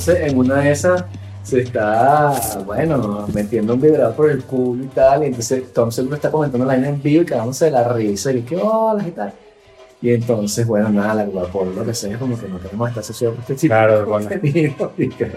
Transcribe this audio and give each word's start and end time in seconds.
entonces 0.00 0.32
en 0.32 0.38
una 0.38 0.56
de 0.56 0.70
esas 0.70 1.04
se 1.42 1.60
está, 1.60 2.32
bueno, 2.64 3.26
metiendo 3.34 3.74
un 3.74 3.80
vibrador 3.80 4.14
por 4.14 4.30
el 4.30 4.42
culo 4.44 4.84
y 4.84 4.86
tal. 4.88 5.22
Y 5.24 5.26
entonces 5.26 5.72
Tom 5.74 5.90
seguro 5.90 6.16
está 6.16 6.30
comentando 6.30 6.66
la 6.66 6.74
vaina 6.74 6.88
en 6.88 7.02
vivo 7.02 7.22
y 7.22 7.26
cagándose 7.26 7.66
de 7.66 7.70
la 7.72 7.92
risa. 7.92 8.32
Y 8.32 8.42
que 8.42 8.56
hola 8.56 9.06
y 9.06 9.10
tal. 9.10 9.32
Y 10.02 10.12
entonces, 10.14 10.66
bueno, 10.66 10.88
nada, 10.88 11.14
la 11.14 11.26
Coca-Cola 11.26 11.72
lo 11.76 11.84
que 11.84 11.92
sea 11.92 12.12
es 12.12 12.16
como 12.18 12.38
que 12.38 12.48
no 12.48 12.58
queremos 12.58 12.88
estar 12.88 13.02
asociados 13.02 13.34
con 13.34 13.42
este 13.42 13.54
tipo 13.56 13.74
Claro, 13.74 14.06
bueno. 14.06 14.30
Y, 14.96 15.08
que, 15.10 15.30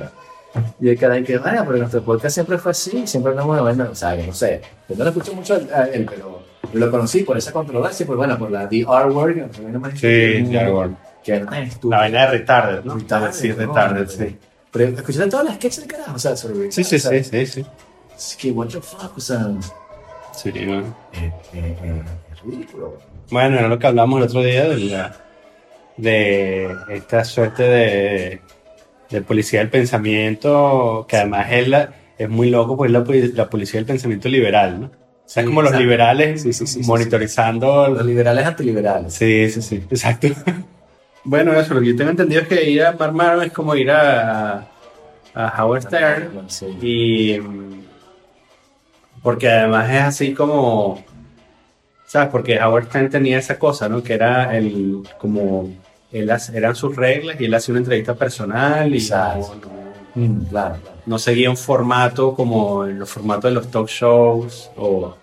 y 0.80 0.90
el 0.90 0.98
cara 0.98 1.22
que, 1.22 1.38
vaya, 1.38 1.66
pero 1.66 1.80
nuestro 1.80 2.02
podcast 2.04 2.36
siempre 2.36 2.58
fue 2.58 2.72
así, 2.72 3.06
siempre 3.06 3.32
hablamos 3.32 3.58
de 3.58 3.62
bueno, 3.64 3.88
o 3.92 3.96
sea, 3.96 4.16
que 4.16 4.26
no 4.28 4.34
sé, 4.34 4.62
yo 4.88 4.96
no 4.96 5.04
lo 5.04 5.10
escucho 5.10 5.34
mucho 5.34 5.56
a 5.76 5.86
él, 5.88 6.06
pero 6.10 6.44
lo 6.72 6.92
conocí 6.92 7.24
por 7.24 7.38
esa 7.38 7.52
controversia, 7.52 8.06
pues 8.06 8.16
bueno, 8.16 8.38
por 8.38 8.52
la 8.52 8.70
The 8.70 8.82
R 8.82 9.10
word, 9.10 9.34
que 9.34 9.42
no 9.42 9.54
sé, 9.54 9.62
no 9.64 9.92
Sí, 9.96 10.52
ya, 10.52 10.70
bueno. 10.70 10.98
que 11.24 11.36
era 11.36 11.46
tan 11.48 11.64
estúpido. 11.64 11.90
La 11.90 11.98
vaina 11.98 12.22
de 12.22 12.28
retarded, 12.28 12.84
¿no? 12.84 12.96
Retarded, 12.96 13.32
Sí, 13.34 13.52
retarded, 13.52 14.08
sí. 14.08 14.38
Pero 14.74 14.86
escuchaste 14.90 15.30
todas 15.30 15.46
las 15.46 15.56
sketches 15.56 15.80
del 15.82 15.88
carajo, 15.92 16.16
o 16.16 16.20
sea, 16.20 16.36
sobre 16.36 16.72
Sí, 16.72 16.84
sí, 16.84 17.00
sí, 17.00 17.24
sí, 17.24 17.46
sí. 17.46 17.66
Es 18.18 18.36
que, 18.40 18.52
what 18.52 18.68
the 18.68 18.82
fuck, 18.82 19.16
o 19.16 19.20
sea, 19.22 19.48
Sí, 20.36 20.52
bueno. 20.52 20.96
eh, 21.14 21.32
eh, 21.54 21.78
eh, 21.84 22.02
es 22.34 22.42
ridículo. 22.42 22.98
Bueno, 23.30 23.60
era 23.60 23.68
lo 23.68 23.78
que 23.80 23.88
hablamos 23.88 24.18
el 24.20 24.24
otro 24.28 24.42
día 24.42 24.68
de, 24.68 24.78
la- 24.80 25.16
de 25.98 26.76
esta 26.90 27.24
suerte 27.24 27.64
de, 27.64 28.42
de 29.12 29.22
policía 29.22 29.60
del 29.60 29.70
pensamiento, 29.70 31.06
que 31.08 31.18
además 31.18 31.48
es, 31.52 31.68
la- 31.68 31.94
es 32.18 32.30
muy 32.30 32.50
loco, 32.50 32.76
pues 32.76 32.90
es 32.90 32.94
la, 32.94 33.06
la 33.44 33.50
policía 33.50 33.80
del 33.80 33.86
pensamiento 33.86 34.28
liberal, 34.28 34.82
¿no? 34.82 34.88
O 34.88 35.30
sea, 35.34 35.42
es 35.44 35.48
como 35.48 35.62
los 35.62 35.74
liberales 35.76 36.42
sí, 36.42 36.52
sí, 36.52 36.68
sí, 36.68 36.82
monitorizando. 36.84 37.88
Los 37.90 38.06
liberales 38.06 38.46
antiliberales. 38.46 39.14
Sí, 39.14 39.50
sí, 39.50 39.62
sí, 39.62 39.76
exacto. 39.90 40.28
Bueno, 41.24 41.54
eso, 41.54 41.74
lo 41.74 41.82
que 41.82 41.88
yo 41.88 41.96
tengo 41.96 42.12
entendido 42.12 42.42
es 42.42 42.48
que 42.48 42.70
ir 42.70 42.84
a 42.84 42.92
Marmaro 42.94 43.42
es 43.42 43.52
como 43.52 43.76
ir 43.76 43.92
a, 43.92 44.68
a 45.34 45.64
Howard 45.64 45.84
Stern 45.84 46.50
Sí. 46.50 46.66
y 46.82 47.40
porque 49.22 49.50
además 49.50 49.90
es 49.90 50.02
así 50.02 50.34
como 50.34 51.04
sabes 52.06 52.30
porque 52.30 52.60
Howard 52.60 52.86
Stern 52.88 53.10
tenía 53.10 53.40
esa 53.40 53.58
cosa 53.58 53.88
no 53.90 54.04
que 54.04 54.14
era 54.14 54.56
el 54.58 55.02
como 55.18 55.70
él 56.12 56.30
eran 56.54 56.76
sus 56.76 56.96
reglas 56.96 57.40
y 57.40 57.46
él 57.46 57.54
hacía 57.54 57.74
una 57.74 57.80
entrevista 57.80 58.14
personal 58.16 58.94
y 58.94 59.00
Mm, 60.16 60.46
claro, 60.46 60.76
claro. 60.84 60.98
no 61.08 61.18
seguía 61.18 61.50
un 61.50 61.58
formato 61.58 62.36
como 62.36 62.86
en 62.86 63.00
los 63.00 63.10
formatos 63.10 63.46
de 63.46 63.52
los 63.56 63.72
talk 63.72 63.88
shows 63.88 64.70
o 64.78 65.16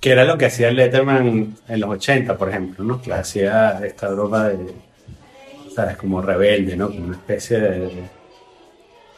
que 0.00 0.10
era 0.10 0.24
lo 0.24 0.36
que 0.36 0.46
hacía 0.46 0.72
Letterman 0.72 1.54
en 1.68 1.80
los 1.80 1.90
80 1.90 2.36
por 2.36 2.48
ejemplo 2.48 2.84
no 2.84 3.00
que 3.00 3.12
hacía 3.12 3.78
esta 3.86 4.08
broma 4.08 4.48
de 4.48 4.74
sabes 5.76 5.96
como 5.98 6.20
rebelde 6.22 6.76
no 6.76 6.88
como 6.88 7.04
una 7.04 7.16
especie 7.16 7.60
de, 7.60 8.02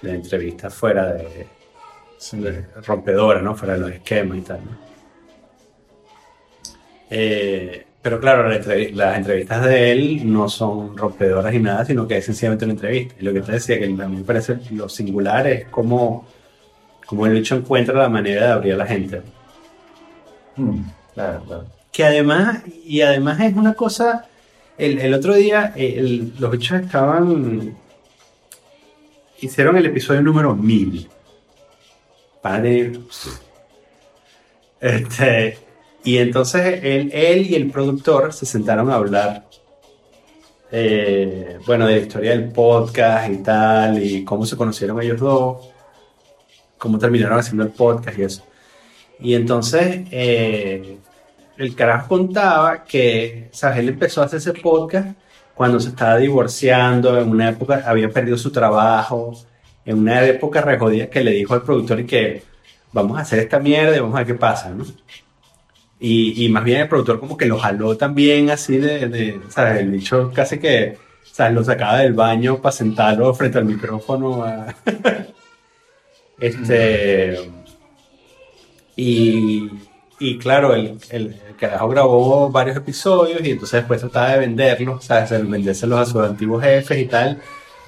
de 0.02 0.10
entrevista 0.14 0.68
fuera 0.70 1.12
de 1.14 1.46
de- 2.32 2.64
rompedora, 2.84 3.40
¿no? 3.40 3.54
Fuera 3.54 3.74
de 3.74 3.80
los 3.80 3.90
esquemas 3.92 4.38
y 4.38 4.40
tal, 4.40 4.58
¿no? 4.64 4.72
Eh, 7.10 7.86
pero 8.02 8.20
claro, 8.20 8.48
la 8.48 8.56
entrev- 8.60 8.92
las 8.92 9.16
entrevistas 9.18 9.64
de 9.64 9.92
él 9.92 10.32
no 10.32 10.48
son 10.48 10.96
rompedoras 10.96 11.52
ni 11.52 11.60
nada, 11.60 11.84
sino 11.84 12.06
que 12.08 12.16
es 12.18 12.24
sencillamente 12.24 12.64
una 12.64 12.74
entrevista. 12.74 13.14
Y 13.20 13.24
lo 13.24 13.32
que 13.32 13.40
te 13.40 13.52
decía, 13.52 13.78
que 13.78 13.84
a 13.84 13.88
mí 13.88 14.16
me 14.16 14.24
parece 14.24 14.58
lo 14.72 14.88
singular 14.88 15.46
es 15.46 15.66
cómo, 15.68 16.26
cómo 17.06 17.26
el 17.26 17.34
bicho 17.34 17.54
encuentra 17.56 17.94
la 17.94 18.08
manera 18.08 18.46
de 18.46 18.52
abrir 18.52 18.74
a 18.74 18.78
la 18.78 18.86
gente. 18.86 19.22
Mm, 20.56 20.80
claro, 21.14 21.44
claro. 21.44 21.66
Que 21.92 22.04
además, 22.04 22.62
y 22.84 23.00
además 23.00 23.40
es 23.40 23.54
una 23.56 23.74
cosa, 23.74 24.26
el, 24.78 25.12
otro 25.14 25.34
día 25.34 25.72
eh, 25.76 26.30
los 26.38 26.50
bichos 26.50 26.80
estaban, 26.80 27.76
hicieron 29.40 29.76
el 29.76 29.86
episodio 29.86 30.22
número 30.22 30.54
1000. 30.54 31.08
Para 32.40 32.62
tener... 32.62 33.00
Este, 34.80 35.58
y 36.04 36.18
entonces 36.18 36.80
él, 36.84 37.10
él 37.12 37.46
y 37.50 37.56
el 37.56 37.70
productor 37.70 38.32
se 38.32 38.46
sentaron 38.46 38.88
a 38.90 38.94
hablar, 38.94 39.46
eh, 40.70 41.58
bueno, 41.66 41.88
de 41.88 41.96
la 41.96 42.02
historia 42.02 42.30
del 42.30 42.52
podcast 42.52 43.32
y 43.32 43.38
tal, 43.38 44.02
y 44.02 44.24
cómo 44.24 44.46
se 44.46 44.56
conocieron 44.56 45.02
ellos 45.02 45.18
dos, 45.18 45.68
cómo 46.78 46.98
terminaron 46.98 47.40
haciendo 47.40 47.64
el 47.64 47.70
podcast 47.70 48.16
y 48.16 48.22
eso. 48.22 48.44
Y 49.18 49.34
entonces 49.34 50.06
eh, 50.12 50.98
el 51.58 51.74
carajo 51.74 52.08
contaba 52.08 52.84
que, 52.84 53.48
¿sabes? 53.52 53.86
Empezó 53.86 54.22
a 54.22 54.26
hacer 54.26 54.38
ese 54.38 54.54
podcast 54.54 55.08
cuando 55.54 55.80
se 55.80 55.88
estaba 55.88 56.16
divorciando, 56.16 57.20
en 57.20 57.28
una 57.28 57.50
época 57.50 57.82
había 57.84 58.08
perdido 58.10 58.38
su 58.38 58.52
trabajo, 58.52 59.34
en 59.84 59.98
una 59.98 60.24
época 60.24 60.60
re 60.60 60.78
jodida 60.78 61.10
que 61.10 61.24
le 61.24 61.32
dijo 61.32 61.54
al 61.54 61.62
productor 61.62 62.06
que 62.06 62.44
vamos 62.92 63.18
a 63.18 63.22
hacer 63.22 63.40
esta 63.40 63.58
mierda 63.58 63.96
y 63.96 64.00
vamos 64.00 64.14
a 64.14 64.18
ver 64.18 64.28
qué 64.28 64.34
pasa, 64.34 64.70
¿no? 64.70 64.84
Y, 65.98 66.44
y 66.44 66.48
más 66.48 66.62
bien 66.62 66.82
el 66.82 66.88
productor 66.88 67.18
como 67.18 67.36
que 67.36 67.46
lo 67.46 67.58
jaló 67.58 67.96
también 67.96 68.50
así 68.50 68.76
de, 68.76 69.08
de 69.08 69.40
¿sabes? 69.48 69.80
El 69.80 69.90
dicho 69.90 70.30
casi 70.32 70.58
que, 70.60 70.96
¿sabes? 71.24 71.54
Lo 71.54 71.64
sacaba 71.64 71.98
del 71.98 72.12
baño 72.12 72.58
para 72.62 72.72
sentarlo 72.72 73.34
frente 73.34 73.58
al 73.58 73.64
micrófono. 73.64 74.44
este... 76.40 77.50
Y, 78.94 79.70
y 80.18 80.38
claro, 80.38 80.74
el, 80.74 80.98
el, 81.10 81.26
el 81.48 81.56
carajo 81.56 81.88
grabó 81.88 82.50
varios 82.50 82.76
episodios 82.76 83.40
y 83.44 83.50
entonces 83.52 83.80
después 83.80 84.00
trataba 84.00 84.30
de 84.32 84.40
venderlos, 84.40 85.04
¿sabes? 85.04 85.30
Vendérselos 85.48 86.00
a 86.00 86.06
sus 86.06 86.22
antiguos 86.22 86.62
jefes 86.62 86.98
y 86.98 87.06
tal. 87.06 87.40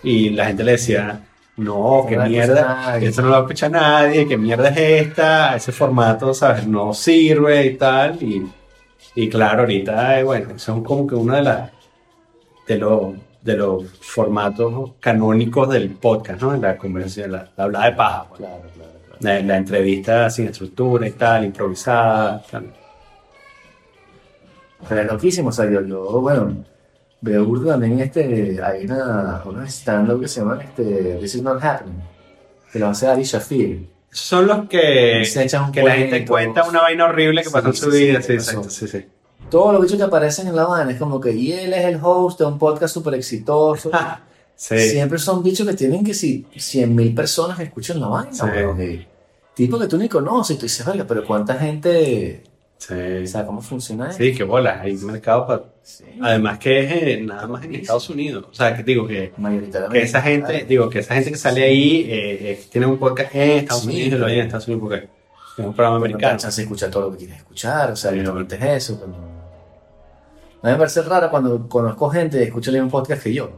Y 0.02 0.30
la 0.30 0.46
gente 0.46 0.64
le 0.64 0.72
decía, 0.72 1.26
no, 1.56 2.06
qué 2.08 2.16
mierda, 2.18 2.62
nadie". 2.92 3.08
esto 3.08 3.22
no 3.22 3.28
lo 3.28 3.40
escucha 3.40 3.68
nadie, 3.68 4.26
qué 4.26 4.36
mierda 4.38 4.68
es 4.70 5.06
esta, 5.08 5.56
ese 5.56 5.72
formato, 5.72 6.32
¿sabes? 6.34 6.66
No 6.66 6.94
sirve 6.94 7.66
y 7.66 7.76
tal. 7.76 8.22
Y, 8.22 8.46
y 9.14 9.28
claro, 9.28 9.60
ahorita, 9.62 10.20
eh, 10.20 10.24
bueno, 10.24 10.54
eso 10.54 10.76
es 10.76 10.82
como 10.84 11.06
que 11.06 11.14
uno 11.16 11.34
de, 11.34 11.42
las 11.42 11.70
de, 12.66 12.78
los 12.78 13.14
de 13.42 13.56
los 13.56 13.84
formatos 14.00 14.92
canónicos 15.00 15.68
del 15.68 15.90
podcast, 15.90 16.40
¿no? 16.42 16.56
La 16.56 16.76
conversación, 16.76 17.32
la, 17.32 17.50
la 17.56 17.64
hablada 17.64 17.86
de 17.86 17.92
paja, 17.96 18.26
pues. 18.28 18.38
Claro, 18.38 18.62
claro, 18.62 18.70
claro. 18.74 18.89
La, 19.20 19.40
la 19.40 19.56
entrevista 19.56 20.30
sin 20.30 20.48
estructura 20.48 21.06
y 21.06 21.12
tal, 21.12 21.44
improvisada. 21.44 22.42
tal. 22.50 22.72
Pero 24.88 25.00
es 25.02 25.12
loquísimo, 25.12 25.50
o 25.50 25.52
sea, 25.52 25.70
yo, 25.70 25.82
yo, 25.82 26.20
bueno, 26.20 26.64
veo 27.20 27.44
burdo 27.44 27.70
también 27.70 28.00
este, 28.00 28.58
hay 28.62 28.86
una, 28.86 29.42
una 29.44 29.66
stand-up 29.66 30.20
que 30.22 30.28
se 30.28 30.40
llama 30.40 30.58
este, 30.62 31.18
This 31.20 31.34
is 31.34 31.42
not 31.42 31.62
happening, 31.62 32.00
que 32.72 32.78
lo 32.78 32.88
hace 32.88 33.06
Ari 33.06 33.22
Shafir. 33.24 33.86
Son 34.10 34.46
los 34.46 34.68
que, 34.68 35.22
Se 35.24 35.44
echan 35.44 35.64
un 35.64 35.72
que 35.72 35.82
la 35.82 35.94
gente 35.94 36.24
cuenta 36.26 36.64
una 36.64 36.80
vaina 36.80 37.04
horrible 37.04 37.42
que 37.42 37.48
Sí, 37.48 37.52
pasó 37.52 37.68
en 37.68 37.74
sí, 37.74 37.80
su 37.80 37.92
sí, 37.92 37.98
vida. 37.98 38.22
Sí, 38.22 38.32
exacto, 38.32 38.70
sí, 38.70 38.88
sí. 38.88 39.06
Todos 39.50 39.72
los 39.72 39.82
bichos 39.82 39.98
que 39.98 40.04
aparecen 40.04 40.48
en 40.48 40.56
la 40.56 40.64
vaina 40.64 40.90
es 40.90 40.98
como 40.98 41.20
que, 41.20 41.32
y 41.32 41.52
él 41.52 41.72
es 41.72 41.84
el 41.84 41.98
host 42.02 42.40
de 42.40 42.46
un 42.46 42.58
podcast 42.58 42.94
súper 42.94 43.14
exitoso. 43.14 43.90
Sí. 44.60 44.78
Siempre 44.90 45.18
son 45.18 45.42
bichos 45.42 45.66
que 45.66 45.72
tienen 45.72 46.04
que 46.04 46.12
si 46.12 46.44
100 46.54 46.94
mil 46.94 47.14
personas 47.14 47.56
que 47.56 47.64
escuchan 47.64 47.98
la 47.98 48.08
vaina, 48.08 48.30
Sí. 48.34 48.42
weón, 48.44 48.82
y 48.82 49.06
Tipo 49.54 49.78
que 49.78 49.86
tú 49.86 49.96
ni 49.96 50.06
conoces, 50.06 50.56
y 50.56 50.58
tú 50.58 50.66
dices, 50.66 50.84
verga, 50.84 51.04
pero 51.08 51.24
¿cuánta 51.24 51.54
gente, 51.54 52.42
Sí. 52.76 52.94
o 53.24 53.26
sea, 53.26 53.46
cómo 53.46 53.62
funciona 53.62 54.10
eso? 54.10 54.18
Sí, 54.18 54.34
qué 54.34 54.44
bolas, 54.44 54.80
hay 54.82 54.94
mercado 54.98 55.46
para... 55.46 55.62
Además 56.20 56.58
que 56.58 56.78
es 56.80 56.92
eh, 56.92 57.20
nada 57.22 57.46
más 57.46 57.64
en 57.64 57.74
Estados 57.76 58.10
Unidos. 58.10 58.44
O 58.50 58.54
sea, 58.54 58.76
que 58.76 58.82
digo 58.82 59.06
que, 59.06 59.32
Mayoritariamente. 59.38 59.98
que 59.98 60.04
esa 60.06 60.20
gente, 60.20 60.64
digo 60.68 60.90
que 60.90 60.98
esa 60.98 61.14
gente 61.14 61.30
que 61.30 61.38
sale 61.38 61.62
ahí 61.64 62.02
eh, 62.02 62.50
eh, 62.52 62.64
tiene 62.70 62.86
un 62.86 62.98
podcast 62.98 63.34
en 63.34 63.50
Estados 63.60 63.86
Unidos 63.86 64.12
y 64.12 64.18
lo 64.18 64.26
hay 64.26 64.38
en 64.40 64.44
Estados 64.46 64.68
Unidos 64.68 64.82
porque 64.88 64.96
es 65.58 65.64
un 65.64 65.72
programa 65.74 65.98
no 65.98 66.04
americano. 66.04 66.38
chance 66.38 66.60
de 66.60 66.64
escuchar 66.64 66.90
todo 66.90 67.04
lo 67.04 67.12
que 67.12 67.16
quieres 67.18 67.38
escuchar, 67.38 67.92
o 67.92 67.96
sea, 67.96 68.10
no 68.12 68.22
no. 68.22 68.34
permites 68.34 68.62
eso. 68.62 68.98
pero- 69.00 69.12
A 70.62 70.66
mí 70.66 70.72
me 70.72 70.76
parece 70.76 71.00
raro 71.00 71.30
cuando 71.30 71.66
conozco 71.66 72.10
gente 72.10 72.36
que 72.38 72.44
escucha 72.44 72.70
el 72.70 72.76
mismo 72.76 72.90
podcast 72.90 73.22
que 73.22 73.32
yo. 73.32 73.50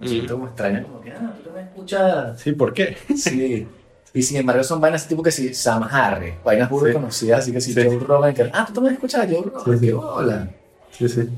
Me 0.00 0.06
Mm. 0.06 0.08
siento 0.08 0.34
como 0.34 0.46
extraño, 0.46 0.82
como 0.84 1.00
que, 1.02 1.12
ah, 1.12 1.32
tú 1.36 1.42
también 1.44 1.66
escuchas. 1.68 2.40
Sí, 2.40 2.52
¿por 2.52 2.72
qué? 2.72 2.96
Sí. 3.16 3.68
Y 4.12 4.22
sin 4.22 4.38
embargo 4.38 4.64
son 4.64 4.80
vainas 4.80 5.06
tipo 5.06 5.22
que 5.22 5.30
si 5.30 5.54
Sam 5.54 5.86
Harry, 5.90 6.34
vainas 6.44 6.68
burdas 6.68 6.88
Sí. 6.88 6.94
conocidas, 6.94 7.38
así 7.40 7.52
que 7.52 7.60
si 7.60 7.72
Sí. 7.72 7.80
Joe 7.84 7.98
Rogan, 8.00 8.34
que, 8.34 8.50
ah, 8.52 8.64
tú 8.66 8.72
también 8.74 8.94
escuchas 8.94 9.26
Joe 9.30 9.42
Rogan, 9.42 9.78
Sí, 9.78 9.86
sí. 9.86 9.92
bola. 9.92 10.48
Sí, 10.90 11.08
sí. 11.08 11.28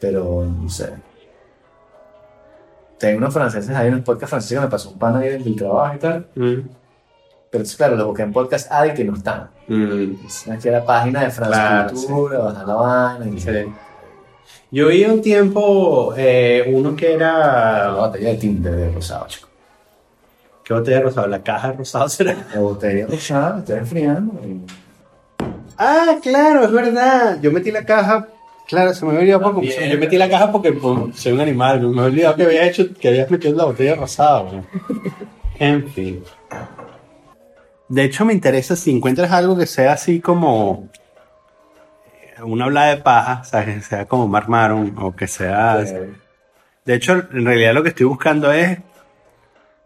Pero, 0.00 0.44
no 0.44 0.68
sé. 0.70 0.90
Tengo 2.98 3.18
unos 3.18 3.34
franceses, 3.34 3.74
hay 3.74 3.88
unos 3.88 4.02
podcasts 4.02 4.30
franceses 4.30 4.58
que 4.58 4.64
me 4.64 4.70
pasó 4.70 4.90
un 4.90 4.98
pana 4.98 5.18
ahí 5.18 5.30
del, 5.30 5.56
trabajo 5.56 5.94
y 5.96 5.98
tal. 5.98 6.26
Mm. 6.36 6.60
Pero 7.50 7.64
claro, 7.76 7.96
los 7.96 8.06
busqué 8.06 8.22
en 8.22 8.32
Podcast 8.32 8.70
Addict 8.72 8.98
y 9.00 9.04
no 9.04 9.14
están. 9.14 9.50
Mm. 9.68 10.50
Aquí 10.52 10.70
la 10.70 10.84
página 10.84 11.24
de 11.24 11.30
France 11.30 11.52
Claro, 11.60 11.92
Cultura, 11.92 12.38
bajar 12.38 12.66
la 12.68 12.74
vaina 12.74 13.26
y 13.28 13.40
Sí. 13.40 13.50
Yo 14.72 14.88
vi 14.88 15.04
un 15.04 15.20
tiempo 15.20 16.14
eh, 16.16 16.64
uno 16.72 16.96
que 16.96 17.10
la 17.10 17.14
era... 17.14 17.88
batalla 17.90 18.28
de 18.30 18.36
Tinder 18.36 18.74
de 18.74 18.90
Rosado, 18.90 19.26
chico. 19.28 19.48
¿Qué 20.64 20.68
¿Qué 20.68 20.74
botella 20.74 20.96
de 20.98 21.02
rosado? 21.04 21.26
La 21.26 21.42
caja 21.42 21.68
de 21.72 21.76
rosado 21.78 22.08
será. 22.08 22.36
La 22.54 22.60
botella 22.60 23.06
rosada 23.06 23.58
está 23.58 23.76
enfriando. 23.76 24.32
y- 24.44 24.60
Ah, 25.76 26.16
claro, 26.22 26.64
es 26.64 26.72
verdad. 26.72 27.38
Yo 27.42 27.50
metí 27.52 27.70
la 27.70 27.84
caja. 27.84 28.28
Claro, 28.68 28.94
se 28.94 29.04
me 29.04 29.10
había 29.10 29.20
olvidado 29.36 29.54
porque 29.54 29.90
yo 29.90 29.98
metí 29.98 30.16
la 30.16 30.30
caja 30.30 30.50
porque 30.52 30.72
pues, 30.72 31.16
soy 31.16 31.32
un 31.32 31.40
animal. 31.40 31.80
Me 31.80 31.88
había 32.02 32.04
olvidado 32.04 32.36
que 32.36 32.42
había 32.44 32.66
hecho, 32.66 32.84
que 32.94 33.08
habías 33.08 33.30
metido 33.30 33.54
la 33.56 33.64
botella 33.64 33.96
rosada. 33.96 34.40
güey. 34.42 34.62
En 35.58 35.86
fin. 35.88 36.22
De 37.88 38.04
hecho, 38.04 38.24
me 38.24 38.32
interesa 38.32 38.74
si 38.76 38.90
encuentras 38.90 39.30
algo 39.32 39.56
que 39.58 39.66
sea 39.66 39.92
así 39.92 40.20
como 40.20 40.88
una 42.44 42.64
habla 42.66 42.86
de 42.86 42.96
paja, 42.98 43.40
o 43.42 43.44
sea, 43.44 43.64
que 43.64 43.80
sea 43.80 44.06
como 44.06 44.28
Mark 44.28 44.48
Maron 44.48 44.94
o 44.98 45.14
que 45.14 45.26
sea. 45.26 45.80
Eh, 45.82 46.12
De 46.84 46.94
hecho, 46.94 47.12
en 47.12 47.44
realidad 47.46 47.74
lo 47.74 47.82
que 47.82 47.90
estoy 47.90 48.06
buscando 48.06 48.52
es 48.52 48.78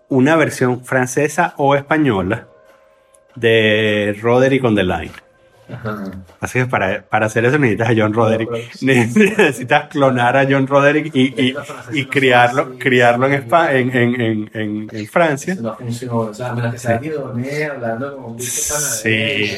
una 0.08 0.36
versión 0.36 0.84
francesa 0.84 1.54
o 1.56 1.74
española 1.74 2.46
de 3.34 4.16
Roderick 4.22 4.64
on 4.64 4.74
the 4.74 4.82
Line. 4.84 5.10
ajá. 5.72 6.04
Así 6.40 6.60
que 6.60 6.66
para, 6.66 7.02
para 7.02 7.26
hacer 7.26 7.44
eso 7.44 7.58
necesitas 7.58 7.90
a 7.90 7.94
John 7.96 8.14
Roderick. 8.14 8.48
Necesitas 8.82 9.88
clonar 9.88 10.36
a 10.36 10.44
John 10.48 10.66
Roderick 10.66 11.10
y, 11.14 11.34
y, 11.48 11.54
y 11.92 12.04
criarlo, 12.06 12.78
criarlo 12.78 13.26
en, 13.26 13.32
Espa- 13.48 13.72
en, 13.74 13.94
en, 13.94 14.20
en, 14.54 14.88
en, 14.92 15.06
Francia. 15.08 15.56
No. 15.60 15.76
O 16.12 16.32
sea, 16.34 16.54
que 16.70 16.78
se 16.78 16.92
aquí 16.92 17.08
dormir 17.08 17.64
hablando 17.70 18.16
como. 18.16 18.38
Sí. 18.38 19.50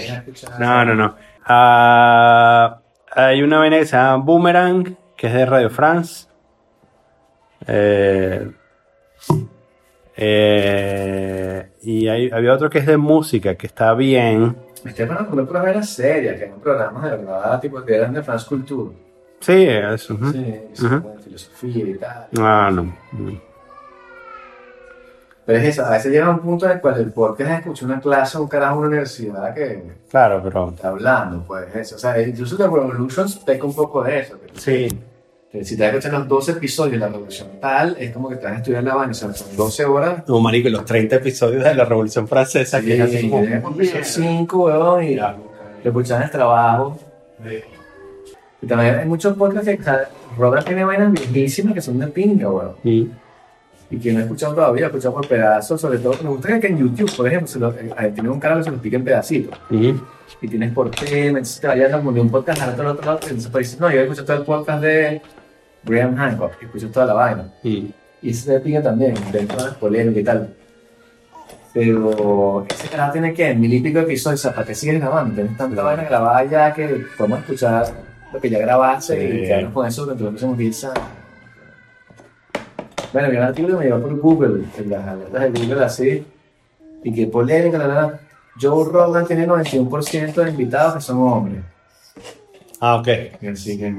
No, 0.58 0.84
no, 0.86 0.94
no. 0.94 1.14
Ah, 1.44 2.78
hay 3.18 3.42
una 3.42 3.58
vaina 3.58 3.78
que 3.78 3.86
se 3.86 3.96
llama 3.96 4.24
Boomerang, 4.24 4.96
que 5.16 5.26
es 5.26 5.32
de 5.32 5.44
Radio 5.46 5.70
France. 5.70 6.26
Eh, 7.66 8.48
eh, 10.16 11.70
y 11.82 12.08
hay, 12.08 12.30
había 12.30 12.54
otro 12.54 12.70
que 12.70 12.78
es 12.78 12.86
de 12.86 12.96
música, 12.96 13.56
que 13.56 13.66
está 13.66 13.94
bien. 13.94 14.56
Estoy 14.84 15.06
hablando 15.06 15.36
de 15.36 15.44
puras 15.44 15.64
veras 15.64 15.90
serias, 15.90 16.36
que 16.36 16.44
eran 16.44 16.60
programas 16.60 17.02
de 17.10 17.16
verdad, 17.16 17.60
tipo 17.60 17.84
que 17.84 17.94
eran 17.96 18.14
de 18.14 18.22
France 18.22 18.46
Culture. 18.48 18.96
Sí, 19.40 19.66
eso. 19.68 20.14
ujú. 20.14 20.32
Sí, 20.32 20.60
Ujú. 20.84 21.02
como 21.02 21.14
de 21.16 21.22
filosofía 21.22 21.84
y 21.86 21.94
tal. 21.94 22.26
Ah, 22.38 22.70
no. 22.72 22.92
Pero 25.48 25.60
es 25.60 25.64
eso, 25.64 25.82
a 25.86 25.90
veces 25.92 26.12
llega 26.12 26.26
a 26.26 26.30
un 26.30 26.40
punto 26.40 26.66
en 26.66 26.72
el 26.72 26.80
cual 26.82 27.00
el 27.00 27.10
podcast 27.10 27.50
es 27.50 27.58
escuchar 27.60 27.86
una 27.88 28.00
clase 28.02 28.36
o 28.36 28.42
un 28.42 28.48
carajo 28.48 28.80
una 28.80 28.88
universidad 28.88 29.54
que 29.54 29.82
Claro, 30.10 30.42
pero. 30.44 30.68
está 30.68 30.88
hablando, 30.88 31.42
pues 31.46 31.74
eso. 31.74 31.96
O 31.96 31.98
sea, 31.98 32.20
incluso 32.20 32.54
The 32.58 32.64
Revolutions 32.64 33.36
peca 33.36 33.64
un 33.64 33.74
poco 33.74 34.02
de 34.04 34.20
eso. 34.20 34.38
que- 34.38 34.60
Sí. 34.60 34.98
que 35.50 35.64
si 35.64 35.74
te 35.74 35.84
das 35.84 35.92
cuenta 35.92 36.10
los 36.18 36.28
12 36.28 36.52
episodios 36.52 36.92
de 36.92 36.98
la 36.98 37.08
revolución 37.08 37.48
tal, 37.62 37.96
es 37.98 38.10
como 38.12 38.28
que 38.28 38.36
te 38.36 38.44
vas 38.44 38.52
a 38.52 38.56
estudiar 38.58 38.84
la 38.84 38.94
vaina, 38.94 39.12
o 39.12 39.14
sea, 39.14 39.32
son 39.32 39.56
12 39.56 39.84
horas. 39.86 40.22
No, 40.28 40.38
marico, 40.40 40.68
los 40.68 40.84
30 40.84 41.16
episodios 41.16 41.64
de 41.64 41.74
la 41.74 41.86
Revolución 41.86 42.28
Francesa, 42.28 42.82
que 42.82 42.96
es 42.96 43.00
así 43.00 43.30
como... 43.30 43.42
episodio 43.42 44.04
5, 44.04 44.64
weón, 44.66 45.02
y 45.04 45.14
lo 45.14 45.34
escuchan 45.82 46.18
en 46.18 46.22
el 46.24 46.30
trabajo. 46.30 46.98
Y 48.60 48.66
también 48.66 48.96
hay 48.98 49.06
muchos 49.06 49.34
podcasts 49.36 49.66
que, 49.68 49.80
o 49.80 49.82
sea, 49.84 50.08
Robert 50.36 50.66
tiene 50.66 50.84
vainas 50.84 51.12
viejísimas 51.32 51.72
que 51.72 51.80
son 51.80 51.98
de 51.98 52.08
pinga, 52.08 52.50
weón. 52.50 52.72
Mm. 52.82 53.04
Y 53.90 53.98
que 53.98 54.12
no 54.12 54.20
he 54.20 54.22
escuchado 54.22 54.54
todavía, 54.54 54.84
he 54.84 54.86
escuchado 54.88 55.14
por 55.14 55.26
pedazos, 55.26 55.80
sobre 55.80 55.98
todo 55.98 56.14
me 56.22 56.28
gusta 56.28 56.60
que 56.60 56.66
en 56.66 56.78
YouTube, 56.78 57.10
por 57.16 57.26
ejemplo, 57.26 57.48
se 57.48 57.58
lo, 57.58 57.70
eh, 57.72 58.12
tiene 58.12 58.28
un 58.28 58.38
canal 58.38 58.58
que 58.58 58.64
se 58.64 58.70
lo 58.70 58.76
explica 58.76 58.96
en 58.98 59.04
pedacitos. 59.04 59.58
Ujú. 59.70 60.00
Y 60.42 60.48
tienes 60.48 60.72
por 60.72 60.90
tema, 60.90 61.10
entonces 61.28 61.60
te 61.60 61.66
vayas 61.66 61.90
de 61.90 62.20
un 62.20 62.30
podcast 62.30 62.60
al 62.60 62.70
otro, 62.74 62.90
otro 62.90 63.06
lado, 63.06 63.20
y 63.22 63.26
entonces 63.26 63.50
pues, 63.50 63.66
dices, 63.66 63.80
no, 63.80 63.90
yo 63.90 64.00
escucho 64.02 64.24
todo 64.24 64.36
el 64.36 64.42
podcast 64.42 64.82
de 64.82 65.22
Graham 65.84 66.16
Hancock, 66.16 66.62
escucho 66.62 66.90
toda 66.90 67.06
la 67.06 67.14
vaina. 67.14 67.52
Mm. 67.62 67.68
Y 68.20 68.30
ese 68.30 68.52
se 68.52 68.60
pica 68.60 68.82
también, 68.82 69.14
dentro 69.32 69.56
de 69.56 69.64
las 69.64 69.74
polémicas 69.76 70.20
y 70.20 70.24
tal. 70.24 70.54
Pero 71.72 72.66
ese 72.68 72.88
canal 72.88 73.12
tiene 73.12 73.32
que 73.32 73.54
mil 73.54 73.72
y 73.72 73.80
pico 73.80 74.00
episodios, 74.00 74.40
o 74.40 74.42
sea, 74.42 74.54
¿para 74.54 74.66
qué 74.66 74.74
sigues 74.74 75.00
grabando? 75.00 75.34
Tienes 75.34 75.56
tanta 75.56 75.82
vaina 75.82 76.04
grabada 76.04 76.44
ya 76.44 76.74
que 76.74 77.04
podemos 77.16 77.40
escuchar 77.40 77.86
lo 78.32 78.40
que 78.40 78.50
ya 78.50 78.58
grabaste 78.58 79.14
Sí. 79.16 79.38
y 79.38 79.42
quedarnos 79.46 79.72
con 79.72 79.86
eso 79.86 80.02
durante 80.02 80.24
los 80.24 80.30
próximos 80.32 80.58
10 80.58 80.84
años. 80.84 80.98
Bueno, 83.12 83.30
vi 83.30 83.36
un 83.36 83.42
artículo 83.42 83.78
que 83.78 83.84
me 83.84 83.90
llegó 83.90 84.02
por 84.06 84.20
Google, 84.20 84.64
en 84.76 84.90
las 84.90 85.06
alertas 85.06 85.52
de 85.52 85.60
Google 85.60 85.84
así, 85.84 86.26
y 87.04 87.14
que 87.14 87.26
polémica, 87.26 87.78
la 87.78 87.86
verdad. 87.86 88.20
Joe 88.60 88.92
Rogan 88.92 89.26
tiene 89.26 89.46
91% 89.46 90.34
de 90.34 90.50
invitados 90.50 90.94
que 90.94 91.00
son 91.00 91.18
hombres. 91.18 91.62
Ah, 92.80 92.96
ok. 92.96 93.08
Así 93.52 93.78
que. 93.78 93.94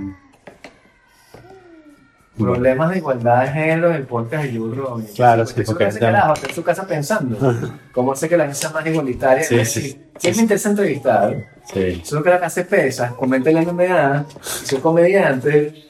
Problemas 2.38 2.92
de 2.92 2.98
igualdad 2.98 3.42
de 3.42 3.48
género 3.50 3.90
en 3.90 3.96
el 3.96 4.04
podcast 4.04 4.46
de 4.46 4.58
Joe 4.58 4.76
Rogan. 4.76 5.06
Claro, 5.16 5.46
sí, 5.46 5.62
porque 5.66 5.86
ese 5.86 6.00
carajo 6.00 6.34
está 6.34 6.48
en 6.48 6.56
su 6.56 6.64
casa 6.64 6.88
pensando. 6.88 7.38
¿Cómo 7.94 8.16
sé 8.16 8.30
que 8.30 8.38
la 8.38 8.46
gente 8.46 8.60
sea 8.60 8.70
más 8.70 8.86
igualitaria? 8.86 9.44
Sí, 9.44 9.56
Y 9.56 9.66
sí. 9.66 10.06
¿Quién 10.20 10.36
me 10.36 10.42
interesa 10.44 10.70
entrevistar? 10.70 11.48
Sí. 11.74 12.02
Solo 12.04 12.24
que 12.24 12.30
la 12.30 12.40
que 12.40 12.46
hace 12.46 12.66
pesas, 12.66 13.14
comenta 13.14 13.50
en 13.50 13.56
la 13.56 13.62
MMA, 13.64 14.26
soy 14.42 14.80
comediante. 14.80 15.89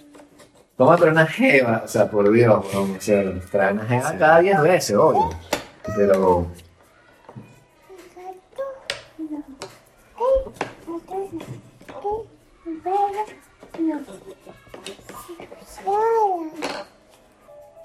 Toma, 0.80 0.96
pero 0.96 1.12
una 1.12 1.28
jeva, 1.28 1.82
o 1.84 1.88
sea, 1.90 2.10
por 2.10 2.32
Dios, 2.32 2.66
weón, 2.74 2.96
o 2.96 3.02
sea, 3.02 3.22
trae 3.52 3.74
una 3.74 3.84
jeva 3.84 4.18
cada 4.18 4.40
10 4.40 4.62
veces, 4.62 4.96
obvio. 4.96 5.30
Pero. 5.94 6.48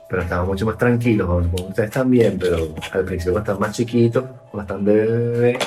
Pero 0.08 0.22
estamos 0.22 0.46
mucho 0.46 0.66
más 0.66 0.78
tranquilos, 0.78 1.26
como 1.26 1.68
ustedes 1.70 1.90
también, 1.90 2.38
pero 2.38 2.76
al 2.92 3.04
principio 3.04 3.40
están 3.40 3.58
más 3.58 3.72
chiquitos, 3.72 4.24
bastante 4.52 4.92
bebés. 4.92 5.58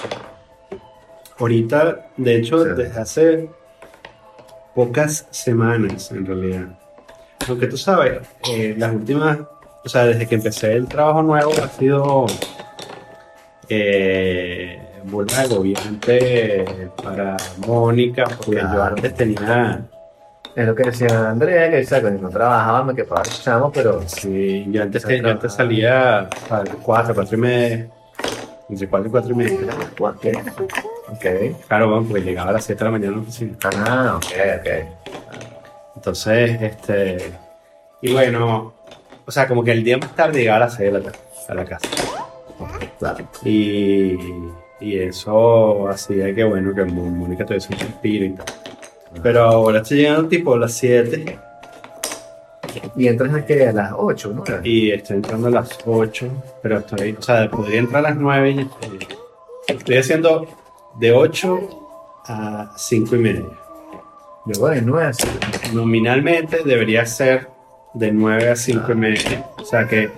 Ahorita, 1.37 2.09
de 2.15 2.37
hecho, 2.37 2.63
desde 2.63 2.97
hace 2.97 3.49
pocas 4.73 5.27
semanas, 5.29 6.09
en 6.13 6.25
realidad. 6.25 6.86
Aunque 7.47 7.67
tú 7.67 7.77
sabes, 7.77 8.19
eh, 8.51 8.75
las 8.77 8.93
últimas, 8.93 9.37
o 9.83 9.89
sea, 9.89 10.05
desde 10.05 10.27
que 10.27 10.35
empecé 10.35 10.73
el 10.73 10.87
trabajo 10.87 11.21
nuevo 11.23 11.51
ha 11.63 11.69
sido 11.69 12.25
eh, 13.69 14.79
burda 15.05 15.41
agobiante 15.41 16.89
para 17.01 17.37
Mónica, 17.65 18.25
porque 18.25 18.55
yo 18.61 18.67
Claro. 18.69 18.83
antes 18.95 19.13
tenía, 19.15 19.81
Es 20.55 20.65
lo 20.65 20.73
que 20.73 20.83
decía 20.85 21.29
Andrea, 21.29 21.69
que 21.69 21.85
¿sabes? 21.85 22.03
cuando 22.03 22.21
no 22.23 22.29
trabajábamos, 22.29 22.95
que 22.95 23.03
para 23.03 23.21
escuchamos, 23.21 23.71
pero 23.73 24.01
sí, 24.07 24.65
yo 24.71 24.81
antes, 24.81 25.03
te- 25.05 25.21
yo 25.21 25.29
antes 25.29 25.53
salía 25.53 26.19
a 26.21 26.63
las 26.63 26.75
cuatro, 26.81 27.13
cuatro 27.13 27.37
y 27.37 27.41
media, 27.41 27.87
entre 28.69 28.87
cuatro 28.89 29.07
y 29.07 29.11
cuatro 29.11 29.31
y 29.31 29.35
media. 29.35 29.73
Ok. 29.99 30.25
Ok. 31.09 31.25
Claro, 31.67 31.89
bueno, 31.89 32.05
porque 32.07 32.23
llegaba 32.23 32.49
a 32.49 32.53
las 32.53 32.65
siete 32.65 32.79
de 32.79 32.85
la 32.85 32.91
mañana 32.91 33.13
a 33.13 33.15
la 33.17 33.21
oficina. 33.21 33.55
Ah, 33.63 34.13
ok, 34.17 34.25
ok. 34.59 35.46
Entonces, 35.97 36.61
este. 36.61 37.31
Y 38.01 38.13
bueno, 38.13 38.73
o 39.25 39.31
sea, 39.31 39.47
como 39.47 39.63
que 39.63 39.71
el 39.71 39.83
día 39.83 39.97
más 39.97 40.15
tarde 40.15 40.39
llegaba 40.41 40.57
a 40.57 40.59
las 40.61 40.75
6 40.75 40.93
de 40.93 40.99
la 40.99 41.03
tarde 41.11 41.19
a 41.49 41.53
la 41.55 41.65
casa. 41.65 41.87
Claro. 42.99 43.27
Y, 43.43 44.15
y 44.79 44.99
eso 44.99 45.87
hacía 45.89 46.33
que, 46.35 46.43
bueno, 46.43 46.73
que 46.75 46.83
Mó- 46.85 47.09
Mónica 47.09 47.45
tuviese 47.45 47.73
un 47.73 47.79
respiro 47.79 48.25
y 48.25 48.29
tal. 48.31 48.45
Pero 49.23 49.43
ahora 49.43 49.79
estoy 49.81 49.97
llegando 49.99 50.27
tipo 50.27 50.53
a 50.53 50.57
las 50.59 50.73
7 50.73 51.39
Y 52.95 53.07
entras 53.07 53.33
a, 53.33 53.45
que 53.45 53.67
a 53.67 53.71
las 53.71 53.91
8, 53.95 54.33
¿no? 54.33 54.43
y 54.63 54.91
estoy 54.91 55.15
entrando 55.17 55.47
a 55.47 55.51
las 55.51 55.79
8, 55.85 56.27
pero 56.61 56.79
estoy, 56.79 57.15
o 57.17 57.21
sea, 57.21 57.49
podría 57.49 57.79
entrar 57.79 58.05
a 58.05 58.09
las 58.09 58.17
9 58.17 58.51
y 58.51 58.59
eh, 58.61 58.67
estoy 59.67 59.97
haciendo 59.97 60.45
de 60.99 61.11
8 61.11 61.69
a 62.27 62.71
5 62.77 63.15
y 63.15 63.19
media. 63.19 63.45
Luego 64.47 64.69
de 64.69 64.81
9 64.81 65.05
así. 65.07 65.27
Nominalmente 65.73 66.59
debería 66.63 67.05
ser 67.05 67.49
de 67.93 68.11
9 68.11 68.49
a 68.49 68.55
5 68.55 68.91
y 68.91 68.95
media. 68.95 69.45
O 69.57 69.65
sea 69.65 69.87
que 69.87 70.09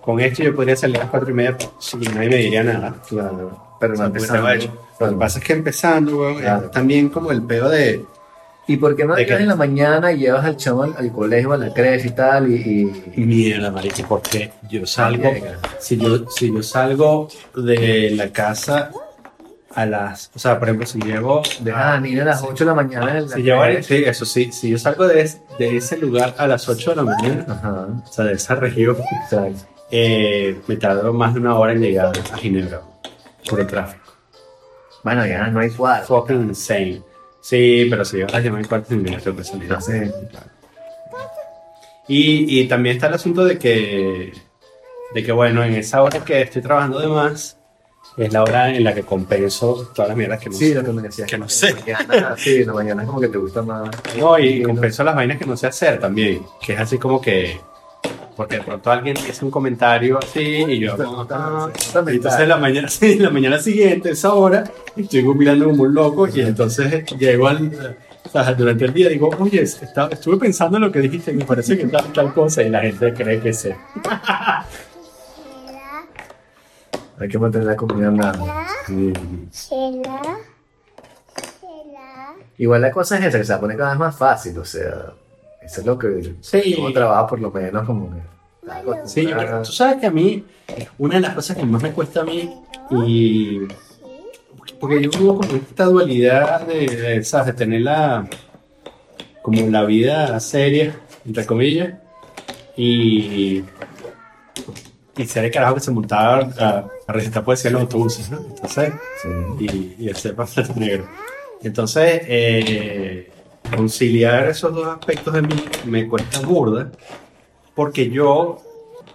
con 0.00 0.20
esto 0.20 0.42
yo 0.42 0.54
podría 0.54 0.76
salir 0.76 0.96
a 0.96 1.00
las 1.00 1.10
4 1.10 1.30
y 1.30 1.32
media 1.34 1.56
sin 1.78 2.00
nadie 2.14 2.28
me 2.28 2.36
diría 2.36 2.62
nada. 2.62 2.94
Claro. 3.08 3.76
Pero 3.80 3.94
no 3.94 4.04
empezando. 4.06 4.48
Lo 5.00 5.08
que 5.10 5.16
pasa 5.16 5.38
es 5.38 5.44
que 5.44 5.52
empezando, 5.54 6.18
weón, 6.18 6.44
es 6.44 6.70
también 6.70 7.08
como 7.08 7.32
el 7.32 7.42
peo 7.42 7.68
de. 7.68 8.04
¿Y 8.66 8.76
por 8.76 8.94
qué 8.94 9.04
no 9.04 9.14
¿De 9.16 9.24
llegas 9.24 9.40
en 9.40 9.48
la 9.48 9.56
mañana 9.56 10.12
y 10.12 10.18
llevas 10.18 10.44
al 10.44 10.56
chavo 10.56 10.82
al, 10.82 11.10
colegio, 11.12 11.52
a 11.54 11.56
la 11.56 11.72
creche 11.72 12.08
y 12.08 12.10
tal? 12.10 12.50
Y. 12.52 13.12
y- 13.16 13.20
Mierda, 13.22 13.70
marico, 13.70 14.06
porque 14.06 14.52
yo 14.70 14.84
salgo. 14.84 15.32
Si 15.78 15.96
yo, 15.96 16.28
si 16.28 16.52
yo 16.52 16.62
salgo 16.62 17.28
de 17.56 18.10
la 18.10 18.28
casa 18.28 18.90
a 19.74 19.86
las. 19.86 20.30
O 20.34 20.38
sea, 20.38 20.58
por 20.58 20.68
ejemplo, 20.68 20.86
si 20.86 20.98
llego. 21.00 21.42
Dejas 21.60 21.84
a 21.86 21.90
la 21.94 22.00
niña 22.00 22.22
a 22.22 22.26
las 22.26 22.42
8 22.42 22.64
de 22.64 22.68
la 22.70 22.74
mañana 22.74 23.18
en 23.18 23.28
la 23.28 23.36
Si 23.36 23.42
llego, 23.42 23.62
sí, 23.82 23.94
eso 24.04 24.24
sí, 24.24 24.52
si 24.52 24.70
yo 24.70 24.78
salgo 24.78 25.06
de, 25.06 25.20
es- 25.22 25.40
de 25.58 25.76
ese 25.76 25.96
lugar 25.96 26.34
a 26.38 26.46
las 26.46 26.68
8 26.68 26.90
de 26.90 26.96
la 26.96 27.02
mañana, 27.02 27.46
Ajá. 27.48 27.86
o 28.04 28.12
sea, 28.12 28.24
de 28.24 28.32
esa 28.34 28.54
región, 28.56 28.96
eh, 29.90 30.60
me 30.66 30.76
tardo 30.76 31.12
más 31.12 31.34
de 31.34 31.40
una 31.40 31.56
hora 31.58 31.72
en 31.72 31.80
llegar 31.80 32.12
a 32.32 32.36
Ginebra 32.36 32.80
por 33.48 33.60
el 33.60 33.66
tráfico. 33.66 34.04
Bueno, 35.04 35.24
ya 35.26 35.46
no 35.46 35.60
hay 35.60 35.70
cuadro. 35.70 36.04
Fucking 36.06 36.48
insane. 36.48 37.02
Sí, 37.40 37.86
pero 37.88 38.04
si 38.04 38.18
llego 38.18 38.28
a 38.28 38.32
las 38.32 38.42
10 38.42 38.54
y 38.60 38.64
cuarto, 38.64 38.94
me 38.94 39.16
tengo 39.16 39.36
que 39.36 39.44
salir. 39.44 40.12
Y, 42.08 42.60
y 42.60 42.68
también 42.68 42.96
está 42.96 43.06
el 43.06 43.14
asunto 43.14 43.44
de 43.44 43.56
que 43.58 44.32
de 45.14 45.22
que 45.24 45.32
bueno, 45.32 45.62
en 45.64 45.74
esa 45.74 46.02
hora 46.02 46.24
que 46.24 46.40
estoy 46.42 46.60
trabajando 46.62 46.98
de 47.00 47.06
más, 47.08 47.56
es 48.16 48.32
la 48.32 48.42
hora 48.42 48.68
en 48.74 48.84
la 48.84 48.94
que 48.94 49.02
compenso 49.02 49.90
todas 49.94 50.08
las 50.08 50.16
mierdas 50.16 50.40
que 50.40 50.50
no 50.50 50.56
Sí, 50.56 50.68
sé. 50.68 50.74
lo 50.74 50.84
que 50.84 50.92
me 50.92 51.02
decías. 51.02 51.28
Que 51.30 51.38
no 51.38 51.48
sé. 51.48 51.74
Mañana, 51.74 52.34
sí, 52.36 52.64
la 52.64 52.72
mañana 52.72 53.02
es 53.02 53.08
como 53.08 53.20
que 53.20 53.28
te 53.28 53.38
gusta 53.38 53.62
más. 53.62 53.90
No, 54.18 54.38
y 54.38 54.62
compenso 54.62 55.04
las 55.04 55.14
vainas 55.14 55.38
que 55.38 55.46
no 55.46 55.56
sé 55.56 55.66
hacer 55.68 55.98
también, 55.98 56.42
que 56.60 56.74
es 56.74 56.80
así 56.80 56.98
como 56.98 57.20
que, 57.20 57.60
porque 58.36 58.56
de 58.56 58.62
pronto 58.62 58.90
alguien 58.90 59.14
dice 59.14 59.44
un 59.44 59.50
comentario 59.50 60.18
así 60.18 60.40
y 60.40 60.80
yo 60.80 60.96
ah, 61.30 61.70
y 62.06 62.10
entonces 62.16 62.48
la 62.48 62.56
mañana, 62.56 62.88
sí, 62.90 63.16
la 63.18 63.30
mañana 63.30 63.58
siguiente, 63.58 64.10
esa 64.10 64.34
hora, 64.34 64.64
estoy 64.96 65.22
googleando 65.22 65.66
como 65.66 65.82
un 65.84 65.94
loco 65.94 66.26
y 66.28 66.40
entonces 66.40 67.04
llego 67.18 67.48
al, 67.48 67.96
o 68.24 68.28
sea, 68.28 68.52
durante 68.54 68.84
el 68.86 68.92
día 68.92 69.08
digo, 69.08 69.30
oye, 69.38 69.62
está- 69.62 70.08
estuve 70.10 70.36
pensando 70.36 70.76
en 70.78 70.84
lo 70.84 70.92
que 70.92 71.00
dijiste 71.00 71.30
y 71.32 71.34
me 71.34 71.44
parece 71.44 71.76
que 71.78 71.86
tal, 71.86 72.12
tal 72.12 72.32
cosa 72.34 72.62
y 72.62 72.68
la 72.70 72.80
gente 72.80 73.12
cree 73.14 73.40
que 73.40 73.52
sé. 73.52 73.76
Hay 77.20 77.28
que 77.28 77.38
mantener 77.38 77.66
la 77.68 77.76
comunidad 77.76 78.10
nada. 78.12 78.66
Chela. 78.86 80.20
Chela. 81.60 82.34
Igual 82.58 82.80
la 82.80 82.90
cosa 82.90 83.18
es 83.18 83.24
esa, 83.26 83.38
que 83.38 83.44
se 83.44 83.56
poner 83.58 83.76
cada 83.76 83.90
vez 83.90 83.98
más 83.98 84.16
fácil, 84.16 84.58
o 84.58 84.64
sea, 84.64 85.12
eso 85.62 85.80
es 85.80 85.86
lo 85.86 85.98
que 85.98 86.34
Sí. 86.40 86.76
uno 86.78 86.92
trabaja 86.92 87.26
por 87.26 87.40
lo 87.40 87.50
menos 87.50 87.84
como 87.86 88.10
que... 88.10 88.16
Sí, 89.04 89.22
yo 89.22 89.30
creo- 89.30 89.40
acostumbrado. 89.40 89.62
tú 89.64 89.72
sabes 89.72 89.96
que 90.00 90.06
a 90.06 90.10
mí, 90.10 90.44
una 90.98 91.16
de 91.16 91.20
las 91.20 91.34
cosas 91.34 91.56
que 91.56 91.64
más 91.64 91.82
me 91.82 91.92
cuesta 91.92 92.20
a 92.20 92.24
mí, 92.24 92.54
y 93.06 93.60
porque 94.78 95.02
yo 95.02 95.10
vivo 95.10 95.36
con 95.36 95.50
esta 95.56 95.84
dualidad 95.84 96.66
de, 96.66 96.86
de, 96.86 97.24
¿sabes? 97.24 97.48
de 97.48 97.52
tener 97.52 97.82
la, 97.82 98.26
como 99.42 99.66
la 99.68 99.84
vida 99.84 100.38
seria, 100.40 100.94
entre 101.26 101.44
comillas, 101.44 101.94
y, 102.76 103.62
y 105.20 105.26
ser 105.26 105.44
el 105.44 105.50
carajo 105.50 105.74
que 105.76 105.80
se 105.80 105.90
montaba 105.90 106.50
a, 106.58 106.84
a 107.06 107.12
recitar 107.12 107.44
poesía 107.44 107.68
en 107.68 107.74
los 107.74 107.82
autobuses, 107.82 108.30
¿no? 108.30 108.38
Entonces, 108.38 108.92
Sí. 109.22 109.28
y, 109.98 110.04
y 110.06 110.10
hacer 110.10 110.34
bastante 110.34 110.78
negro. 110.78 111.06
Entonces, 111.62 112.22
eh, 112.26 113.30
conciliar 113.76 114.48
esos 114.48 114.74
dos 114.74 114.86
aspectos 114.86 115.34
de 115.34 115.42
mí 115.42 115.54
me 115.84 116.08
cuesta 116.08 116.40
burda, 116.40 116.90
porque 117.74 118.08
yo 118.10 118.58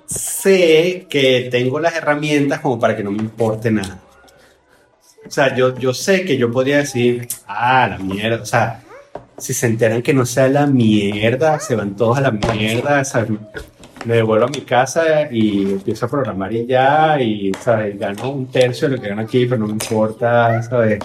sé 0.05 1.07
que 1.09 1.47
tengo 1.51 1.79
las 1.79 1.95
herramientas 1.95 2.59
como 2.59 2.79
para 2.79 2.95
que 2.95 3.03
no 3.03 3.11
me 3.11 3.17
importe 3.23 3.71
nada. 3.71 3.99
O 5.27 5.31
sea, 5.31 5.55
yo, 5.55 5.75
yo 5.79 5.93
sé 5.93 6.23
que 6.23 6.37
yo 6.37 6.51
podría 6.51 6.77
decir, 6.77 7.27
ah, 7.47 7.87
la 7.89 7.97
mierda, 7.97 8.43
o 8.43 8.45
sea, 8.45 8.83
si 9.37 9.53
se 9.55 9.65
enteran 9.65 10.03
que 10.03 10.13
no 10.13 10.23
sea 10.25 10.47
la 10.47 10.67
mierda, 10.67 11.59
se 11.59 11.75
van 11.75 11.95
todos 11.95 12.19
a 12.19 12.21
la 12.21 12.31
mierda, 12.31 13.03
¿sabes? 13.03 13.31
Me 14.05 14.15
devuelvo 14.15 14.45
a 14.45 14.49
mi 14.49 14.61
casa 14.61 15.27
y 15.31 15.73
empiezo 15.73 16.05
a 16.05 16.09
programar 16.09 16.53
y 16.53 16.65
ya, 16.65 17.19
y, 17.19 17.51
¿sabes? 17.59 17.97
Gano 17.97 18.29
un 18.29 18.47
tercio 18.47 18.87
de 18.87 18.95
lo 18.95 19.01
que 19.01 19.09
gano 19.09 19.21
aquí, 19.21 19.45
pero 19.45 19.61
no 19.61 19.67
me 19.67 19.73
importa, 19.73 20.61
¿sabes? 20.61 20.99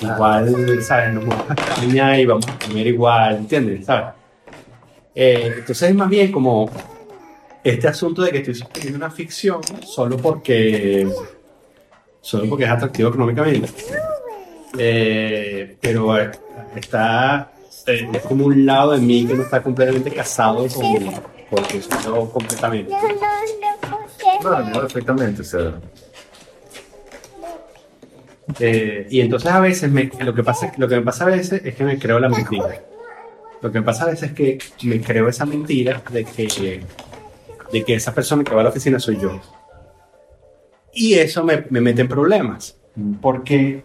Igual, 0.00 0.82
¿sabes? 0.82 1.14
Vamos 1.14 1.34
a 1.50 2.18
y 2.18 2.26
vamos 2.26 2.46
a 2.48 2.58
comer 2.58 2.86
igual, 2.86 3.36
¿entiendes? 3.36 3.84
¿Sabes? 3.86 4.14
Eh, 5.14 5.54
entonces 5.58 5.90
es 5.90 5.94
más 5.94 6.08
bien 6.08 6.32
como 6.32 6.68
este 7.62 7.88
asunto 7.88 8.22
de 8.22 8.32
que 8.32 8.38
estoy 8.38 8.54
suscribiendo 8.54 8.98
una 8.98 9.10
ficción 9.10 9.60
solo 9.86 10.16
porque 10.16 11.06
solo 12.20 12.48
porque 12.48 12.64
es 12.64 12.70
atractivo 12.70 13.10
económicamente. 13.10 13.68
Eh, 14.76 15.76
pero 15.80 16.18
eh, 16.18 16.30
está 16.74 17.52
es 17.86 18.22
como 18.22 18.46
un 18.46 18.64
lado 18.64 18.92
de 18.92 18.98
mí 18.98 19.26
que 19.26 19.34
no 19.34 19.42
está 19.42 19.62
completamente 19.62 20.10
casado 20.10 20.66
con, 20.68 21.12
con 21.50 21.64
eso 21.64 22.30
completamente. 22.32 22.90
No, 22.92 23.00
no, 23.02 23.08
no, 23.08 23.98
porque 23.98 24.24
No, 24.42 24.60
no, 24.60 24.80
perfectamente, 24.80 25.42
o 25.42 25.44
sea, 25.44 25.74
Eh, 28.60 29.06
y 29.10 29.20
entonces 29.22 29.50
a 29.50 29.58
veces 29.58 29.90
me- 29.90 30.10
lo, 30.20 30.34
que 30.34 30.44
pasa, 30.44 30.70
lo 30.76 30.86
que 30.86 30.96
me 30.96 31.02
pasa 31.02 31.24
a 31.24 31.28
veces 31.28 31.62
es 31.64 31.74
que 31.74 31.82
me 31.82 31.98
creo 31.98 32.18
la 32.20 32.28
mentira. 32.28 32.82
Lo 33.62 33.72
que 33.72 33.80
me 33.80 33.84
pasa 33.84 34.04
a 34.04 34.10
veces 34.10 34.30
es 34.30 34.34
que 34.34 34.58
me 34.82 35.00
creo 35.00 35.28
esa 35.28 35.46
mentira 35.46 36.02
de 36.10 36.24
que, 36.26 36.82
de 37.72 37.84
que 37.84 37.94
esa 37.94 38.12
persona 38.14 38.44
que 38.44 38.54
va 38.54 38.60
a 38.60 38.64
la 38.64 38.70
oficina 38.70 39.00
soy 39.00 39.18
yo. 39.18 39.40
Y 40.92 41.14
eso 41.14 41.42
me, 41.42 41.64
me 41.70 41.80
mete 41.80 42.02
en 42.02 42.08
problemas. 42.08 42.76
Porque 43.22 43.82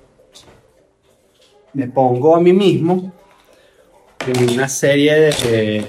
me 1.73 1.87
pongo 1.87 2.35
a 2.35 2.39
mí 2.41 2.51
mismo 2.53 3.13
en 4.27 4.49
una 4.51 4.67
serie 4.67 5.15
de, 5.15 5.29
de 5.31 5.85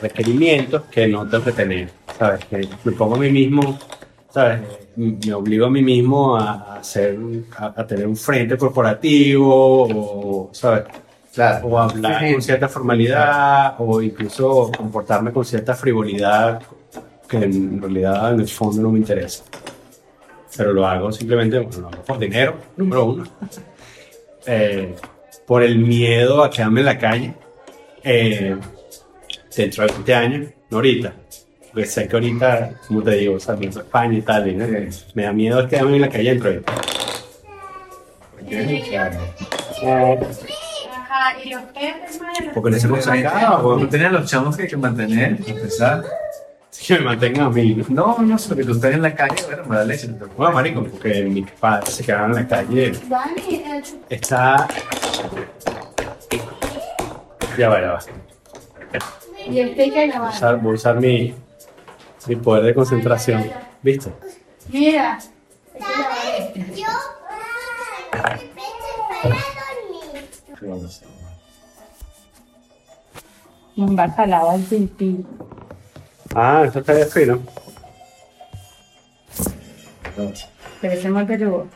requerimientos 0.00 0.82
que 0.84 1.06
no 1.06 1.28
tengo 1.28 1.44
que 1.44 1.52
tener. 1.52 1.90
¿Sabes? 2.18 2.44
Que 2.46 2.68
me 2.84 2.92
pongo 2.92 3.16
a 3.16 3.18
mí 3.18 3.30
mismo, 3.30 3.78
¿sabes? 4.30 4.60
Me 4.96 5.32
obligo 5.32 5.66
a 5.66 5.70
mí 5.70 5.82
mismo 5.82 6.36
a, 6.36 6.76
hacer, 6.76 7.18
a, 7.56 7.74
a 7.80 7.86
tener 7.86 8.06
un 8.06 8.16
frente 8.16 8.56
corporativo, 8.56 9.88
o, 9.90 10.50
¿sabes? 10.52 10.84
claro. 11.34 11.66
O 11.66 11.78
hablar 11.78 12.32
con 12.32 12.42
cierta 12.42 12.68
formalidad, 12.68 13.74
o 13.78 14.00
incluso 14.00 14.70
comportarme 14.76 15.32
con 15.32 15.44
cierta 15.44 15.74
frivolidad 15.74 16.62
que 17.28 17.38
en 17.38 17.80
realidad 17.80 18.34
en 18.34 18.40
el 18.40 18.48
fondo 18.48 18.82
no 18.82 18.90
me 18.90 18.98
interesa. 18.98 19.44
Pero 20.56 20.72
lo 20.72 20.86
hago 20.86 21.10
simplemente, 21.10 21.58
bueno, 21.58 21.80
lo 21.80 21.88
hago 21.88 22.02
por 22.04 22.18
dinero, 22.18 22.56
número 22.76 23.04
uno. 23.04 23.24
Eh, 24.46 24.94
por 25.46 25.62
el 25.62 25.78
miedo 25.78 26.44
a 26.44 26.50
quedarme 26.50 26.80
en 26.80 26.84
la 26.84 26.98
calle 26.98 27.34
eh, 28.02 28.54
dentro 29.56 29.86
de 29.86 29.92
20 29.92 30.14
años, 30.14 30.48
no 30.70 30.78
ahorita. 30.78 31.12
Porque 31.72 31.86
sé 31.88 32.06
que 32.06 32.14
ahorita, 32.16 32.80
como 32.86 33.02
te 33.02 33.10
digo, 33.12 33.40
saliendo 33.40 33.80
a 33.80 33.82
España 33.82 34.18
y 34.18 34.22
tal, 34.22 34.48
y, 34.48 34.54
¿no? 34.54 34.66
me 35.14 35.22
da 35.24 35.32
miedo 35.32 35.68
quedarme 35.68 35.96
en 35.96 36.02
la 36.02 36.08
calle 36.08 36.30
dentro 36.30 36.50
de 36.50 36.56
20 36.58 36.72
Claro. 39.80 40.26
Ajá, 40.92 41.42
y 41.42 41.50
los. 41.50 41.62
Porque 42.54 42.70
no 42.70 42.78
se 42.78 42.88
puede 42.88 43.02
sacar, 43.02 43.60
Tú 43.60 43.68
o 43.68 43.88
tenías 43.88 44.12
los 44.12 44.30
chamos 44.30 44.56
que 44.56 44.62
hay 44.62 44.68
que 44.68 44.76
mantener, 44.76 45.38
a 45.40 45.54
pesar. 45.54 46.04
que 46.86 46.94
me 46.98 47.04
mantengan 47.06 47.46
a 47.46 47.50
mí. 47.50 47.74
¿no? 47.88 48.16
No, 48.18 48.22
no, 48.22 48.36
porque 48.48 48.64
tú 48.64 48.72
estás 48.72 48.94
en 48.94 49.02
la 49.02 49.14
calle, 49.14 49.36
bueno, 49.46 49.64
me 49.66 49.76
da 49.76 49.84
leche. 49.84 50.08
no 50.08 50.16
te 50.16 50.24
Bueno, 50.36 50.52
marico, 50.54 50.84
porque 50.84 51.22
mis 51.22 51.50
padres 51.52 51.94
se 51.94 52.04
quedaron 52.04 52.30
en 52.30 52.36
la 52.36 52.48
calle. 52.48 52.92
Dani, 53.08 53.62
Está... 54.08 54.68
Ya 57.56 57.68
va, 57.68 57.80
ya 57.80 57.92
va. 57.92 58.00
Y 59.46 59.60
este 59.60 59.82
hay 59.82 59.90
que 59.90 60.06
grabar. 60.08 60.32
Usar- 60.32 60.60
voy 60.60 60.72
a 60.72 60.74
usar 60.74 61.00
mi, 61.00 61.34
mi 62.26 62.36
poder 62.36 62.64
de 62.64 62.74
concentración. 62.74 63.44
¿Viste? 63.82 64.12
Mira, 64.70 65.18
hay 65.18 65.80
que 65.80 65.84
grabar 65.92 66.16
este. 66.38 66.80
yo. 66.80 66.86
para 68.10 68.38
dormir. 70.60 70.84
Un 73.76 73.96
bacalao 73.96 74.50
al 74.50 74.60
pipí. 74.62 75.24
Ah, 76.34 76.64
eso 76.66 76.78
está 76.80 76.92
bien 76.94 77.08
fino. 77.08 77.40
Pero 80.80 80.92
ese 80.94 81.06
es 81.08 81.10
muy 81.12 81.24
peludo. 81.24 81.66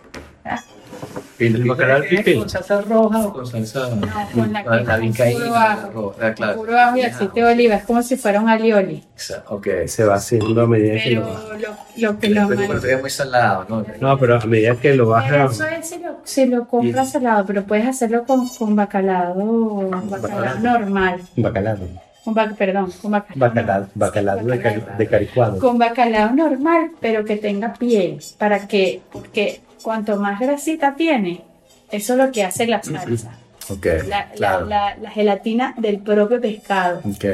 ¿El 1.38 1.64
bacalao 1.68 1.96
al 1.96 2.04
pipí? 2.04 2.34
¿Con 2.36 2.48
salsa 2.48 2.80
roja 2.80 3.26
o 3.26 3.32
con 3.32 3.46
salsa? 3.46 3.88
No, 3.90 4.06
con 4.34 4.52
la 4.52 4.62
la 4.62 4.94
que 4.96 5.00
vincaína, 5.00 5.38
puro 5.38 5.50
la 5.54 5.72
ajo. 5.72 6.14
claro. 6.36 6.54
Puro 6.56 6.78
ajo 6.78 6.96
y 6.96 7.02
aceite 7.02 7.40
de 7.40 7.46
oliva. 7.52 7.74
Es 7.76 7.84
como 7.84 8.02
si 8.02 8.16
fuera 8.16 8.40
un 8.40 8.48
alioli. 8.48 9.04
Ok. 9.48 9.66
Se 9.86 10.04
va 10.04 10.14
haciendo 10.16 10.62
a 10.62 10.66
medida 10.66 10.94
que 10.94 11.08
Pero 11.10 11.20
lo 11.22 11.58
lo, 11.58 11.68
lo 11.96 12.18
que 12.18 12.28
lo 12.30 12.48
Pero 12.48 12.62
pero 12.80 12.94
es 12.94 13.00
muy 13.00 13.10
salado, 13.10 13.66
¿no? 13.68 13.84
No, 14.00 14.18
pero 14.18 14.36
a 14.40 14.44
medida 14.46 14.76
que 14.76 14.94
lo 14.94 15.04
Pero 15.04 15.08
bajas. 15.08 15.52
eso 15.52 15.66
es 15.66 15.88
si 15.88 15.98
lo, 15.98 16.16
si 16.24 16.46
lo 16.46 16.66
compras 16.68 17.12
salado, 17.12 17.44
pero 17.46 17.64
puedes 17.64 17.86
hacerlo 17.86 18.24
con, 18.24 18.48
con 18.48 18.74
bacalao, 18.76 19.90
bacalao 20.04 20.58
normal. 20.58 21.20
Bacalao. 21.36 21.76
Con 22.24 22.34
bac- 22.34 22.56
perdón, 22.56 22.92
con 23.00 23.12
bacalao. 23.12 23.48
Bacalao. 23.48 23.86
Bacalao 23.94 24.36
de, 24.44 24.60
cari- 24.62 24.96
de 24.98 25.06
caricuado. 25.06 25.58
Con 25.58 25.78
bacalao 25.78 26.30
normal, 26.34 26.90
pero 27.00 27.24
que 27.24 27.36
tenga 27.36 27.72
piel, 27.72 28.18
para 28.36 28.68
que, 28.68 29.00
porque 29.10 29.60
cuanto 29.82 30.16
más 30.16 30.38
grasita 30.40 30.94
tiene, 30.94 31.42
eso 31.90 32.12
es 32.14 32.18
lo 32.18 32.32
que 32.32 32.44
hace 32.44 32.66
la 32.66 32.82
salsa. 32.82 33.32
Ok, 33.70 33.84
La, 33.86 34.02
la- 34.08 34.30
claro. 34.30 34.66
la- 34.66 34.96
la 34.96 35.10
gelatina 35.10 35.74
del 35.76 35.98
propio 35.98 36.40
pescado 36.40 37.00
Ok. 37.04 37.24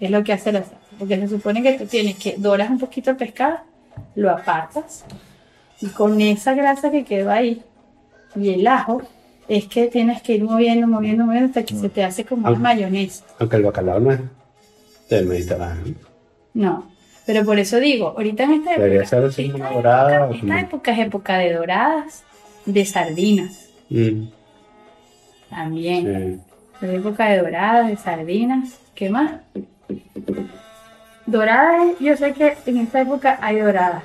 es 0.00 0.10
lo 0.10 0.22
que 0.24 0.32
hace 0.32 0.52
la 0.52 0.60
salsa. 0.60 0.76
Porque 0.98 1.16
se 1.16 1.28
supone 1.28 1.62
que 1.62 1.74
tú 1.78 1.86
tienes 1.86 2.16
que 2.16 2.34
doras 2.38 2.68
un 2.70 2.78
poquito 2.80 3.10
el 3.10 3.16
pescado, 3.16 3.58
lo 4.16 4.30
apartas, 4.30 5.04
y 5.80 5.86
con 5.86 6.20
esa 6.20 6.54
grasa 6.54 6.90
que 6.90 7.04
quedó 7.04 7.30
ahí 7.30 7.62
y 8.34 8.48
el 8.54 8.66
ajo, 8.66 9.02
es 9.46 9.66
que 9.66 9.86
tienes 9.86 10.20
que 10.22 10.34
ir 10.34 10.44
moviendo, 10.44 10.86
moviendo, 10.88 11.24
moviendo 11.24 11.48
hasta 11.48 11.62
que 11.62 11.74
se 11.74 11.88
te 11.88 12.02
hace 12.04 12.24
como 12.24 12.48
una 12.48 12.56
Ah. 12.56 12.60
mayonesa. 12.60 13.24
Aunque 13.38 13.56
el 13.56 13.62
bacalao 13.62 14.00
no 14.00 14.10
es 14.12 14.20
del 15.08 15.26
Mediterráneo. 15.26 15.94
No, 16.54 16.90
pero 17.28 17.44
por 17.44 17.58
eso 17.58 17.78
digo, 17.78 18.14
ahorita 18.16 18.44
en 18.44 18.52
esta 18.52 18.70
Debería 18.70 19.00
época, 19.02 19.08
ser 19.10 19.24
así 19.26 19.42
esta 19.42 19.52
como 19.52 19.64
época- 19.66 19.76
dorada 19.76 20.26
o 20.28 20.32
esta 20.32 20.40
como- 20.46 20.58
época 20.58 20.92
es 20.92 20.98
época 20.98 21.36
de 21.38 21.52
doradas, 21.52 22.24
de 22.64 22.84
sardinas 22.86 23.68
Mm, 23.90 24.22
también. 25.50 26.40
sí. 26.80 26.86
Es 26.86 26.90
época 26.94 27.26
de 27.28 27.38
doradas, 27.42 27.88
de 27.88 27.96
sardinas, 27.98 28.78
¿qué 28.94 29.10
más? 29.10 29.32
Doradas, 31.26 31.88
yo 32.00 32.16
sé 32.16 32.32
que 32.32 32.56
en 32.66 32.78
esta 32.78 33.02
época 33.02 33.38
hay 33.42 33.58
doradas. 33.60 34.02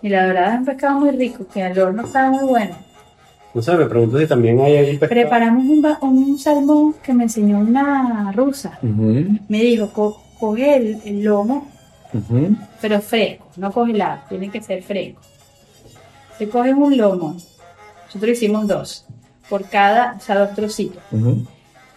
Y 0.00 0.08
la 0.08 0.26
dorada 0.26 0.54
es 0.54 0.58
un 0.60 0.64
pescado 0.64 0.98
muy 1.00 1.10
rico, 1.10 1.46
que 1.52 1.62
al 1.62 1.78
horno 1.78 2.04
está 2.04 2.30
muy 2.30 2.44
bueno. 2.48 2.74
No 3.54 3.60
sé, 3.60 3.76
me 3.76 3.84
pregunto 3.84 4.18
si 4.18 4.26
también 4.26 4.58
hay 4.60 4.78
algún 4.78 4.98
pescado. 4.98 5.20
Preparamos 5.20 5.64
un, 5.66 5.82
ba- 5.82 5.98
un 6.00 6.38
salmón 6.38 6.94
que 7.02 7.12
me 7.12 7.24
enseñó 7.24 7.58
una 7.58 8.32
rusa. 8.32 8.78
Me 8.82 9.58
dijo, 9.60 9.88
co- 9.92 10.22
coge 10.40 10.76
el, 10.76 10.98
el 11.04 11.22
lomo, 11.22 11.68
ujú. 12.12 12.56
pero 12.80 13.00
fresco, 13.00 13.46
no 13.56 13.70
congelado, 13.72 14.20
tiene 14.28 14.50
que 14.50 14.62
ser 14.62 14.82
fresco. 14.82 15.20
Se 16.38 16.48
coge 16.48 16.72
un 16.74 16.96
lomo, 16.96 17.36
nosotros 18.06 18.32
hicimos 18.32 18.66
dos, 18.66 19.06
por 19.48 19.64
cada, 19.68 20.14
o 20.14 20.20
sea, 20.20 20.38
dos 20.38 20.54
trocitos. 20.54 21.02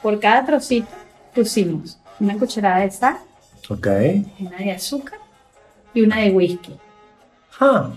Por 0.02 0.20
cada 0.20 0.46
trocito 0.46 0.88
pusimos 1.34 1.98
una 2.20 2.38
cucharada 2.38 2.80
de 2.80 2.92
sal, 2.92 3.18
una 4.40 4.58
de 4.58 4.72
azúcar 4.72 5.20
y 5.94 6.02
una 6.02 6.20
de 6.20 6.32
whisky. 6.32 6.76
Ah. 7.60 7.90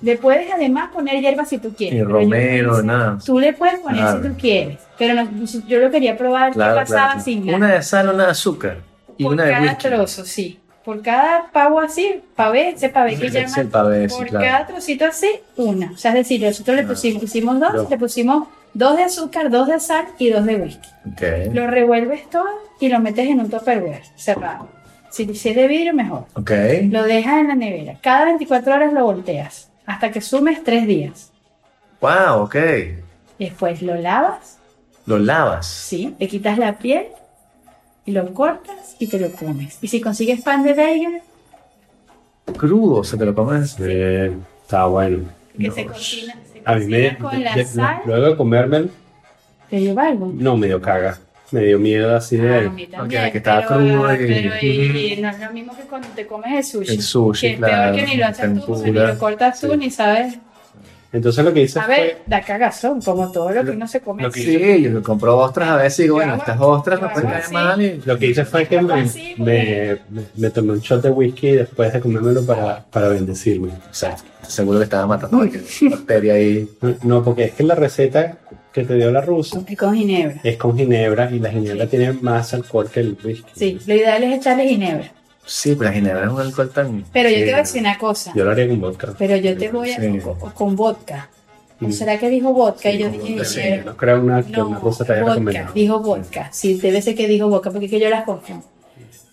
Le 0.00 0.16
puedes 0.16 0.50
además 0.52 0.90
poner 0.92 1.20
hierbas 1.20 1.48
si 1.48 1.58
tú 1.58 1.74
quieres. 1.74 1.98
y 1.98 2.02
romero, 2.04 2.82
nada. 2.82 3.18
Tú 3.24 3.38
le 3.40 3.52
puedes 3.52 3.80
poner 3.80 4.00
Claro. 4.00 4.22
si 4.22 4.28
tú 4.28 4.34
quieres, 4.38 4.78
pero 4.96 5.14
no- 5.14 5.28
yo 5.66 5.80
lo 5.80 5.90
quería 5.90 6.16
probar 6.16 6.52
Claro, 6.52 6.74
qué 6.74 6.80
pasaba 6.82 7.06
claro. 7.08 7.20
sin 7.20 7.46
nada. 7.46 7.58
Una 7.58 7.72
de 7.74 7.82
sal, 7.82 8.08
una 8.14 8.24
de 8.26 8.30
azúcar. 8.30 8.78
Y 9.16 9.24
por 9.24 9.32
una 9.32 9.44
de 9.44 9.50
cada 9.50 9.62
whisky. 9.64 9.88
trozo, 9.88 10.24
sí. 10.24 10.59
Por 10.84 11.02
cada 11.02 11.50
pavo 11.52 11.78
así, 11.80 12.22
pavé, 12.34 12.70
ese 12.70 12.88
pavé 12.88 13.16
que 13.18 13.28
llaman. 13.30 13.60
el 13.60 13.68
pavé, 13.68 14.08
sí, 14.08 14.16
por 14.16 14.26
claro. 14.28 14.44
cada 14.46 14.66
trocito 14.66 15.04
así, 15.04 15.28
una. 15.56 15.92
O 15.92 15.96
sea, 15.98 16.12
es 16.12 16.16
decir, 16.16 16.42
nosotros 16.42 16.76
le 16.76 16.82
Ah. 16.82 16.86
pusimos, 17.20 17.60
dos, 17.60 17.90
le 17.90 17.98
pusimos 17.98 18.48
dos 18.72 18.96
de 18.96 19.02
azúcar, 19.04 19.50
dos 19.50 19.68
de 19.68 19.78
sal 19.78 20.06
y 20.18 20.30
dos 20.30 20.44
de 20.46 20.56
whisky. 20.56 20.88
Ok. 21.12 21.52
Lo 21.54 21.66
revuelves 21.66 22.30
todo 22.30 22.46
y 22.80 22.88
lo 22.88 22.98
metes 23.00 23.28
en 23.28 23.40
un 23.40 23.50
tupperware 23.50 24.02
cerrado. 24.16 24.68
Si, 25.10 25.34
si 25.34 25.50
es 25.50 25.56
de 25.56 25.68
vidrio, 25.68 25.92
mejor. 25.92 26.24
Ok. 26.34 26.50
Lo 26.90 27.02
dejas 27.02 27.40
en 27.40 27.48
la 27.48 27.56
nevera. 27.56 27.96
Cada 28.00 28.24
24 28.26 28.74
horas 28.74 28.92
lo 28.92 29.04
volteas 29.04 29.70
hasta 29.84 30.10
que 30.10 30.20
sumes 30.20 30.62
tres 30.64 30.86
días. 30.86 31.30
Wow, 32.00 32.42
ok. 32.44 32.56
Después 33.38 33.82
lo 33.82 33.96
lavas, 33.96 34.58
Lo 35.06 35.18
lavas. 35.18 35.66
sí, 35.66 36.14
le 36.18 36.28
quitas 36.28 36.56
la 36.58 36.78
piel 36.78 37.08
y 38.06 38.12
lo 38.12 38.32
cortas 38.34 38.96
y 38.98 39.06
te 39.06 39.18
lo 39.18 39.30
comes. 39.32 39.78
Y 39.82 39.88
si 39.88 40.00
consigues 40.00 40.42
pan 40.42 40.62
de 40.62 40.74
bagel, 40.74 41.20
Crudo, 42.56 43.04
se 43.04 43.16
te 43.16 43.24
lo 43.24 43.34
comes. 43.34 43.76
Eh, 43.80 44.32
está 44.62 44.86
bueno. 44.86 45.24
que 45.56 45.68
No. 45.68 45.74
se 45.74 45.84
cocina, 45.86 46.34
se 46.52 46.62
A 46.64 46.74
mí 46.76 46.86
me. 46.86 47.16
con 47.18 47.42
la 47.44 47.54
de- 47.54 47.64
sal, 47.64 48.00
luego 48.06 48.26
de 48.26 48.36
comérmelo, 48.36 48.88
te 49.68 49.80
lleva 49.80 50.06
algo. 50.08 50.32
no 50.34 50.56
me 50.56 50.66
dio 50.68 50.80
caga. 50.80 51.18
Me 51.52 51.62
dio 51.64 51.78
miedo 51.80 52.14
así 52.16 52.38
Ah, 52.40 52.42
a 52.42 52.60
de. 52.62 52.70
mí 52.70 52.86
también, 52.86 53.24
Ok, 53.26 53.32
que 53.32 53.38
estaba 53.38 53.62
pero, 53.66 53.74
crudo 53.80 54.14
y- 54.14 54.16
pero 54.18 54.54
y- 54.62 55.12
y 55.14 55.16
no 55.22 55.28
es 55.30 55.38
lo 55.40 55.50
mismo 55.52 55.76
que 55.76 55.82
cuando 55.82 56.08
te 56.14 56.26
comes 56.26 56.52
el 56.56 56.64
sushi. 56.64 56.92
El 56.94 57.02
sushi, 57.02 57.46
que 57.48 57.52
es 57.54 57.58
claro, 57.58 57.92
peor 57.94 58.04
que 58.06 58.10
ni 58.12 58.16
lo 58.20 58.26
haces 58.26 58.64
tú, 58.64 58.82
ni 58.84 58.92
lo 58.92 59.18
cortas 59.18 59.60
tú, 59.60 59.70
Sí. 59.72 59.76
ni 59.76 59.90
sabes. 59.90 60.38
Entonces 61.12 61.44
lo 61.44 61.52
que 61.52 61.62
hice 61.62 61.78
A 61.80 61.82
fue. 61.84 61.96
ver, 61.96 62.18
da 62.26 62.40
cagazón, 62.40 63.00
como 63.02 63.32
todo 63.32 63.50
lo 63.50 63.64
que 63.64 63.70
uno 63.72 63.88
se 63.88 64.00
come. 64.00 64.22
lo 64.22 64.30
que- 64.30 64.40
Sí, 64.42 64.82
yo 64.82 65.02
compro 65.02 65.36
ostras 65.38 65.70
a 65.70 65.76
veces 65.76 65.98
y 65.98 66.02
digo, 66.04 66.14
bueno, 66.16 66.36
estas 66.36 66.60
ostras 66.60 67.00
no 67.02 67.12
pueden 67.12 67.30
caer 67.30 67.50
mal. 67.50 67.82
Y... 67.82 68.00
Lo 68.04 68.16
que 68.18 68.26
hice 68.26 68.44
fue 68.44 68.66
que 68.66 68.80
me, 68.80 68.94
Así, 69.02 69.34
me, 69.38 69.98
me- 70.08 70.22
me 70.36 70.50
tomé 70.50 70.72
un 70.72 70.80
shot 70.80 71.02
de 71.02 71.10
whisky 71.10 71.52
después 71.52 71.92
de 71.92 71.98
comérmelo 72.00 72.46
para, 72.46 72.84
para 72.90 73.08
bendecirme. 73.08 73.70
Exacto. 73.88 74.22
Seguro 74.46 74.78
que 74.78 74.84
estaba 74.84 75.06
matando 75.06 75.38
bacteria 75.90 76.34
ahí. 76.34 76.68
No, 76.80 76.94
No, 77.02 77.24
porque 77.24 77.44
es 77.46 77.52
que 77.52 77.64
la 77.64 77.74
receta 77.74 78.38
que 78.72 78.84
te 78.84 78.94
dio 78.94 79.10
la 79.10 79.20
rusa 79.20 79.60
Es 79.68 79.76
con 79.76 79.96
ginebra. 79.96 80.40
es 80.44 80.56
con 80.56 80.76
ginebra 80.78 81.28
y 81.32 81.40
la 81.40 81.50
ginebra 81.50 81.86
tiene 81.86 82.12
más 82.12 82.54
alcohol 82.54 82.88
que 82.88 83.00
el 83.00 83.18
whisky. 83.24 83.50
Sí, 83.54 83.80
lo 83.84 83.94
ideal 83.96 84.22
es 84.22 84.38
echarle 84.38 84.68
ginebra. 84.68 85.10
Sí, 85.52 85.74
pero 85.74 85.90
la 85.90 85.96
ginebra 85.96 86.24
es 86.26 86.30
un 86.30 86.40
alcohol 86.40 86.70
tan. 86.70 87.04
Pero 87.12 87.28
yo 87.28 87.36
te 87.38 87.44
voy 87.44 87.54
a 87.54 87.56
decir 87.58 87.80
una 87.80 87.98
cosa. 87.98 88.32
Yo 88.36 88.44
lo 88.44 88.52
haría 88.52 88.68
con 88.68 88.80
vodka. 88.80 89.14
Pero 89.18 89.36
yo 89.36 89.58
te 89.58 89.68
voy 89.68 89.90
a. 89.90 89.96
Sí. 90.00 90.18
Con, 90.20 90.50
con 90.52 90.76
vodka. 90.76 91.28
¿O 91.82 91.86
Mm. 91.86 91.92
será 91.92 92.18
que 92.18 92.28
dijo 92.28 92.52
vodka? 92.52 92.90
y 92.90 92.98
yo 92.98 93.08
dije 93.10 93.32
vodka, 93.32 93.44
sí. 93.44 93.60
No 93.84 93.96
creo 93.96 94.20
una, 94.20 94.42
que 94.44 94.52
No, 94.52 94.68
una 94.68 94.78
te 94.80 95.22
vodka, 95.22 95.70
dijo 95.74 95.98
vodka. 96.00 96.48
Sí, 96.52 96.74
debe 96.74 97.02
ser 97.02 97.14
que 97.16 97.26
dijo 97.26 97.48
vodka, 97.48 97.70
porque 97.70 97.86
es 97.86 97.90
que 97.90 97.98
yo 97.98 98.08
las 98.10 98.24
confundo. 98.24 98.64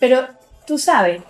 Pero 0.00 0.22
tú 0.66 0.76
sabes, 0.78 1.20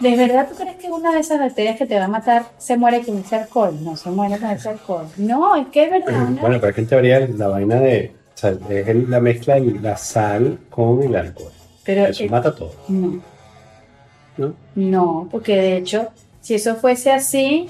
¿de 0.00 0.16
verdad 0.16 0.48
tú 0.48 0.54
crees 0.56 0.76
que 0.76 0.88
una 0.88 1.12
de 1.12 1.20
esas 1.20 1.38
bacterias 1.40 1.76
que 1.76 1.84
te 1.86 1.98
va 1.98 2.04
a 2.06 2.08
matar 2.08 2.44
se 2.58 2.76
muere 2.78 3.02
con 3.02 3.18
ese 3.18 3.36
alcohol? 3.36 3.76
No 3.82 3.96
se 3.96 4.08
muere 4.10 4.38
con 4.38 4.50
ese 4.50 4.68
alcohol. 4.70 5.06
No, 5.18 5.56
es 5.56 5.66
que 5.68 5.84
es 5.84 5.90
verdad. 5.90 6.28
una- 6.30 6.40
Bueno, 6.40 6.56
pero 6.60 6.68
es 6.70 6.74
que 6.74 6.80
en 6.80 6.86
teoría 6.86 7.28
la 7.36 7.48
vaina 7.48 7.76
de. 7.80 8.12
O 8.34 8.38
sea, 8.40 8.50
es 8.70 9.08
la 9.08 9.20
mezcla 9.20 9.56
de 9.56 9.78
la 9.82 9.96
sal 9.96 10.58
con 10.70 11.02
el 11.02 11.14
alcohol. 11.16 11.52
pero 11.84 12.06
Eso 12.06 12.24
mata 12.30 12.54
todo, 12.54 12.72
no, 12.88 13.20
¿no? 14.38 14.54
no, 14.74 15.28
porque 15.30 15.56
de 15.56 15.76
hecho, 15.76 16.08
si 16.40 16.54
eso 16.54 16.76
fuese 16.76 17.12
así, 17.12 17.68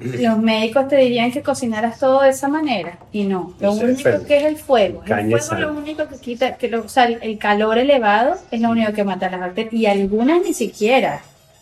los 0.00 0.38
médicos 0.38 0.88
te 0.88 0.96
dirían 0.96 1.30
que 1.30 1.42
cocinaras 1.42 2.00
todo 2.00 2.22
de 2.22 2.30
esa 2.30 2.48
manera. 2.48 2.98
Y 3.12 3.24
no, 3.24 3.54
lo 3.60 3.72
Sí, 3.74 3.84
único 3.84 4.24
que 4.26 4.36
es 4.38 4.44
el 4.44 4.56
fuego. 4.56 5.02
El 5.06 5.14
fuego 5.28 5.38
sal. 5.38 5.58
es 5.60 5.66
lo 5.68 5.72
único 5.74 6.08
que 6.08 6.16
quita, 6.16 6.56
que 6.56 6.68
lo, 6.68 6.80
o 6.84 6.88
sea, 6.88 7.04
el 7.04 7.38
calor 7.38 7.78
elevado 7.78 8.34
es 8.50 8.60
lo 8.60 8.70
único 8.70 8.92
que 8.92 9.04
mata 9.04 9.30
las 9.30 9.38
bacterias. 9.40 9.72
Y 9.74 9.86
algunas 9.86 10.42
ni 10.42 10.52
siquiera. 10.52 11.20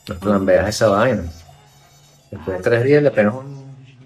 No 0.08 0.14
flambeas 0.14 0.68
esa 0.68 0.88
vaina. 0.88 1.24
Después 2.30 2.56
de 2.58 2.62
tres 2.62 2.84
días 2.84 3.02
le 3.02 3.10
pegas 3.10 3.34
un. 3.34 3.55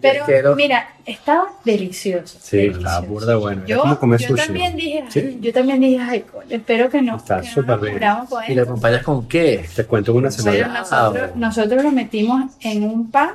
Pero 0.01 0.57
mira, 0.57 0.89
estaba 1.05 1.49
delicioso. 1.65 2.39
Sí, 2.41 2.57
delicioso. 2.57 3.03
burda 3.03 3.37
bueno. 3.37 3.67
Yo, 3.67 3.81
como 3.83 3.99
comer 3.99 4.21
yo 4.21 4.29
sushi. 4.29 4.43
también 4.47 4.77
dije, 4.77 5.03
ay, 5.05 5.11
Sí. 5.11 5.39
yo 5.41 5.53
también 5.53 5.81
dije, 5.81 5.99
ay, 6.01 6.25
espero 6.49 6.89
que 6.89 7.03
no. 7.03 7.17
Está 7.17 7.39
no 7.39 7.45
súper 7.45 7.79
bien. 7.81 8.01
¿Y 8.49 8.53
esto. 8.53 8.63
acompañas 8.63 9.03
con 9.03 9.29
qué? 9.29 9.65
Te 9.77 9.85
cuento 9.85 10.15
una 10.15 10.31
semana. 10.31 10.69
nosotros, 10.81 11.31
nosotros 11.37 11.83
lo 11.85 11.91
metimos 11.91 12.51
en 12.61 12.85
un 12.85 13.11
pan 13.11 13.31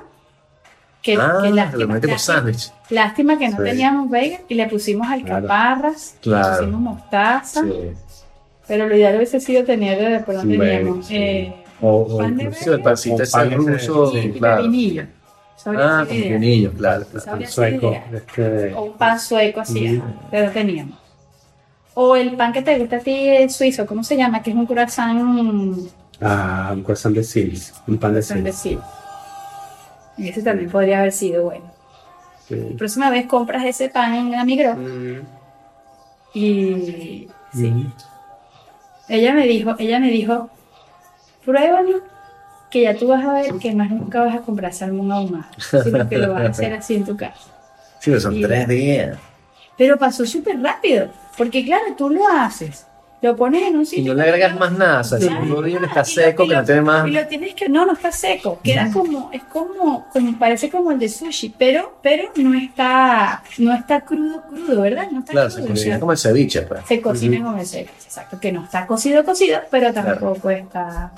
que, 1.02 1.16
ah, 1.18 1.38
que 1.44 1.50
lo 1.50 1.56
lástima, 1.56 1.94
lástima, 1.94 2.18
sándwich. 2.18 2.72
lástima 2.90 3.38
que 3.38 3.50
no 3.50 3.58
Sí. 3.58 3.64
teníamos 3.64 4.10
bagel 4.10 4.40
y 4.50 4.56
le 4.56 4.68
pusimos 4.68 5.08
alcaparras, 5.08 6.16
Claro. 6.22 6.50
le 6.52 6.58
pusimos 6.58 6.82
mostaza, 6.82 7.62
Sí. 7.62 7.74
pero 8.68 8.88
lo 8.88 8.96
ideal 8.98 9.16
hubiese 9.18 9.40
sido 9.40 9.64
tener, 9.66 10.02
eh, 10.02 10.24
perdón, 10.26 10.48
Bueno, 10.48 10.64
teníamos 10.64 11.06
sí. 11.08 11.16
eh, 11.16 11.56
O, 11.82 11.90
o 12.04 12.18
pan 12.18 12.38
de 12.38 12.44
incluso 12.46 12.74
el 12.74 12.82
pancito 12.82 13.22
ese 13.22 13.50
ruso. 13.50 14.12
sí, 14.14 14.32
claro. 14.32 14.64
Habría 15.66 16.00
Ah, 16.00 16.06
con 16.06 16.16
ideal. 16.16 16.40
pinillo, 16.40 16.74
claro. 16.74 17.06
Habría 17.28 17.48
sido 17.48 17.52
sueco. 17.52 17.92
Este, 18.14 18.74
O 18.74 18.84
un 18.84 18.94
pan 18.94 19.20
sueco 19.20 19.62
así, 19.62 19.88
Mm. 19.90 20.02
pero 20.32 20.52
teníamos. 20.52 20.98
O 21.94 22.16
el 22.16 22.36
pan 22.36 22.52
que 22.54 22.62
te 22.62 22.78
gusta 22.78 22.98
a 22.98 23.00
ti 23.00 23.14
eh, 23.30 23.50
suizo, 23.50 23.86
¿cómo 23.86 24.04
se 24.04 24.18
llama? 24.18 24.44
Que 24.44 24.50
es 24.52 24.56
un 24.56 24.66
croissant 24.66 25.18
ah, 26.22 26.72
un 26.74 26.84
croissant 26.84 27.16
de 27.16 27.24
sils. 27.24 27.74
Un 27.88 27.98
pan 27.98 28.14
de 28.14 28.20
croissant 28.20 28.44
de 28.44 28.52
sils. 28.52 28.82
sí. 30.18 30.28
Ese 30.28 30.42
también 30.44 30.70
podría 30.70 31.00
haber 31.00 31.12
sido 31.12 31.44
bueno. 31.44 31.66
Sí. 32.48 32.56
La 32.56 32.78
próxima 32.78 33.10
vez 33.10 33.26
compras 33.26 33.66
ese 33.66 33.90
pan 33.90 34.14
en 34.14 34.36
Amigro 34.36 34.76
Mm. 34.76 35.22
y 36.34 37.28
sí. 37.54 37.68
Mm. 37.72 37.88
Ella 39.08 39.34
me 39.34 39.46
dijo, 39.48 39.76
ella 39.78 40.00
me 40.00 40.10
dijo, 40.10 40.50
pruébalo, 41.46 42.02
que 42.76 42.82
ya 42.82 42.94
tú 42.94 43.08
vas 43.08 43.24
a 43.24 43.32
ver 43.32 43.54
que 43.54 43.74
más 43.74 43.90
nunca 43.90 44.22
vas 44.22 44.36
a 44.36 44.40
comprar 44.40 44.74
salmón 44.74 45.10
ahumado, 45.10 45.46
sino 45.58 46.10
que 46.10 46.18
lo 46.18 46.34
vas 46.34 46.42
a 46.44 46.50
hacer 46.50 46.74
así 46.74 46.96
en 46.96 47.06
tu 47.06 47.16
casa. 47.16 47.40
Sí, 48.00 48.10
pero 48.12 48.20
son 48.20 48.34
Sí. 48.34 48.42
tres 48.42 48.68
días. 48.68 49.18
Pero 49.78 49.98
pasó 49.98 50.26
súper 50.26 50.62
rápido, 50.62 51.08
porque 51.38 51.64
claro, 51.64 51.86
tú 51.98 52.10
lo 52.10 52.28
haces, 52.28 52.86
lo 53.22 53.34
pones 53.38 53.64
en 53.64 53.76
un 53.78 53.84
Y 53.84 53.86
sitio. 53.86 54.14
no 54.14 54.16
le 54.22 54.24
agregas 54.30 54.60
más 54.60 54.74
nada. 54.74 55.00
O 55.00 55.04
sea, 55.06 55.20
si 55.20 55.28
Claro. 55.30 55.62
dice 55.62 55.80
que 55.80 55.86
está 55.86 56.00
Y 56.02 56.04
lo- 56.04 56.06
seco, 56.06 56.44
y 56.44 56.48
que 56.50 56.54
lo- 56.54 56.60
no 56.60 56.66
tiene 56.66 56.82
más. 56.82 57.08
Y 57.08 57.12
lo 57.12 57.28
tienes 57.28 57.54
que, 57.54 57.70
no, 57.70 57.86
no 57.86 57.94
está 57.94 58.12
seco, 58.12 58.60
queda 58.62 58.92
como, 58.92 59.30
es 59.32 59.44
como, 59.44 60.06
como, 60.12 60.38
parece 60.38 60.70
como 60.70 60.92
el 60.92 61.00
de 61.00 61.08
sushi, 61.08 61.56
pero, 61.58 61.98
pero 62.04 62.30
no 62.36 62.54
está, 62.60 63.42
no 63.58 63.74
está 63.74 64.02
crudo, 64.02 64.44
crudo, 64.50 64.82
¿verdad? 64.82 65.08
No 65.12 65.20
está 65.20 65.32
Claro, 65.32 65.50
se 65.50 65.56
crudo. 65.60 65.70
cocina 65.70 65.92
o 65.92 65.94
sea, 65.94 66.00
como 66.02 66.12
el 66.12 66.18
ceviche, 66.18 66.62
pues. 66.64 66.82
se 66.86 67.02
cocina 67.02 67.42
como 67.42 67.58
el 67.58 67.66
ceviche, 67.66 67.94
exacto, 68.04 68.38
que 68.38 68.52
no 68.52 68.66
está 68.66 68.86
cocido, 68.86 69.24
cocido, 69.24 69.62
pero 69.72 69.94
tampoco 69.94 70.50
está. 70.50 71.12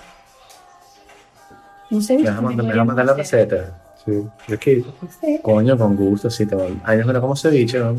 Me 1.89 1.97
vas 1.99 2.37
a 2.37 2.41
mandar, 2.41 2.65
me 2.65 2.71
vas 2.73 2.79
a 2.79 2.83
mandar 2.85 3.05
la 3.05 3.13
receta. 3.13 3.71
Sí. 4.05 4.53
Aquí. 4.53 4.85
Sí. 5.21 5.39
Coño, 5.41 5.77
con 5.77 5.95
gusto, 5.95 6.29
sí. 6.29 6.45
Te 6.45 6.55
voy. 6.55 6.79
Que 6.85 6.95
no 7.03 7.21
como 7.21 7.35
ceviche, 7.35 7.79
¿no? 7.79 7.95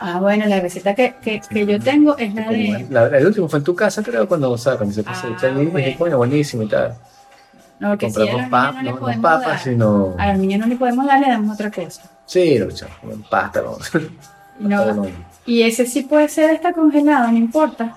Ah, 0.00 0.20
bueno, 0.20 0.46
la 0.46 0.60
receta 0.60 0.94
que, 0.94 1.14
que, 1.20 1.40
que 1.50 1.66
yo 1.66 1.80
tengo 1.80 2.16
es 2.16 2.32
la 2.34 2.48
de. 2.50 2.86
La- 2.90 3.06
el 3.08 3.26
último 3.26 3.48
fue 3.48 3.58
en 3.58 3.64
tu 3.64 3.74
casa, 3.74 4.02
creo, 4.02 4.28
cuando, 4.28 4.50
o 4.52 4.58
sea, 4.58 4.76
cuando 4.76 4.94
se 4.94 5.02
Ah, 5.04 5.14
ceviche 5.14 5.46
allí, 5.46 5.58
dije, 5.66 5.70
bueno. 5.72 5.96
coño, 5.98 6.16
buenísimo 6.18 6.62
y 6.62 6.68
tal. 6.68 6.94
No, 7.80 7.96
que 7.98 8.06
Compramos 8.06 8.34
niños 8.36 8.50
pa- 8.50 8.72
no 8.72 8.78
le 8.82 8.84
no, 8.90 8.94
no 8.94 9.00
podemos 9.00 9.22
papas, 9.22 9.46
dar. 9.46 9.58
sino. 9.60 10.14
A 10.18 10.28
los 10.32 10.38
niños 10.40 10.60
no 10.60 10.66
le 10.66 10.76
podemos 10.76 11.06
dar, 11.06 11.20
le 11.20 11.28
damos 11.28 11.54
otra 11.54 11.70
cosa. 11.70 12.02
Sí, 12.26 12.58
lo 12.58 12.68
echamos 12.70 12.96
en 13.02 13.22
pasta, 13.24 13.60
¿no? 13.62 13.76
No, 14.60 14.94
no. 14.94 15.06
y 15.46 15.62
ese 15.62 15.86
sí 15.86 16.02
puede 16.02 16.28
ser 16.28 16.50
esta 16.50 16.72
congelado, 16.72 17.30
no 17.30 17.38
importa. 17.38 17.96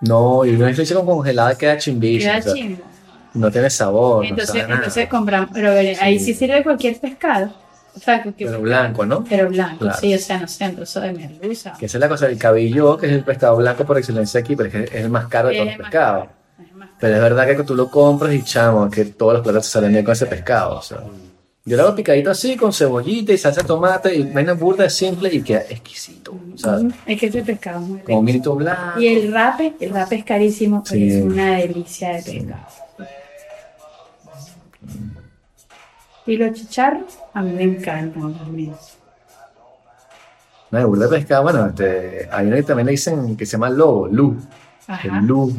No, 0.00 0.44
y 0.44 0.54
una 0.54 0.66
vez 0.66 0.76
lo 0.76 0.82
hice 0.84 0.94
con 0.94 1.06
congelada 1.06 1.56
queda 1.58 1.76
chimbísimo. 1.76 2.30
Queda 2.32 2.38
o 2.38 2.42
sea, 2.42 2.54
chimbo. 2.54 2.82
No 3.38 3.50
tiene 3.50 3.70
sabor, 3.70 4.24
no 4.24 4.30
Entonces, 4.30 4.62
nada. 4.62 4.74
entonces 4.76 5.08
compramos, 5.08 5.50
pero 5.52 5.70
ahí 6.00 6.18
sí 6.18 6.34
sirve 6.34 6.62
cualquier 6.62 6.98
pescado. 7.00 7.50
O 7.96 8.00
sea, 8.00 8.22
Pero 8.36 8.60
blanco, 8.60 9.04
¿no? 9.04 9.24
pero 9.28 9.48
blanco, 9.48 9.78
Claro. 9.80 9.98
sí, 10.00 10.14
o 10.14 10.18
sea, 10.18 10.38
no 10.38 10.46
sé, 10.46 10.68
trozo 10.70 11.00
de 11.00 11.12
merluza. 11.12 11.72
Que 11.78 11.86
esa 11.86 11.96
es 11.98 12.00
la 12.00 12.08
cosa, 12.08 12.26
el 12.28 12.38
cabillo, 12.38 12.96
que 12.96 13.06
es 13.06 13.12
el 13.12 13.24
pescado 13.24 13.56
blanco 13.56 13.84
por 13.84 13.98
excelencia 13.98 14.38
aquí, 14.38 14.54
pero 14.54 14.68
es, 14.78 14.92
el 14.94 15.10
más 15.10 15.26
caro 15.26 15.48
de 15.48 15.54
todos 15.56 15.66
los 15.68 15.76
pescados. 15.78 16.28
Pero 17.00 17.14
es 17.16 17.20
verdad 17.20 17.46
que 17.46 17.62
tú 17.64 17.74
lo 17.74 17.90
compras 17.90 18.32
y 18.34 18.42
chamo, 18.42 18.88
que 18.88 19.04
todos 19.06 19.32
los 19.34 19.42
platos 19.42 19.66
salen 19.66 19.92
bien 19.92 20.04
con 20.04 20.12
ese 20.12 20.26
pescado. 20.26 20.78
O 20.78 20.82
sea. 20.82 20.98
Yo 21.64 21.76
lo 21.76 21.82
hago 21.82 21.96
picadito 21.96 22.30
así, 22.30 22.56
con 22.56 22.72
cebollita 22.72 23.32
y 23.32 23.38
salsa 23.38 23.62
de 23.62 23.66
tomate, 23.66 24.14
y 24.14 24.22
vaina 24.22 24.52
burda 24.54 24.88
simple 24.88 25.28
y 25.34 25.42
queda 25.42 25.60
exquisito. 25.68 26.34
Es 27.04 27.18
que 27.20 27.26
ese 27.26 27.42
pescado 27.42 27.80
es 27.80 27.88
muy 27.88 28.32
rico. 28.32 28.54
blanco. 28.54 29.00
Y 29.00 29.06
el 29.08 29.32
rape, 29.32 29.74
el 29.80 29.90
rape 29.90 30.16
es 30.16 30.24
carísimo, 30.24 30.82
pero 30.88 30.98
Sí. 31.00 31.10
es 31.10 31.22
una 31.24 31.56
delicia 31.56 32.10
de 32.14 32.22
pescado. 32.22 32.62
Y 36.28 36.36
los 36.36 36.52
chicharros, 36.52 37.18
a 37.32 37.40
mí 37.40 37.52
me 37.52 37.62
encantan 37.62 38.34
también. 38.34 38.74
No, 40.70 40.78
el 40.78 40.86
burda 40.86 41.06
de 41.06 41.16
pescado, 41.16 41.42
bueno, 41.44 41.66
este, 41.66 42.28
hay 42.30 42.46
uno 42.46 42.56
que 42.56 42.62
también 42.62 42.84
le 42.86 42.92
dicen 42.92 43.34
que 43.36 43.46
se 43.46 43.52
llama 43.52 43.70
lobo, 43.70 44.06
lu. 44.08 44.36
Ajá. 44.86 45.18
El 45.20 45.26
lu, 45.26 45.50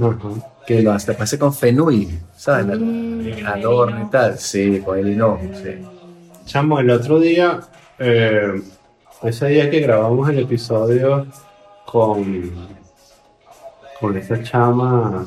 que 0.68 0.84
lo 0.84 0.92
hace, 0.92 1.12
hace 1.20 1.40
con 1.40 1.52
fenui, 1.54 2.20
¿sabes? 2.36 2.80
Mm, 2.80 3.22
El 3.22 3.48
adorno 3.48 4.06
y 4.06 4.10
tal. 4.12 4.38
Sí, 4.38 4.80
con 4.86 5.00
el 5.00 5.10
hinojo, 5.10 5.40
sí. 5.56 5.84
Chamo, 6.46 6.80
el 6.80 6.92
otro 6.92 7.20
día, 7.20 7.60
eh, 7.98 8.62
ese 9.24 9.48
día 9.48 9.72
que 9.72 9.80
grabamos 9.80 10.30
el 10.30 10.38
episodio 10.40 11.26
con, 11.88 12.52
con 14.00 14.16
esa 14.18 14.44
chama, 14.44 15.26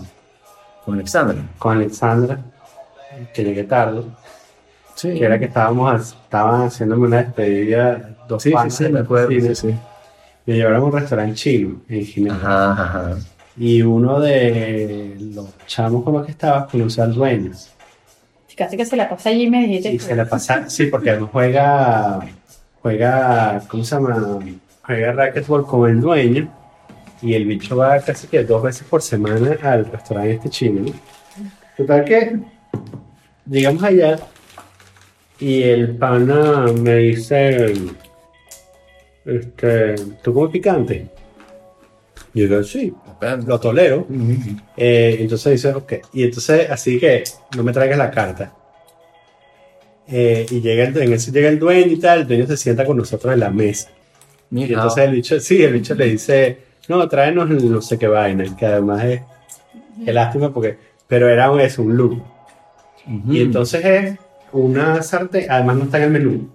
Con 0.84 0.94
Alexander. 0.94 1.36
con 1.58 1.76
Alexandra, 1.78 2.38
que 3.34 3.42
llegué 3.44 3.64
tarde, 3.64 4.04
Sí. 5.02 5.18
que 5.18 5.24
era 5.24 5.36
que 5.36 5.46
estábamos, 5.46 6.12
estaban 6.22 6.68
haciéndome 6.68 7.08
una 7.08 7.24
despedida, 7.24 8.14
dos 8.28 8.40
Sí, 8.40 8.52
sí, 8.62 8.70
sí, 8.70 8.88
me 8.88 9.00
acuerdo. 9.00 9.30
Sí, 9.30 9.54
sí. 9.56 9.74
Me 10.46 10.54
llevaron 10.54 10.80
a 10.80 10.84
un 10.84 10.92
restaurante 10.92 11.34
chino 11.34 11.82
en 11.88 12.04
Ginebra. 12.04 12.36
Ajá, 12.36 12.82
ajá. 12.84 13.16
Y 13.56 13.82
uno 13.82 14.20
de 14.20 15.16
los 15.34 15.48
chamos 15.66 16.04
con 16.04 16.14
los 16.14 16.24
que 16.24 16.30
estaba 16.30 16.68
conoció 16.68 17.02
al 17.02 17.14
dueño. 17.14 17.50
Casi 18.56 18.76
que 18.76 18.86
se 18.86 18.96
la 18.96 19.08
pasa 19.08 19.30
allí 19.30 19.42
y 19.42 19.50
me 19.50 19.66
dijiste. 19.66 19.92
Y 19.92 19.98
se 19.98 20.14
la 20.14 20.24
pasa, 20.24 20.70
sí, 20.70 20.86
porque 20.86 21.10
además 21.10 21.30
juega, 21.32 22.20
juega, 22.80 23.60
¿cómo 23.66 23.82
se 23.82 23.96
llama? 23.96 24.38
Juega 24.84 25.12
racquetball 25.14 25.66
con 25.66 25.90
el 25.90 26.00
dueño 26.00 26.48
y 27.22 27.34
el 27.34 27.44
bicho 27.44 27.76
va 27.76 27.98
casi 27.98 28.28
que 28.28 28.44
dos 28.44 28.62
veces 28.62 28.86
por 28.88 29.02
semana 29.02 29.56
al 29.62 29.84
restaurante 29.86 30.34
este 30.34 30.48
chino. 30.48 30.82
¿no? 30.82 30.92
Total 31.76 32.04
que 32.04 32.38
llegamos 33.46 33.82
allá 33.82 34.16
y 35.42 35.64
el 35.64 35.96
pana 35.96 36.66
me 36.72 36.94
dice, 36.98 37.74
este, 39.24 39.94
¿tú 40.22 40.32
comes 40.32 40.52
picante? 40.52 41.08
Y 42.32 42.42
yo 42.42 42.48
digo, 42.48 42.62
sí, 42.62 42.94
lo 43.44 43.58
tolero. 43.58 44.06
Eh, 44.76 45.16
entonces 45.18 45.54
dice, 45.54 45.74
ok. 45.74 45.94
Y 46.12 46.22
entonces, 46.22 46.70
así 46.70 47.00
que 47.00 47.24
no 47.56 47.64
me 47.64 47.72
traigas 47.72 47.98
la 47.98 48.12
carta. 48.12 48.54
Eh, 50.06 50.46
y 50.48 50.60
llega 50.60 50.84
el, 50.84 50.96
en 50.96 51.12
eso 51.12 51.32
llega 51.32 51.48
el 51.48 51.58
dueño 51.58 51.90
y 51.90 51.98
tal, 51.98 52.20
el 52.20 52.28
dueño 52.28 52.46
se 52.46 52.56
sienta 52.56 52.84
con 52.84 52.96
nosotros 52.96 53.32
en 53.34 53.40
la 53.40 53.50
mesa. 53.50 53.90
Y 54.48 54.54
Mira, 54.54 54.74
entonces 54.74 55.04
el 55.04 55.10
bicho, 55.10 55.40
sí, 55.40 55.60
el 55.60 55.72
bicho 55.72 55.96
le 55.96 56.04
dice, 56.06 56.58
no, 56.86 57.08
tráenos 57.08 57.50
el 57.50 57.68
no 57.68 57.82
sé 57.82 57.98
qué 57.98 58.06
vaina, 58.06 58.44
que 58.56 58.66
además 58.66 59.04
es, 59.06 59.22
qué 60.04 60.12
lástima 60.12 60.54
porque, 60.54 60.78
pero 61.08 61.28
era 61.28 61.50
un, 61.50 61.60
es 61.60 61.78
un 61.80 61.96
look. 61.96 62.22
Ujú. 63.08 63.32
Y 63.32 63.40
entonces 63.40 63.84
es 63.84 64.18
una 64.52 65.02
sartén, 65.02 65.50
además 65.50 65.76
no 65.76 65.84
está 65.84 65.98
en 65.98 66.02
el 66.04 66.10
menú. 66.10 66.48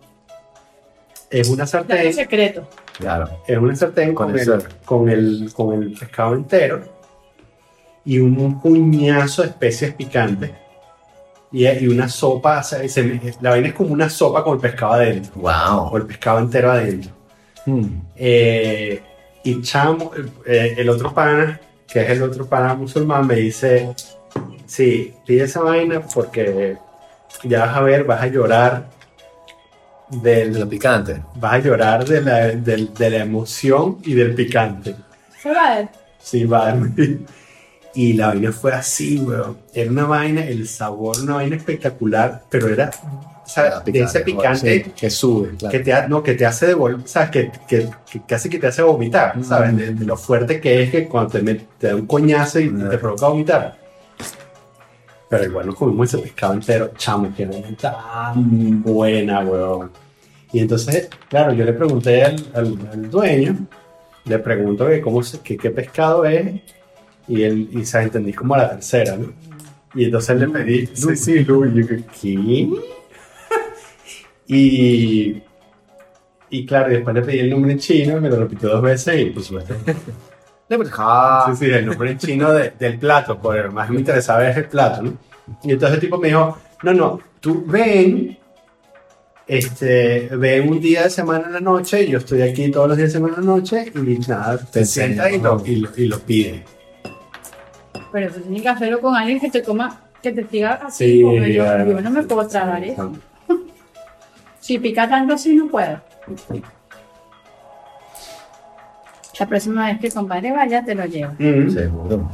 Es 1.30 1.50
una 1.50 1.66
sartén, 1.68 2.14
secreto. 2.14 2.68
Claro. 2.98 3.30
es 3.48 3.58
una 3.58 3.76
sartén 3.76 4.16
Con 4.16 4.32
con, 4.32 4.40
el 4.40 4.64
con, 4.86 5.10
el, 5.10 5.52
con 5.54 5.74
el 5.84 5.92
pescado 5.94 6.34
entero 6.34 6.82
y 8.04 8.18
un 8.20 8.60
puñazo 8.60 9.44
de 9.44 9.50
especies 9.50 9.94
picantes 9.94 10.50
y, 11.52 11.68
y 11.68 11.88
una 11.88 12.10
sopa, 12.10 12.60
o 12.60 12.64
sea, 12.64 12.88
se- 12.90 13.22
la 13.42 13.52
vaina 13.52 13.68
es 13.68 13.74
como 13.76 13.92
una 13.94 14.10
sopa 14.10 14.44
con 14.44 14.56
el 14.56 14.60
pescado 14.62 14.94
adentro, 14.94 15.32
o 15.36 15.40
Wow. 15.42 15.98
el 15.98 16.06
pescado 16.08 16.40
entero 16.40 16.72
adentro. 16.72 17.12
Mm. 17.66 17.86
Eh, 18.16 19.02
y 19.44 19.62
chamo, 19.62 20.12
eh, 20.46 20.76
el 20.78 20.90
otro 20.90 21.14
pana, 21.14 21.60
que 21.88 22.02
es 22.02 22.10
el 22.10 22.24
otro 22.24 22.46
pana 22.48 22.74
musulmán, 22.74 23.28
me 23.28 23.36
dice, 23.36 23.94
sí, 24.66 25.14
pide 25.26 25.44
esa 25.44 25.62
vaina 25.62 26.02
porque 26.02 26.78
ya 27.44 27.66
vas 27.66 27.76
a 27.78 27.82
ver, 27.82 28.04
vas 28.04 28.22
a 28.22 28.28
llorar 28.28 28.88
De 30.10 30.46
lo 30.46 30.60
del, 30.60 30.68
picante. 30.70 31.22
vas 31.36 31.54
a 31.54 31.60
llorar 31.60 32.06
de 32.06 32.22
la, 32.22 32.38
del- 32.48 32.94
de 32.94 33.10
la 33.10 33.18
emoción 33.18 33.98
y 34.04 34.14
del 34.14 34.34
picante. 34.34 34.96
Se 35.42 35.52
va 35.54 35.68
a 35.68 35.76
ver. 35.76 35.90
Sí, 36.20 36.46
va. 36.46 36.76
Y 37.94 38.14
la 38.14 38.28
vaina 38.28 38.52
fue 38.52 38.74
así, 38.74 39.18
weón. 39.18 39.58
Era 39.74 39.90
una 39.90 40.06
vaina, 40.06 40.44
el 40.46 40.68
sabor, 40.68 41.20
una 41.20 41.36
vaina 41.36 41.56
espectacular, 41.56 42.44
pero 42.48 42.68
era, 42.68 42.92
o 43.44 43.50
sea, 43.50 43.78
Ah, 43.78 43.84
de 43.84 44.00
ese 44.02 44.20
picante 44.20 44.84
sí, 44.84 44.92
que 44.96 45.10
sube, 45.10 45.56
claro. 45.58 45.72
que 45.72 45.80
te, 45.80 45.94
ha- 45.94 46.08
no, 46.08 46.22
que 46.22 46.36
te 46.36 46.46
hace 46.46 46.68
devolver, 46.68 47.08
¿sabes? 47.08 47.32
Que, 47.32 47.52
que, 47.68 47.90
que 48.12 48.22
casi 48.28 48.50
que 48.50 48.60
te 48.60 48.68
hace 48.68 48.84
vomitar, 48.84 49.44
¿sabes? 49.44 49.76
De, 49.76 49.96
de 49.96 50.06
lo 50.06 50.16
fuerte 50.16 50.62
que 50.62 50.84
es 50.84 50.92
que 50.92 51.08
cuando 51.08 51.32
te, 51.32 51.42
met- 51.44 51.66
te 51.80 51.88
da 51.88 51.96
un 51.96 52.06
coñazo 52.06 52.60
y 52.60 52.68
Ah. 52.68 52.88
te 52.90 52.98
provoca 53.00 53.30
vomitar. 53.30 53.76
Pero 55.30 55.44
igual 55.46 55.66
nos 55.68 55.76
comimos 55.76 56.14
ese 56.14 56.24
pescado 56.24 56.54
entero, 56.54 56.92
chamo, 56.98 57.34
que 57.36 57.46
vaina 57.46 57.68
tan 57.78 58.82
buena, 58.82 59.42
weón. 59.42 59.92
Y 60.54 60.60
entonces, 60.60 61.10
claro, 61.30 61.54
yo 61.54 61.66
le 61.66 61.74
pregunté 61.74 62.24
al, 62.24 62.36
al- 62.54 62.90
al 62.94 63.10
dueño, 63.10 63.56
le 64.26 64.40
pregunto 64.40 64.88
que 64.88 65.02
cómo 65.02 65.22
se- 65.24 65.40
que 65.40 65.58
qué 65.58 65.70
pescado 65.72 66.24
es, 66.26 66.62
y 67.28 67.44
él, 67.44 67.70
y 67.74 67.84
se 67.86 68.02
entendí 68.02 68.32
como 68.32 68.56
a 68.56 68.60
la 68.60 68.70
tercera, 68.72 69.18
¿no? 69.18 69.34
Y 69.94 70.06
entonces 70.06 70.40
le 70.40 70.48
pedí, 70.48 70.88
sí, 70.94 71.16
sí, 71.18 71.40
Lu, 71.44 71.66
y 71.66 71.82
yo, 71.82 71.88
¿qué? 71.88 72.70
y, 74.48 75.42
y 76.50 76.66
claro, 76.66 76.90
después 76.90 77.14
le 77.16 77.22
pedí 77.22 77.40
el 77.40 77.50
nombre 77.50 77.74
en 77.74 77.80
chino, 77.80 78.22
me 78.22 78.30
lo 78.30 78.38
repitió 78.38 78.70
dos 78.70 78.82
veces 78.82 79.20
y 79.22 79.26
por 79.32 79.44
supuesto. 79.44 79.76
Ah, 80.98 81.46
Sí, 81.56 81.66
sí, 81.66 81.72
el 81.72 81.86
nombre 81.86 82.12
en 82.12 82.18
chino 82.18 82.52
de- 82.52 82.72
del 82.72 82.98
plato, 83.00 83.38
por 83.40 83.72
más 83.72 83.90
me 83.90 84.00
interesaba 84.00 84.48
es 84.50 84.58
el 84.58 84.66
plato, 84.66 85.02
¿no? 85.02 85.14
Y 85.64 85.72
entonces 85.72 85.96
el 85.96 86.02
tipo 86.02 86.18
me 86.18 86.28
dijo, 86.28 86.58
no, 86.84 86.94
no, 86.94 87.20
tú 87.40 87.64
ven, 87.66 88.38
este, 89.48 90.28
ven 90.36 90.68
un 90.70 90.82
día 90.82 91.04
de 91.04 91.10
semana 91.10 91.48
en 91.48 91.54
la 91.54 91.60
noche, 91.62 92.06
yo 92.08 92.18
estoy 92.18 92.42
aquí 92.42 92.70
todos 92.70 92.90
los 92.90 92.98
días 92.98 93.10
de 93.10 93.14
semana 93.14 93.36
en 93.38 93.46
la 93.46 93.54
noche 93.54 93.92
y 93.96 94.18
nada, 94.28 94.58
te, 94.58 94.66
Te 94.82 94.86
sientas 94.86 95.32
y 95.32 95.40
lo, 95.40 95.64
y, 95.66 95.76
lo, 95.78 95.90
y 95.96 96.06
lo 96.08 96.20
pides. 96.20 96.62
Pero 98.12 98.28
eso 98.28 98.40
tienes 98.42 98.62
que 98.62 98.70
hacerlo 98.70 99.00
con 99.00 99.16
alguien 99.16 99.40
que 99.40 99.50
te 99.50 99.64
coma, 99.64 100.02
que 100.22 100.32
te 100.34 100.46
siga 100.48 100.74
así. 100.86 101.06
Sí, 101.18 101.24
porque 101.24 101.54
yo, 101.54 101.64
yo 101.64 102.02
no 102.02 102.10
me 102.10 102.24
puedo 102.24 102.48
tragar 102.48 102.84
eso. 102.84 103.14
Si 104.60 104.78
pica 104.80 105.08
tanto 105.08 105.34
así, 105.36 105.56
no 105.56 105.68
puedo. 105.70 106.02
La 109.40 109.48
próxima 109.48 109.88
vez 109.88 110.00
que 110.00 110.08
el 110.08 110.14
compadre 110.14 110.52
vaya, 110.52 110.84
te 110.84 110.96
lo 110.96 111.06
llevo. 111.06 111.34
Mm. 111.38 111.70
Seguro. 111.70 112.30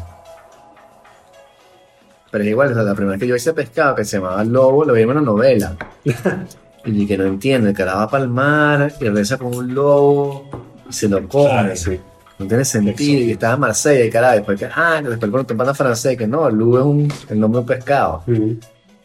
Pero 2.32 2.44
es 2.44 2.50
igual, 2.50 2.72
o 2.72 2.74
sea, 2.74 2.84
la 2.84 2.96
primera 2.96 3.12
vez 3.12 3.20
que 3.20 3.28
yo 3.28 3.36
hice 3.36 3.54
pescado 3.54 3.96
que 3.96 4.04
se 4.04 4.18
llamaba 4.18 4.44
Lobo, 4.44 4.86
lo 4.86 4.94
vi 4.94 5.02
en 5.02 5.10
una 5.10 5.22
novela. 5.22 5.76
y 6.86 7.06
que 7.06 7.18
no 7.18 7.26
entiende, 7.26 7.70
el 7.70 7.76
carajo 7.76 8.00
va 8.00 8.10
para 8.10 8.24
el 8.24 8.30
mar 8.30 8.94
y 9.00 9.04
regresa 9.04 9.38
con 9.38 9.56
un 9.56 9.74
lobo 9.74 10.50
y 10.89 10.94
se 10.94 11.08
lo 11.08 11.28
come. 11.28 11.50
Claro, 11.50 11.76
sí. 11.76 12.00
No 12.39 12.48
tiene 12.48 12.66
sentido. 12.66 13.22
Y 13.22 13.32
estaba 13.32 13.54
en 13.54 13.60
Marsella, 13.60 14.06
y 14.06 14.10
carajo, 14.10 14.36
después 14.36 14.60
que, 14.60 14.66
ah, 14.66 15.00
que 15.02 15.10
después 15.10 15.30
cuando 15.30 15.46
te 15.46 15.56
pana 15.56 15.74
francés, 15.74 16.18
que 16.18 16.26
no, 16.26 16.50
Lobo 16.50 16.80
es 16.80 16.86
un, 16.86 17.13
el 17.30 17.39
nombre 17.39 17.58
de 17.58 17.62
un 17.62 17.68
pescado. 17.68 18.24
Mm. 18.26 18.52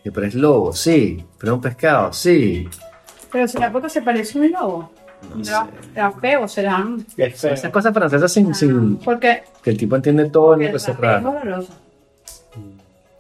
Y, 0.05 0.11
pero 0.11 0.27
es 0.27 0.35
lobo, 0.35 0.73
sí. 0.73 1.23
Pero 1.39 1.53
es 1.53 1.57
un 1.57 1.61
pescado, 1.61 2.13
sí. 2.13 2.67
Pero 3.31 3.47
será 3.47 3.71
porque 3.71 3.91
se 3.91 4.01
parece 4.01 4.39
a 4.39 4.41
un 4.41 4.53
lobo. 4.53 4.91
No 5.35 5.45
sé. 5.45 5.51
¿Será, 5.51 5.69
será 5.95 6.13
feo? 6.13 6.49
¿Será...? 6.49 6.89
Es 7.17 7.41
feo. 7.41 7.55
Esas 7.55 7.71
cosas 7.71 7.93
francesas 7.93 8.33
sin, 8.33 8.55
sin 8.55 8.97
Porque, 8.99 9.43
que 9.63 9.71
el 9.71 9.77
tipo 9.77 9.97
entiende 9.97 10.31
todo, 10.31 10.55
el 10.55 10.71
que 10.73 10.79
sea 10.79 10.95
rapé 10.95 11.17
es 11.19 11.23
doloroso. 11.25 11.73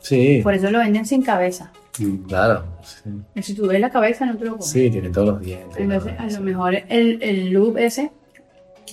Sí, 0.00 0.40
Por 0.42 0.54
eso 0.54 0.70
lo 0.70 0.78
venden 0.78 1.04
sin 1.04 1.22
cabeza. 1.22 1.70
Mm. 1.98 2.26
claro. 2.28 2.64
Sí. 2.82 3.10
Y 3.34 3.42
si 3.42 3.54
tú 3.54 3.66
ves 3.66 3.80
la 3.80 3.90
cabeza, 3.90 4.24
no 4.24 4.36
te 4.36 4.44
lo 4.44 4.52
comes. 4.52 4.66
Sí, 4.66 4.90
tiene 4.90 5.10
todos 5.10 5.28
los 5.28 5.40
dientes. 5.40 5.76
Entonces, 5.76 6.12
a 6.18 6.26
lo 6.26 6.40
mejor 6.40 6.74
el, 6.88 7.22
el 7.22 7.50
loop 7.50 7.76
ese 7.76 8.10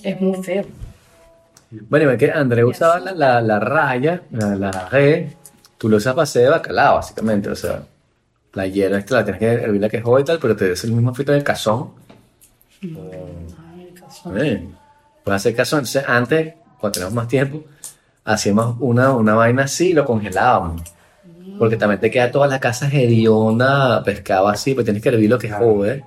es 0.02 0.20
muy 0.20 0.42
feo. 0.42 0.64
Bueno, 1.70 2.04
igual 2.04 2.18
que 2.18 2.30
André 2.30 2.64
usaba 2.64 2.98
la, 3.00 3.12
la, 3.12 3.40
la 3.40 3.58
raya, 3.60 4.22
la, 4.30 4.56
la 4.56 4.88
red, 4.88 5.28
tú 5.78 5.88
lo 5.88 5.96
usas 5.96 6.14
para 6.14 6.24
hacer 6.24 6.42
de 6.42 6.48
bacalao, 6.50 6.96
básicamente. 6.96 7.48
O 7.48 7.56
sea, 7.56 7.82
la 8.52 8.66
hierba, 8.66 9.00
claro, 9.02 9.24
tienes 9.24 9.40
que 9.40 9.46
hervir 9.64 9.80
la 9.80 9.88
quejoa 9.88 10.20
y 10.20 10.24
tal, 10.24 10.38
pero 10.38 10.56
te 10.56 10.68
des 10.68 10.84
el 10.84 10.92
mismo 10.92 11.14
frito 11.14 11.32
del 11.32 11.44
cazón. 11.44 11.90
Caso. 13.94 14.36
Eh, 14.36 14.68
Puedes 15.24 15.40
hacer 15.42 15.54
cazón. 15.56 15.78
Entonces, 15.80 16.04
antes, 16.06 16.54
cuando 16.78 16.92
teníamos 16.92 17.14
más 17.14 17.28
tiempo, 17.28 17.64
hacíamos 18.24 18.76
una, 18.80 19.12
una 19.14 19.34
vaina 19.34 19.64
así 19.64 19.90
y 19.90 19.92
lo 19.92 20.04
congelábamos. 20.04 20.82
Porque 21.58 21.76
también 21.76 22.00
te 22.00 22.10
queda 22.10 22.30
toda 22.30 22.46
la 22.46 22.60
casa 22.60 22.88
hedionda, 22.88 24.02
pescado 24.04 24.48
así, 24.48 24.74
pues 24.74 24.84
tienes 24.84 25.02
que 25.02 25.08
hervir 25.08 25.30
lo 25.30 25.38
que 25.38 25.50
jode. 25.50 26.04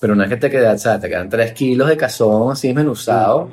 Pero 0.00 0.14
no 0.16 0.24
es 0.24 0.28
que 0.28 0.36
te 0.36 0.50
queda, 0.50 0.72
o 0.72 0.78
sea, 0.78 0.98
te 0.98 1.08
quedan 1.08 1.28
3 1.30 1.52
kilos 1.52 1.88
de 1.88 1.96
cazón 1.96 2.52
así 2.52 2.68
desmenuzado. 2.68 3.50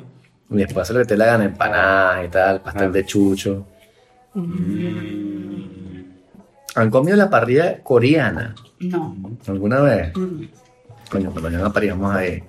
Y 0.50 0.56
después 0.56 0.82
hacer 0.82 0.96
lo 0.96 1.02
que 1.02 1.08
te 1.08 1.16
la 1.16 1.26
gana, 1.26 1.44
empanadas 1.44 2.26
y 2.26 2.28
tal, 2.28 2.60
pastel 2.60 2.90
de 2.92 3.06
chucho. 3.06 3.64
Mm. 4.34 5.60
¿Han 6.74 6.90
comido 6.90 7.16
la 7.16 7.30
parrilla 7.30 7.82
coreana 7.82 8.54
No. 8.80 9.16
alguna 9.46 9.80
vez? 9.80 10.16
Mm. 10.16 10.42
Coño, 11.10 11.30
cuando 11.30 11.50
mañana 11.50 11.72
paríamos 11.72 12.14
ahí. 12.14 12.42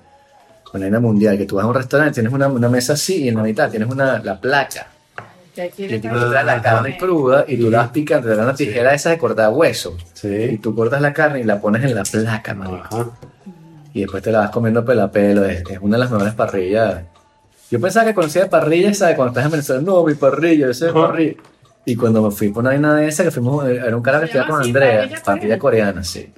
Con 0.63 0.80
la 0.80 0.86
arena 0.88 1.00
mundial, 1.00 1.38
que 1.38 1.45
tú 1.45 1.56
vas 1.56 1.65
a 1.65 1.67
un 1.67 1.76
restaurante, 1.76 2.13
tienes 2.15 2.32
una, 2.32 2.47
una 2.47 2.69
mesa 2.69 2.93
así 2.93 3.24
y 3.24 3.28
en 3.30 3.36
la 3.36 3.43
mitad 3.43 3.69
tienes 3.69 3.89
una, 3.89 4.19
la 4.19 4.39
placa. 4.39 4.88
Que 5.54 5.63
aquí 5.63 5.84
Y 5.84 5.93
el 5.93 6.02
tipo 6.02 6.15
te 6.17 6.26
trae 6.28 6.45
la 6.45 6.62
carne 6.62 6.97
cruda 6.97 7.43
y 7.45 7.58
tú 7.58 7.69
la 7.69 7.80
vas 7.80 7.89
picando, 7.89 8.30
te 8.30 8.36
da 8.38 8.43
una 8.43 8.56
tijera 8.56 8.93
esa 8.93 9.10
de 9.10 9.17
cortar 9.17 9.50
hueso. 9.52 9.97
Y 9.97 10.17
Sí. 10.17 10.60
tú 10.63 10.74
cortas 10.74 11.02
la 11.02 11.12
carne 11.12 11.41
y 11.41 11.43
la 11.43 11.60
pones 11.60 11.84
en 11.84 11.93
la 11.93 12.04
placa, 12.04 12.54
marico. 12.54 12.78
Ajá. 12.84 13.10
Y 13.93 14.02
después 14.02 14.24
te 14.24 14.32
la 14.32 14.39
vas 14.39 14.50
comiendo 14.52 14.86
pelo 14.86 15.04
a 15.04 15.12
pelo. 15.12 15.43
Es, 15.43 15.62
es 15.69 15.80
una 15.82 15.97
de 15.97 16.04
las 16.04 16.12
mejores 16.12 16.34
parrillas. 16.36 17.02
Yo 17.69 17.82
pensaba 17.82 18.06
que 18.06 18.13
conocía 18.13 18.50
parrillas, 18.50 18.97
¿sabes? 19.00 19.15
Cuando 19.17 19.32
estás 19.32 19.45
en 19.45 19.52
Venezuela, 19.52 19.82
no, 19.82 20.06
mi 20.06 20.13
parrilla, 20.13 20.69
ese 20.69 20.86
es 20.88 20.91
Ajá. 20.95 21.08
parrilla. 21.08 21.36
Y 21.84 21.95
cuando 21.97 22.21
me 22.21 22.32
fui 22.32 22.47
por 22.50 22.62
una 22.62 22.69
vaina 22.69 22.95
de 22.95 23.08
esa, 23.10 23.24
que 23.26 23.32
fuimos, 23.32 23.67
era 23.67 23.93
un 23.97 24.04
cara 24.04 24.19
que 24.19 24.26
estudiaba 24.26 24.50
con 24.52 24.62
Andrea, 24.62 25.00
parrilla 25.02 25.21
parrilla 25.26 25.60
coreana, 25.60 26.04
sí. 26.04 26.32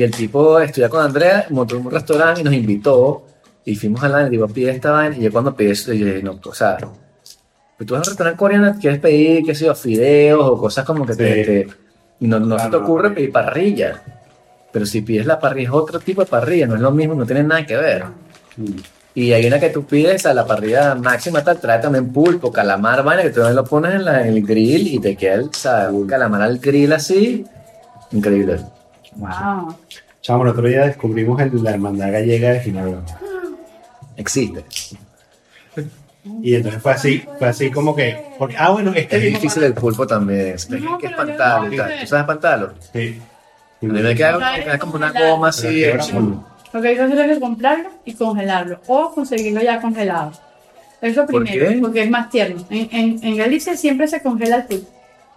Y 0.00 0.02
el 0.02 0.12
tipo 0.12 0.58
estudia 0.58 0.88
con 0.88 1.02
Andrea, 1.04 1.44
montó 1.50 1.76
un 1.76 1.90
restaurante 1.90 2.40
y 2.40 2.44
nos 2.44 2.54
invitó. 2.54 3.22
Y 3.66 3.76
fuimos 3.76 4.02
a 4.02 4.08
la, 4.08 4.22
el 4.22 4.30
tipo 4.30 4.48
pide 4.48 4.70
esta 4.70 4.92
vaina. 4.92 5.14
Y 5.14 5.20
yo 5.20 5.30
cuando 5.30 5.54
pedí 5.54 5.72
eso, 5.72 5.92
yo 5.92 6.06
dije, 6.06 6.22
no, 6.22 6.40
o 6.42 6.54
sea, 6.54 6.78
pues 6.78 7.86
tú 7.86 7.92
vas 7.92 7.98
a 7.98 8.00
un 8.00 8.04
restaurante 8.06 8.38
coreano, 8.38 8.76
quieres 8.80 8.98
pedir, 8.98 9.44
qué 9.44 9.54
sé 9.54 9.66
yo, 9.66 9.74
fideos 9.74 10.40
o 10.42 10.56
cosas 10.56 10.86
como 10.86 11.04
que 11.04 11.14
te, 11.14 11.34
Sí. 11.34 11.44
te- 11.44 11.68
y 12.20 12.26
no, 12.26 12.40
no 12.40 12.56
se 12.58 12.62
Claro, 12.64 12.70
te 12.70 12.76
no, 12.78 12.82
ocurre 12.84 13.08
no. 13.10 13.14
pedir 13.14 13.30
parrilla. 13.30 14.02
Pero 14.72 14.86
si 14.86 15.02
pides 15.02 15.26
la 15.26 15.38
parrilla, 15.38 15.68
es 15.68 15.74
otro 15.74 16.00
tipo 16.00 16.22
de 16.24 16.30
parrilla, 16.30 16.66
no 16.66 16.76
es 16.76 16.80
lo 16.80 16.92
mismo, 16.92 17.14
no 17.14 17.26
tiene 17.26 17.42
nada 17.42 17.66
que 17.66 17.76
ver. 17.76 18.04
Mm. 18.56 18.64
Y 19.16 19.32
hay 19.34 19.44
una 19.44 19.60
que 19.60 19.68
tú 19.68 19.84
pides 19.84 20.24
a 20.24 20.32
la 20.32 20.46
parrilla 20.46 20.94
máxima, 20.94 21.44
tal, 21.44 21.60
trae 21.60 21.78
también 21.78 22.10
pulpo, 22.10 22.50
calamar, 22.50 23.04
vaina, 23.04 23.22
que 23.24 23.30
tú 23.30 23.42
lo 23.42 23.64
pones 23.64 23.96
en, 23.96 24.06
la- 24.06 24.22
en 24.26 24.28
el 24.34 24.46
grill 24.46 24.94
y 24.94 24.98
te 24.98 25.14
queda 25.14 25.34
el, 25.34 25.52
¿sabes? 25.52 25.92
un 25.92 26.06
calamar 26.06 26.40
al 26.40 26.58
grill 26.58 26.90
así. 26.94 27.44
Increíble. 28.12 28.60
Wow. 29.16 29.76
Chamo, 30.20 30.42
el 30.44 30.48
otro 30.50 30.66
día 30.68 30.86
descubrimos 30.86 31.40
el- 31.40 31.62
la 31.62 31.70
hermandad 31.72 32.12
gallega 32.12 32.50
de 32.50 32.60
Ginebra. 32.60 33.00
Existe. 34.16 34.64
Y 36.42 36.54
entonces 36.54 36.82
fue 36.82 36.92
así, 36.92 37.24
fue 37.38 37.48
así 37.48 37.70
como 37.70 37.94
que. 37.96 38.22
Porque, 38.38 38.54
ah, 38.58 38.70
bueno, 38.70 38.92
este 38.94 39.16
Es 39.16 39.22
difícil 39.34 39.62
el 39.62 39.72
pulpo 39.72 40.06
también. 40.06 40.48
Es 40.54 40.68
No, 40.68 40.98
que 40.98 41.08
tal. 41.08 41.70
sé. 41.70 41.72
¿Tú 42.02 42.06
sabes 42.06 42.12
espantarlo? 42.12 42.72
Sí. 42.92 43.20
Me 43.80 44.14
queda, 44.14 44.78
como 44.78 44.96
una 44.96 45.10
goma 45.12 45.48
así. 45.48 45.66
Pero 45.82 45.96
eh, 45.96 45.96
es 45.98 46.06
que 46.08 46.12
Lo 46.72 46.82
que 46.82 46.88
hay 46.88 46.94
que 46.96 47.00
hacer 47.02 47.30
es 47.30 47.38
comprarlo 47.38 47.88
y 48.04 48.12
congelarlo. 48.14 48.80
O 48.86 49.10
conseguirlo 49.14 49.62
ya 49.62 49.80
congelado. 49.80 50.32
Eso 51.00 51.24
¿Por 51.26 51.42
primero, 51.44 51.70
qué? 51.70 51.78
porque 51.78 52.02
es 52.02 52.10
más 52.10 52.28
tierno. 52.28 52.62
En, 52.68 52.88
en, 52.92 53.24
en 53.24 53.36
Galicia 53.38 53.74
siempre 53.74 54.06
se 54.06 54.20
congela 54.22 54.56
el 54.56 54.64
pulpo. 54.64 54.90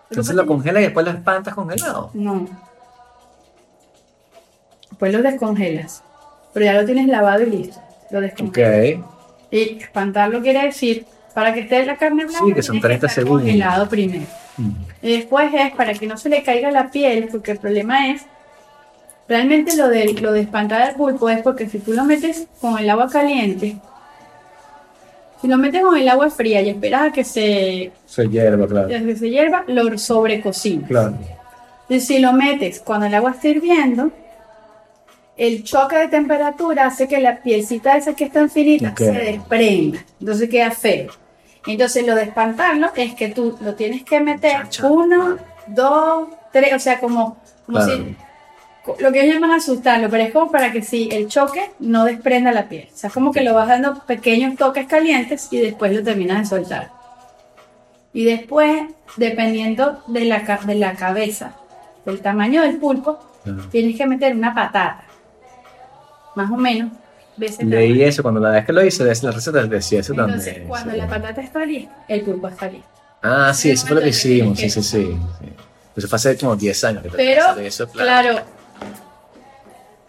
Entonces 0.10 0.36
lo 0.36 0.46
congelas 0.46 0.82
y 0.82 0.84
después 0.86 1.06
lo 1.06 1.14
espantas 1.14 1.56
congelado. 1.56 2.12
No. 2.14 2.46
Después 4.94 5.12
lo 5.14 5.22
descongelas. 5.24 6.04
Pero 6.54 6.66
ya 6.66 6.74
lo 6.74 6.86
tienes 6.86 7.08
lavado 7.08 7.42
y 7.44 7.50
listo. 7.50 7.80
Lo 8.12 8.20
Ok. 8.20 8.24
descongelas. 8.26 9.00
Y 9.52 9.78
espantarlo 9.82 10.42
quiere 10.42 10.64
decir, 10.66 11.06
para 11.34 11.54
que 11.54 11.62
esté 11.62 11.84
la 11.86 11.98
carne 11.98 12.26
blanca, 12.26 12.46
Sí, 12.46 12.54
que 12.54 12.62
son 12.62 12.74
tiene 12.76 12.88
30 12.88 13.08
estar 13.08 13.24
segundos. 13.24 13.42
congelado 13.44 13.90
primero. 13.90 14.26
Mm. 14.58 14.70
Y 15.02 15.18
después 15.18 15.52
es 15.54 15.72
para 15.74 15.94
que 15.94 16.06
no 16.08 16.16
se 16.18 16.30
le 16.30 16.44
caiga 16.44 16.70
la 16.72 16.90
piel, 16.92 17.28
porque 17.32 17.52
el 17.52 17.58
problema 17.58 18.12
es, 18.12 18.22
realmente 19.28 19.76
lo 19.76 19.90
de, 19.90 20.14
lo 20.14 20.32
de 20.32 20.42
espantar 20.42 20.82
al 20.82 20.96
pulpo 20.96 21.30
es 21.30 21.42
porque 21.42 21.68
si 21.68 21.80
tú 21.80 21.94
lo 21.94 22.04
metes 22.04 22.48
con 22.62 22.78
el 22.78 22.90
agua 22.90 23.10
caliente, 23.10 23.78
si 25.42 25.48
lo 25.48 25.58
metes 25.58 25.82
con 25.82 25.98
el 25.98 26.08
agua 26.08 26.30
fría 26.30 26.62
y 26.62 26.70
esperas 26.70 27.02
a 27.04 27.12
que 27.12 27.24
se, 27.24 27.92
Se 28.06 28.28
hierba, 28.30 28.68
claro. 28.68 28.88
que 28.88 29.16
se 29.16 29.30
hierva, 29.30 29.64
lo 29.68 29.98
sobrecocinas. 29.98 30.88
Claro. 30.88 31.18
Y 31.90 32.00
si 32.00 32.20
lo 32.20 32.32
metes 32.34 32.80
cuando 32.80 33.08
el 33.08 33.14
agua 33.16 33.32
está 33.32 33.50
hirviendo, 33.50 34.12
el 35.36 35.64
choque 35.64 35.96
de 35.98 36.08
temperatura 36.10 36.86
hace 36.88 37.08
que 37.08 37.20
la 37.20 37.42
pielcita 37.42 37.98
esa 37.98 38.14
que 38.16 38.26
es 38.26 38.32
tan 38.32 38.50
finita 38.50 38.90
Ok. 38.90 38.98
se 39.00 39.12
desprenda. 39.12 40.00
Entonces 40.20 40.50
queda 40.50 40.72
feo. 40.72 41.12
Entonces 41.66 42.06
lo 42.06 42.16
de 42.16 42.24
espantarlo 42.24 42.92
es 42.96 43.16
que 43.16 43.30
tú 43.30 43.58
lo 43.62 43.74
tienes 43.76 44.04
que 44.04 44.20
meter 44.20 44.58
uno, 44.84 45.38
dos, 45.68 46.28
tres, 46.52 46.74
o 46.74 46.80
sea, 46.80 47.00
como, 47.00 47.38
como 47.66 47.80
Claro. 47.80 47.94
si 48.06 48.16
lo 49.02 49.12
que 49.14 49.22
ellos 49.22 49.36
llaman 49.36 49.52
asustarlo, 49.52 50.10
pero 50.10 50.24
es 50.26 50.34
como 50.34 50.52
para 50.52 50.72
que 50.74 50.82
si 50.82 51.08
el 51.10 51.28
choque 51.30 51.72
no 51.80 52.04
desprenda 52.04 52.52
la 52.52 52.68
piel. 52.68 52.90
O 52.94 52.98
sea, 52.98 53.08
es 53.08 53.14
como 53.14 53.32
que 53.32 53.42
lo 53.42 53.54
vas 53.54 53.70
dando 53.70 54.04
pequeños 54.06 54.58
toques 54.58 54.88
calientes 54.88 55.48
y 55.52 55.60
después 55.62 55.94
lo 55.96 56.04
terminas 56.04 56.40
de 56.40 56.46
soltar. 56.58 56.92
Y 58.12 58.26
después, 58.26 58.84
dependiendo 59.18 60.04
de 60.08 60.26
la, 60.26 60.40
de 60.66 60.76
la 60.76 60.94
cabeza, 60.96 61.56
del 62.06 62.20
tamaño 62.22 62.62
del 62.62 62.76
pulpo, 62.78 63.20
tienes 63.72 63.98
que 63.98 64.06
meter 64.06 64.36
una 64.36 64.54
patata. 64.54 65.06
Más 66.36 66.52
o 66.52 66.58
menos. 66.58 66.92
de 67.38 67.46
ese 67.48 67.66
Leí 67.66 67.90
tamaño. 67.94 68.08
eso 68.10 68.22
cuando 68.24 68.40
la 68.42 68.50
vez 68.52 68.66
que 68.66 68.74
lo 68.74 68.86
hice, 68.86 69.04
de 69.04 69.16
la 69.22 69.32
receta 69.32 69.64
decía 69.66 70.00
eso 70.02 70.14
Entonces, 70.14 70.46
también. 70.46 70.68
cuando 70.68 70.92
sí. 70.92 70.98
la 70.98 71.08
patata 71.08 71.42
está 71.42 71.66
lista, 71.66 72.06
el 72.08 72.22
pulpo 72.22 72.48
está 72.48 72.70
listo. 72.70 72.88
Ah, 73.24 73.52
sí, 73.54 73.72
eso 73.72 73.88
fue 73.88 73.96
lo 73.96 74.02
que 74.02 74.08
Entonces, 74.08 74.26
hicimos, 74.32 74.60
sí, 74.60 74.70
sí, 74.70 74.84
sí. 74.84 75.18
sí. 75.40 75.50
Eso 75.96 76.08
fue 76.08 76.16
hace 76.18 76.38
como 76.38 76.56
10 76.56 76.84
años 76.84 77.04
que 77.04 77.10
te 77.10 77.18
Pero, 77.18 77.44
hacer 77.48 77.66
eso, 77.66 77.88
claro. 77.90 78.30
claro, 78.34 78.46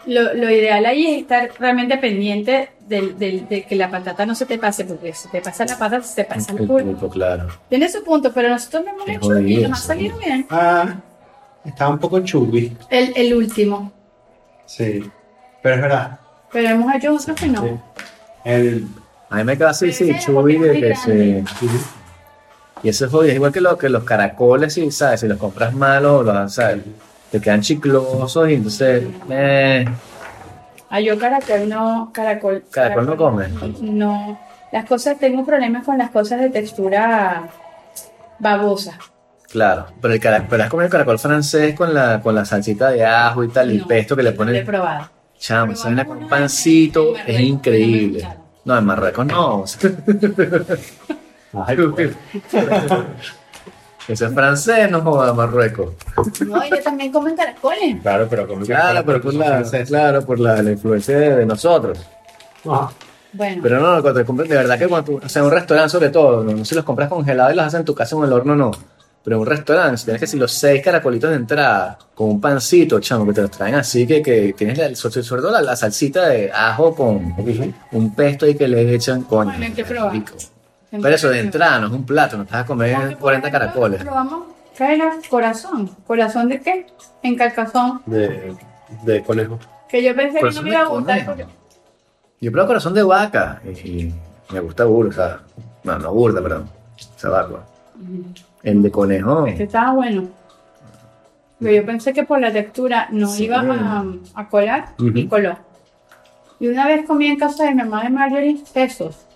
lo, 0.06 0.34
lo 0.34 0.50
ideal 0.50 0.84
ahí 0.84 1.06
es 1.14 1.22
estar 1.22 1.50
realmente 1.58 1.96
pendiente 1.96 2.70
del, 2.86 3.18
del- 3.18 3.48
de 3.48 3.62
que 3.64 3.74
la 3.76 3.90
patata 3.90 4.26
no 4.26 4.34
se 4.34 4.44
te 4.44 4.58
pase, 4.58 4.84
porque 4.84 5.14
si 5.14 5.28
te 5.30 5.40
pasa 5.40 5.64
la 5.64 5.78
patata, 5.78 6.02
se 6.02 6.16
te 6.16 6.24
pasa 6.28 6.52
el 6.52 6.58
El 6.60 6.66
pulpo. 6.66 6.84
pulpo, 6.84 7.08
claro. 7.08 7.48
Tiene 7.70 7.88
su 7.88 8.04
punto, 8.04 8.30
pero 8.32 8.50
nosotros 8.50 8.84
lo 8.84 8.90
hemos 8.90 9.04
Qué 9.06 9.12
hecho 9.14 9.38
y 9.40 9.56
nos 9.66 9.80
ha 9.80 9.82
salido 9.86 10.18
bien. 10.18 10.46
Ah, 10.50 10.96
estaba 11.64 11.90
un 11.90 11.98
poco 11.98 12.20
chubby. 12.20 12.76
El, 12.90 13.12
el 13.16 13.34
último, 13.34 13.92
Sí. 14.66 15.10
Pero 15.64 15.76
es 15.76 15.80
verdad. 15.80 16.18
pero 16.52 16.68
hemos 16.68 16.94
hecho 16.94 17.14
otros 17.14 17.34
que 17.36 17.46
no. 17.46 17.62
Sí. 17.62 17.70
El. 18.44 18.86
A 19.30 19.36
mí 19.36 19.44
me 19.44 19.56
queda 19.56 19.70
así, 19.70 19.92
sí, 19.92 20.14
chubi 20.20 20.58
de 20.58 20.78
que 20.78 20.94
se... 20.94 21.44
Y 22.82 22.88
eso 22.90 23.06
es 23.06 23.10
jodido, 23.10 23.30
es 23.30 23.36
igual 23.36 23.50
que, 23.50 23.62
lo, 23.62 23.78
que 23.78 23.88
los 23.88 24.04
caracoles, 24.04 24.76
y, 24.76 24.90
¿sabes? 24.92 25.20
Si 25.20 25.26
los 25.26 25.38
compras 25.38 25.72
malos, 25.72 26.24
los, 26.24 26.54
¿sabes? 26.54 26.82
te 27.30 27.40
quedan 27.40 27.62
chiclosos 27.62 28.50
y 28.50 28.54
entonces... 28.54 29.04
Eh, 29.30 29.86
Ah, 30.90 31.00
yo 31.00 31.18
caracol 31.18 31.68
no, 31.68 32.10
caracol. 32.12 32.62
¿Caracol 32.70 33.06
no 33.06 33.16
comes? 33.16 33.50
No. 33.80 34.38
Las 34.70 34.84
cosas, 34.84 35.18
tengo 35.18 35.44
problemas 35.44 35.84
con 35.84 35.98
las 35.98 36.10
cosas 36.10 36.40
de 36.40 36.50
textura 36.50 37.48
babosa. 38.38 38.98
claro, 39.50 39.86
pero, 40.00 40.14
el 40.14 40.20
cara, 40.20 40.46
pero 40.48 40.62
has 40.62 40.68
comido 40.68 40.84
el 40.84 40.92
caracol 40.92 41.18
francés 41.18 41.74
con 41.74 41.92
la, 41.94 42.20
con 42.20 42.34
la 42.34 42.44
salsita 42.44 42.90
de 42.90 43.04
ajo 43.04 43.42
y 43.42 43.48
tal, 43.48 43.72
y 43.72 43.78
el 43.78 43.86
pesto 43.86 44.14
que 44.14 44.22
le 44.22 44.30
no 44.30 44.36
lo 44.36 44.42
he 44.42 44.46
ponen... 44.46 44.66
probado. 44.66 45.13
Chamo, 45.44 45.72
esa 45.72 46.04
con 46.06 46.24
a- 46.24 46.26
pancito 46.28 47.14
es 47.26 47.38
increíble. 47.40 48.26
No, 48.64 48.78
en 48.78 48.84
Marruecos 48.86 49.26
no. 49.26 49.64
Ay, 51.66 51.76
pues. 51.76 52.12
Eso 54.08 54.26
es 54.26 54.32
francés, 54.34 54.90
no 54.90 55.02
joda 55.02 55.34
Marruecos. 55.34 55.92
No, 56.46 56.62
ellos 56.62 56.82
también 56.82 57.12
comen 57.12 57.36
caracoles. 57.36 58.00
Claro, 58.00 58.26
pero 58.30 58.48
como 58.48 58.64
Claro, 58.64 59.02
pero 59.04 59.20
por 59.20 59.34
la, 59.34 59.62
claro, 59.86 60.22
por 60.24 60.40
la, 60.40 60.62
la 60.62 60.70
influencia 60.70 61.18
de, 61.18 61.36
de 61.36 61.44
nosotros. 61.46 61.98
Bueno, 63.34 63.60
Pero 63.62 63.80
no, 63.80 64.00
cuando 64.00 64.20
te 64.20 64.24
compras, 64.26 64.48
de 64.48 64.56
verdad 64.56 64.78
que 64.78 64.88
cuando 64.88 65.12
tú, 65.12 65.20
o 65.22 65.28
sea, 65.28 65.40
en 65.40 65.46
un 65.46 65.52
restaurante 65.52 65.90
sobre 65.90 66.08
todo, 66.08 66.42
no, 66.42 66.52
no 66.52 66.64
si 66.64 66.74
los 66.74 66.84
compras 66.84 67.10
congelados 67.10 67.52
y 67.52 67.56
los 67.56 67.66
haces 67.66 67.80
en 67.80 67.84
tu 67.84 67.94
casa 67.94 68.16
en 68.16 68.24
el 68.24 68.32
horno, 68.32 68.56
no. 68.56 68.70
Pero 69.24 69.36
en 69.36 69.40
un 69.40 69.46
restaurante, 69.46 69.96
si 69.96 70.04
tienes 70.04 70.20
que 70.20 70.26
decir 70.26 70.38
los 70.38 70.52
seis 70.52 70.82
caracolitos 70.84 71.30
de 71.30 71.36
entrada 71.36 71.98
con 72.14 72.28
un 72.28 72.40
pancito, 72.42 73.00
chamo, 73.00 73.26
que 73.26 73.32
te 73.32 73.40
los 73.42 73.50
traen 73.50 73.74
así, 73.76 74.06
que, 74.06 74.22
que 74.22 74.52
tienes 74.52 74.76
la, 74.76 74.94
sobre, 74.94 75.22
sobre 75.22 75.40
todo 75.40 75.50
la, 75.50 75.62
la 75.62 75.74
salsita 75.76 76.26
de 76.28 76.52
ajo 76.52 76.94
con 76.94 77.34
un 77.92 78.14
pesto 78.14 78.46
y 78.46 78.54
que 78.54 78.68
le 78.68 78.94
echan 78.94 79.22
coño. 79.22 79.52
Bueno, 79.56 79.74
que 79.74 79.84
probar. 79.84 80.12
rico. 80.12 80.34
Pero 80.90 81.08
eso 81.08 81.28
de 81.30 81.40
entrada 81.40 81.78
no 81.80 81.86
es 81.88 81.92
un 81.94 82.04
plato, 82.04 82.36
no 82.36 82.42
estás 82.44 82.64
a 82.64 82.66
comer 82.66 83.16
40 83.16 83.50
caracoles. 83.50 84.02
Probamos, 84.02 84.44
¿qué 84.76 84.94
era? 84.94 85.12
Corazón. 85.30 85.90
¿Corazón 86.06 86.48
de 86.50 86.60
qué? 86.60 86.86
En 87.22 87.34
Carcazón. 87.34 88.02
De, 88.06 88.54
de 89.04 89.22
conejo. 89.22 89.58
Que 89.88 90.02
yo 90.04 90.14
pensé 90.14 90.38
que 90.40 90.50
no 90.50 90.62
me 90.62 90.68
iba 90.70 90.80
a 90.82 90.84
gustar. 90.86 91.24
porque- 91.24 91.46
Yo 92.42 92.52
pruebo 92.52 92.66
corazón 92.68 92.92
de 92.94 93.02
vaca 93.02 93.60
y, 93.64 93.70
y 94.02 94.14
me 94.50 94.60
gusta 94.60 94.84
burda. 94.84 95.40
No, 95.82 95.98
no 95.98 96.12
burda, 96.12 96.42
perdón. 96.42 96.68
Esa 97.16 97.30
vaca. 97.30 97.64
El 98.64 98.82
de 98.82 98.90
conejo. 98.90 99.46
Este 99.46 99.64
estaba 99.64 99.92
bueno. 99.94 100.28
Pero 101.60 101.74
yo 101.76 101.86
pensé 101.86 102.12
que 102.12 102.24
por 102.24 102.40
la 102.40 102.52
textura 102.52 103.08
no 103.12 103.28
Sí. 103.28 103.44
iba 103.44 103.60
a, 103.60 104.04
a 104.34 104.48
colar 104.48 104.94
y 104.98 105.10
Ujú. 105.20 105.28
coló. 105.28 105.56
Y 106.58 106.68
una 106.68 106.86
vez 106.86 107.06
comí 107.06 107.26
en 107.26 107.38
casa 107.38 107.64
de 107.64 107.70
mi 107.74 107.82
mamá 107.82 108.02
de 108.02 108.10
Marjorie 108.10 108.58
pesos. 108.72 109.26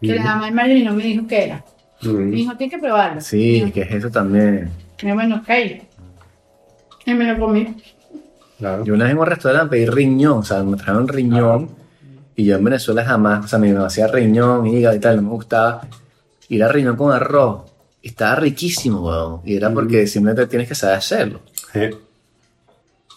Que 0.00 0.14
la 0.16 0.22
mamá 0.24 0.46
de 0.46 0.52
Marjorie 0.52 0.84
no 0.84 0.92
me 0.94 1.02
dijo 1.04 1.26
qué 1.26 1.44
era. 1.44 1.64
Me 2.02 2.24
dijo, 2.26 2.54
tienes 2.56 2.74
que 2.76 2.80
probarlo. 2.80 3.20
Sí, 3.20 3.62
Y 3.66 3.70
que 3.70 3.82
es 3.82 3.90
eso 3.92 4.10
también. 4.10 4.70
yo, 4.98 5.14
bueno, 5.14 5.36
ok. 5.36 5.48
Y 7.06 7.14
me 7.14 7.32
lo 7.32 7.38
comí. 7.38 7.74
Claro. 8.58 8.84
Yo 8.84 8.94
una 8.94 9.04
vez 9.04 9.12
en 9.12 9.18
un 9.18 9.26
restaurante 9.26 9.70
pedí 9.70 9.86
riñón, 9.86 10.38
o 10.38 10.42
sea, 10.42 10.62
me 10.62 10.76
trajeron 10.76 11.08
riñón. 11.08 11.70
Y 12.34 12.44
yo 12.44 12.56
en 12.56 12.64
Venezuela 12.64 13.04
jamás, 13.04 13.44
o 13.44 13.48
sea, 13.48 13.58
mi 13.58 13.72
mamá 13.72 13.86
hacía 13.86 14.08
riñón, 14.08 14.66
hígado 14.66 14.94
y 14.96 15.00
tal, 15.00 15.16
no 15.16 15.22
me 15.22 15.28
gustaba. 15.30 15.82
Ir 16.48 16.62
a 16.64 16.68
riñón 16.68 16.96
con 16.96 17.12
arroz. 17.12 17.62
Estaba 18.06 18.36
riquísimo, 18.36 19.00
weón. 19.00 19.40
Y 19.44 19.56
era 19.56 19.70
porque 19.70 20.06
simplemente 20.06 20.46
tienes 20.46 20.68
que 20.68 20.74
saber 20.74 20.96
hacerlo. 20.96 21.40
Eh, 21.74 21.94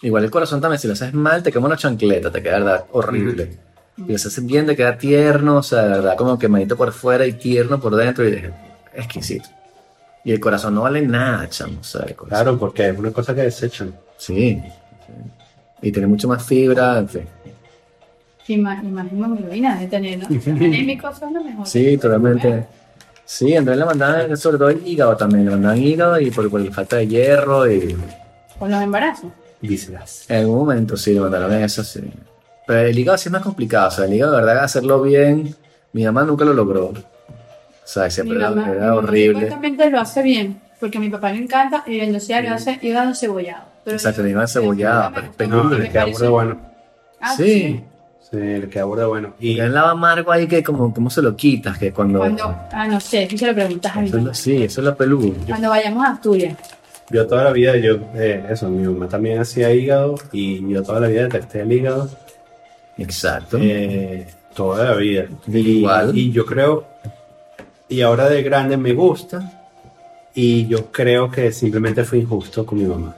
Igual 0.02 0.24
el 0.24 0.30
corazón 0.30 0.60
también, 0.60 0.80
si 0.80 0.86
lo 0.88 0.94
haces 0.94 1.12
mal, 1.12 1.42
te 1.42 1.52
quema 1.52 1.66
una 1.66 1.76
chancleta, 1.76 2.30
te 2.30 2.42
queda, 2.42 2.58
verdad, 2.58 2.84
horrible. 2.92 3.58
Y 3.98 4.08
lo 4.08 4.14
haces 4.14 4.44
bien, 4.46 4.66
te 4.66 4.74
queda 4.74 4.96
tierno, 4.96 5.58
o 5.58 5.62
sea, 5.62 5.82
de 5.82 5.88
verdad, 5.90 6.16
como 6.16 6.38
quemadito 6.38 6.76
por 6.76 6.90
fuera 6.92 7.26
y 7.26 7.34
tierno 7.34 7.78
por 7.78 7.94
dentro, 7.94 8.26
y 8.26 8.32
es 8.32 8.50
exquisito. 8.94 9.48
Y 10.24 10.32
el 10.32 10.40
corazón 10.40 10.74
no 10.74 10.82
vale 10.82 11.02
nada, 11.02 11.48
chamo, 11.50 11.80
o 11.80 11.84
sea, 11.84 12.02
el 12.02 12.16
corazón. 12.16 12.44
claro, 12.44 12.58
porque 12.58 12.88
es 12.88 12.98
una 12.98 13.10
cosa 13.10 13.34
que 13.34 13.42
desechan. 13.42 13.94
Sí. 14.16 14.60
sí. 15.06 15.12
Y 15.82 15.92
tiene 15.92 16.08
mucho 16.08 16.28
más 16.28 16.44
fibra, 16.44 16.98
en 16.98 17.08
fin. 17.08 17.24
Y 18.48 18.56
más, 18.56 18.82
y 18.82 18.88
más 18.88 19.12
hemoglobina 19.12 19.78
de 19.78 19.86
tener, 19.86 20.18
¿no? 20.18 20.26
Anémicos 20.52 21.18
son 21.18 21.34
lo 21.34 21.44
mejor. 21.44 21.66
Sí, 21.66 21.96
totalmente. 21.98 22.66
Sí, 23.32 23.54
Andrés 23.54 23.78
le 23.78 23.84
mandaban 23.84 24.36
sobre 24.36 24.58
todo 24.58 24.70
el 24.70 24.84
hígado 24.84 25.16
también, 25.16 25.44
le 25.44 25.52
mandaban 25.52 25.78
hígado 25.78 26.20
y 26.20 26.32
por, 26.32 26.50
por 26.50 26.60
la 26.60 26.72
falta 26.72 26.96
de 26.96 27.06
hierro 27.06 27.70
y 27.70 27.96
Con 28.58 28.72
los 28.72 28.82
embarazos. 28.82 29.30
Vísceras. 29.60 30.24
en 30.28 30.38
algún 30.38 30.56
momento 30.58 30.96
sí 30.96 31.14
le 31.14 31.20
mandaron 31.20 31.52
eso, 31.52 31.84
sí. 31.84 32.00
Pero 32.66 32.80
el 32.80 32.98
hígado 32.98 33.16
sí 33.18 33.28
es 33.28 33.32
más 33.32 33.42
complicado, 33.42 33.86
o 33.86 33.90
sea, 33.92 34.06
el 34.06 34.14
hígado 34.14 34.32
de 34.36 34.42
verdad 34.44 34.64
hacerlo 34.64 35.00
bien, 35.02 35.54
mi 35.92 36.04
mamá 36.04 36.24
nunca 36.24 36.44
lo 36.44 36.52
logró. 36.54 36.86
O 36.86 36.94
sea, 37.84 38.04
Mi 38.06 38.10
siempre 38.10 38.36
era, 38.36 38.50
mamá, 38.50 38.66
mi 38.66 38.72
era 38.72 38.80
mamá 38.86 38.94
horrible. 38.96 39.32
supuestamente 39.42 39.90
lo 39.90 40.00
hace 40.00 40.22
bien, 40.22 40.60
porque 40.80 40.98
a 40.98 41.00
mi 41.00 41.08
papá 41.08 41.30
le 41.30 41.38
encanta 41.42 41.84
y 41.86 42.00
en 42.00 42.12
Lucía 42.12 42.40
le 42.40 42.48
hace 42.48 42.80
hígado 42.82 43.14
cebollado. 43.14 43.64
Pero 43.84 43.96
Exacto, 43.96 44.22
le 44.24 44.30
iban 44.30 44.48
cebollado, 44.48 45.12
pero 45.36 45.50
No, 45.50 45.62
gusta, 45.62 45.78
le 45.78 45.88
queda 45.88 46.04
burda 46.06 46.28
bueno. 46.30 46.60
Ah, 47.20 47.34
Sí. 47.36 47.44
Sí, 47.44 47.84
le 48.32 48.68
queda 48.68 48.84
burda 48.84 49.06
bueno. 49.06 49.34
Y 49.40 49.52
Y 49.52 49.60
el 49.60 49.72
lava 49.74 49.90
amargo 49.90 50.30
ahí 50.32 50.46
que 50.46 50.62
como, 50.62 50.92
¿cómo 50.94 51.10
se 51.10 51.20
lo 51.22 51.34
quitas? 51.36 51.76
Que 51.78 51.92
cuando... 51.92 52.20
Cuando, 52.20 52.44
ah, 52.72 52.86
no 52.88 53.00
sé, 53.00 53.26
si 53.28 53.36
se 53.36 53.46
lo 53.46 53.54
preguntas 53.54 53.96
a 53.96 54.04
Eso 54.04 54.18
es 54.18 54.24
lo- 54.24 54.34
sí, 54.34 54.62
eso 54.62 54.80
es 54.80 54.84
lo 54.86 54.96
peludo. 54.96 55.32
Cuando 55.46 55.68
vayamos 55.70 56.04
a 56.04 56.10
Asturias. 56.12 56.56
yo 57.10 57.26
toda 57.26 57.44
la 57.44 57.52
vida, 57.52 57.76
yo, 57.76 57.96
eh, 58.14 58.44
eso, 58.50 58.68
mi 58.68 58.86
mamá 58.86 59.08
también 59.08 59.40
hacía 59.40 59.72
hígado 59.74 60.14
y 60.32 60.66
yo 60.72 60.82
toda 60.82 61.00
la 61.00 61.08
vida 61.08 61.22
detesté 61.24 61.62
el 61.62 61.72
hígado. 61.72 62.08
Exacto. 62.98 63.58
Eh, 63.60 64.26
toda 64.54 64.84
la 64.90 64.94
vida. 64.94 65.24
Igual. 65.48 66.16
Y, 66.16 66.20
y 66.28 66.32
yo 66.32 66.46
creo, 66.46 66.84
y 67.88 68.00
ahora 68.02 68.28
de 68.28 68.42
grande 68.42 68.76
me 68.76 68.92
gusta, 68.92 69.56
y 70.34 70.68
yo 70.68 70.92
creo 70.92 71.28
que 71.30 71.50
simplemente 71.50 72.04
fue 72.04 72.18
injusto 72.18 72.64
con 72.64 72.78
mi 72.78 72.84
mamá. 72.84 73.16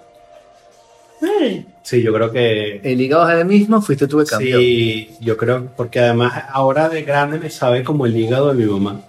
Sí, 1.82 2.02
yo 2.02 2.12
creo 2.12 2.30
que... 2.30 2.80
el 2.82 3.00
hígado 3.00 3.28
es 3.30 3.38
el 3.38 3.44
mismo, 3.46 3.80
fuiste 3.82 4.06
tú 4.06 4.18
que 4.18 4.24
cambió. 4.24 4.58
Sí, 4.58 5.10
yo 5.20 5.36
creo, 5.36 5.66
porque 5.76 6.00
además 6.00 6.44
ahora 6.50 6.88
de 6.88 7.02
grande 7.02 7.38
me 7.38 7.50
sabe 7.50 7.82
como 7.84 8.06
el 8.06 8.16
hígado 8.16 8.48
de 8.52 8.54
mi 8.54 8.70
mamá. 8.70 9.00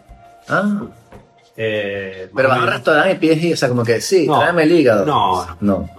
Ah, 0.47 0.83
Eh, 1.55 2.29
pero 2.35 2.49
vas 2.49 2.59
a 2.59 2.63
un 2.63 2.67
restaurante 2.69 3.11
y 3.13 3.15
pides, 3.17 3.43
y- 3.43 3.53
o 3.53 3.57
sea, 3.57 3.69
como 3.69 3.83
que 3.83 4.01
sí, 4.01 4.25
No. 4.27 4.39
tráeme 4.39 4.63
el 4.63 4.71
hígado. 4.71 5.05
No, 5.05 5.45
no. 5.45 5.55
No, 5.61 5.89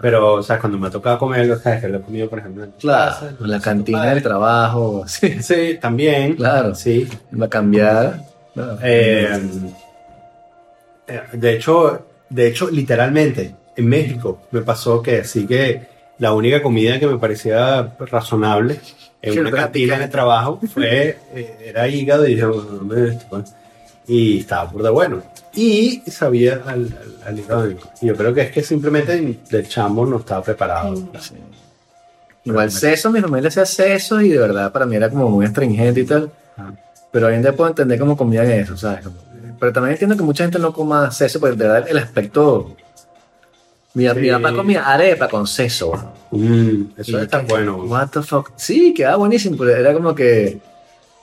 Pero, 0.00 0.34
o 0.34 0.42
sea, 0.42 0.58
cuando 0.58 0.78
me 0.78 0.88
ha 0.88 0.90
tocado 0.90 1.16
comer 1.18 1.40
algo, 1.42 1.56
¿sabes? 1.56 1.80
Que 1.80 1.88
lo 1.88 1.98
he 1.98 2.02
comido, 2.02 2.28
por 2.28 2.38
ejemplo, 2.40 2.64
en 2.64 2.72
claro, 2.72 3.12
casa, 3.12 3.32
en 3.40 3.50
la 3.50 3.60
cantina 3.60 4.04
del 4.06 4.22
trabajo, 4.22 5.04
sí, 5.06 5.42
Sí, 5.42 5.78
también. 5.80 6.34
claro, 6.34 6.74
Sí. 6.74 7.08
va 7.40 7.46
a 7.46 7.48
cambiar. 7.50 8.20
Eh, 8.82 9.28
eh, 11.06 11.20
de 11.32 11.52
hecho, 11.54 12.06
de 12.28 12.48
hecho, 12.48 12.70
literalmente, 12.70 13.54
en 13.76 13.86
México 13.88 14.38
me 14.50 14.60
pasó 14.62 15.02
que 15.02 15.24
sí 15.24 15.46
que 15.46 15.86
la 16.18 16.32
única 16.34 16.62
comida 16.62 16.98
que 17.00 17.06
me 17.06 17.18
parecía 17.18 17.94
razonable 17.98 18.78
en 19.22 19.38
una 19.38 19.50
cantina 19.50 19.98
de 19.98 20.08
trabajo 20.08 20.60
fue, 20.72 21.16
eh, 21.34 21.56
era 21.66 21.88
hígado 21.88 22.26
y 22.26 22.34
dije, 22.34 22.44
"Bueno, 22.46 22.62
dame 22.86 23.08
esto, 23.10 23.26
pues". 23.30 23.54
y 24.06 24.40
estaba 24.40 24.70
por 24.70 24.82
de 24.82 24.90
bueno. 24.90 25.22
Y 25.54 26.02
sabía 26.10 26.60
al, 26.66 26.88
al- 27.26 27.38
al 27.46 27.76
y 28.00 28.06
Yo 28.06 28.16
creo 28.16 28.32
que 28.34 28.40
es 28.42 28.50
que 28.50 28.62
simplemente 28.62 29.38
el 29.50 29.68
chamo 29.68 30.04
no 30.06 30.18
estaba 30.18 30.42
preparado. 30.42 30.96
Sí. 31.20 31.34
Igual 32.44 32.70
seso, 32.72 33.10
mi 33.10 33.20
familia 33.20 33.48
hacía 33.48 33.64
seso 33.66 34.20
y 34.20 34.30
de 34.30 34.38
verdad 34.38 34.72
para 34.72 34.86
mí 34.86 34.96
era 34.96 35.08
como 35.08 35.28
muy 35.30 35.46
astringente 35.46 36.00
y 36.00 36.04
tal. 36.04 36.30
Ah. 36.56 36.72
Pero 37.12 37.26
hoy 37.28 37.34
en 37.34 37.42
día 37.42 37.54
puedo 37.54 37.68
entender 37.70 37.98
cómo 37.98 38.16
comían 38.16 38.50
eso, 38.50 38.76
¿sabes? 38.76 39.04
Como- 39.04 39.16
Pero 39.60 39.72
también 39.72 39.92
entiendo 39.92 40.16
que 40.16 40.22
mucha 40.24 40.42
gente 40.44 40.58
no 40.58 40.72
coma 40.72 41.10
seso, 41.12 41.38
porque 41.38 41.56
de 41.56 41.68
verdad 41.68 41.88
el 41.88 41.98
aspecto. 41.98 42.74
Mi, 43.94 44.08
mi 44.08 44.24
Sí. 44.24 44.30
papá 44.30 44.52
comía 44.54 44.86
arepa 44.86 45.28
con 45.28 45.46
seso, 45.46 45.90
weón. 45.90 46.08
Mm, 46.30 46.92
eso 47.00 47.20
está 47.20 47.40
bueno. 47.40 47.76
What 47.84 48.08
the 48.08 48.22
fuck. 48.22 48.50
Sí, 48.56 48.94
quedaba 48.94 49.16
buenísimo, 49.16 49.56
pero 49.58 49.76
era 49.76 49.92
como 49.92 50.14
que. 50.14 50.58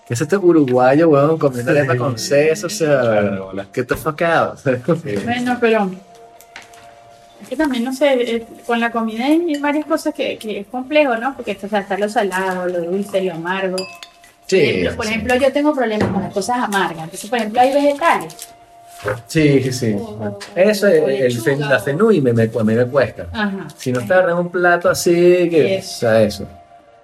¿Qué 0.07 0.13
es 0.15 0.21
este 0.21 0.37
uruguayo, 0.37 1.09
weón, 1.09 1.37
comiendo 1.37 1.71
arepa 1.71 1.95
con 1.97 2.17
seso? 2.17 2.67
O 2.67 2.69
sea, 2.69 3.01
Claro, 3.01 3.47
hola. 3.49 3.67
get 3.73 3.85
the 3.87 3.95
fuck 3.95 4.21
out. 4.21 4.57
Sí. 5.03 5.15
Bueno, 5.23 5.57
pero 5.59 5.89
es 7.41 7.47
que 7.47 7.55
también, 7.55 7.83
no 7.83 7.93
sé, 7.93 8.35
eh, 8.35 8.45
con 8.65 8.79
la 8.79 8.91
comida 8.91 9.25
hay 9.25 9.57
varias 9.59 9.85
cosas 9.85 10.13
que, 10.13 10.37
que 10.37 10.59
es 10.59 10.67
complejo, 10.67 11.15
¿no? 11.17 11.35
Porque 11.35 11.57
o 11.63 11.67
sea, 11.69 11.79
está 11.79 11.97
lo 11.97 12.09
salado, 12.09 12.67
lo 12.67 12.81
dulce, 12.81 13.21
lo 13.23 13.33
amargo. 13.33 13.77
Por 13.77 14.57
ejemplo, 14.57 14.95
por 14.95 15.05
sí. 15.05 15.11
ejemplo, 15.11 15.35
yo 15.35 15.53
tengo 15.53 15.73
problemas 15.73 16.09
con 16.11 16.21
las 16.23 16.33
cosas 16.33 16.57
amargas. 16.57 17.03
Entonces, 17.05 17.29
por 17.29 17.39
ejemplo, 17.39 17.61
hay 17.61 17.71
vegetales. 17.73 18.49
Sí, 19.27 19.61
sí, 19.63 19.71
sí. 19.71 19.93
O- 19.97 20.37
Eso, 20.55 20.87
o 20.87 20.89
el, 20.89 21.09
el, 21.09 21.59
la 21.61 21.79
fenui 21.79 22.19
me, 22.21 22.33
me, 22.33 22.47
me 22.47 22.85
cuesta. 22.85 23.27
Ajá. 23.31 23.67
Si 23.77 23.91
no 23.91 24.01
está 24.01 24.23
en 24.29 24.37
un 24.37 24.49
plato 24.49 24.89
así, 24.89 25.11
que, 25.49 25.79
o 25.79 25.83
sea, 25.83 26.21
eso. 26.21 26.45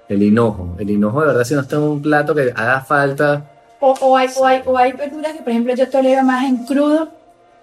El 0.09 0.21
hinojo. 0.21 0.75
El 0.77 0.89
hinojo, 0.89 1.21
de 1.21 1.27
verdad, 1.27 1.43
si 1.43 1.53
no 1.55 1.61
está 1.61 1.77
en 1.77 1.83
un 1.83 2.01
plato 2.01 2.35
que 2.35 2.51
haga 2.55 2.81
falta. 2.81 3.43
O, 3.79 3.91
o 4.01 4.17
hay, 4.17 4.27
o, 4.35 4.45
hay, 4.45 4.61
o 4.65 4.77
hay 4.77 4.91
verduras 4.91 5.33
que, 5.33 5.39
por 5.39 5.49
ejemplo, 5.49 5.73
yo 5.75 5.89
tolero 5.89 6.23
más 6.23 6.43
en 6.45 6.57
crudo 6.65 7.09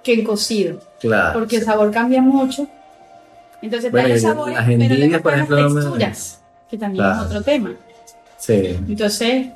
que 0.03 0.14
en 0.14 0.25
cocido. 0.25 0.79
Claro. 1.01 1.38
Porque 1.38 1.57
el 1.57 1.64
sabor 1.64 1.90
cambia 1.90 2.23
mucho. 2.23 2.66
Entonces, 3.61 3.90
Bueno, 3.92 4.09
trae 4.09 4.18
y 4.18 4.21
sabores, 4.21 4.55
las 4.57 4.66
pero 4.66 4.83
endivias, 4.83 5.23
por 5.23 5.35
ejemplo, 5.35 5.57
las 5.57 5.64
no 5.68 5.75
me- 5.75 5.81
texturas, 5.83 6.40
que 6.71 6.79
también 6.79 7.05
Claro. 7.05 7.21
es 7.21 7.27
otro 7.27 7.42
tema. 7.42 7.71
Sí. 8.38 8.77
Entonces, 8.88 9.47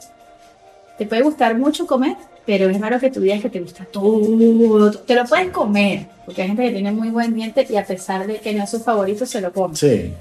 te 0.97 1.07
puede 1.07 1.23
gustar 1.23 1.57
mucho 1.59 1.87
comer, 1.89 2.17
pero 2.47 2.71
es 2.71 2.81
raro 2.81 3.01
que 3.01 3.11
tú 3.11 3.21
digas 3.21 3.43
que 3.43 3.51
te 3.51 3.61
gusta 3.61 3.85
todo. 3.91 4.91
Te 4.93 5.15
lo 5.15 5.25
puedes 5.25 5.51
comer, 5.51 6.07
porque 6.25 6.43
hay 6.43 6.49
gente 6.49 6.63
que 6.63 6.71
tiene 6.71 6.93
muy 6.93 7.11
buen 7.11 7.35
diente 7.35 7.67
y 7.69 7.77
a 7.77 7.85
pesar 7.85 8.27
de 8.27 8.39
que 8.39 8.55
no 8.55 8.65
es 8.65 8.71
su 8.71 8.81
favorito, 8.81 9.27
se 9.27 9.41
lo 9.41 9.53
come. 9.53 9.75
Sí. 9.75 10.15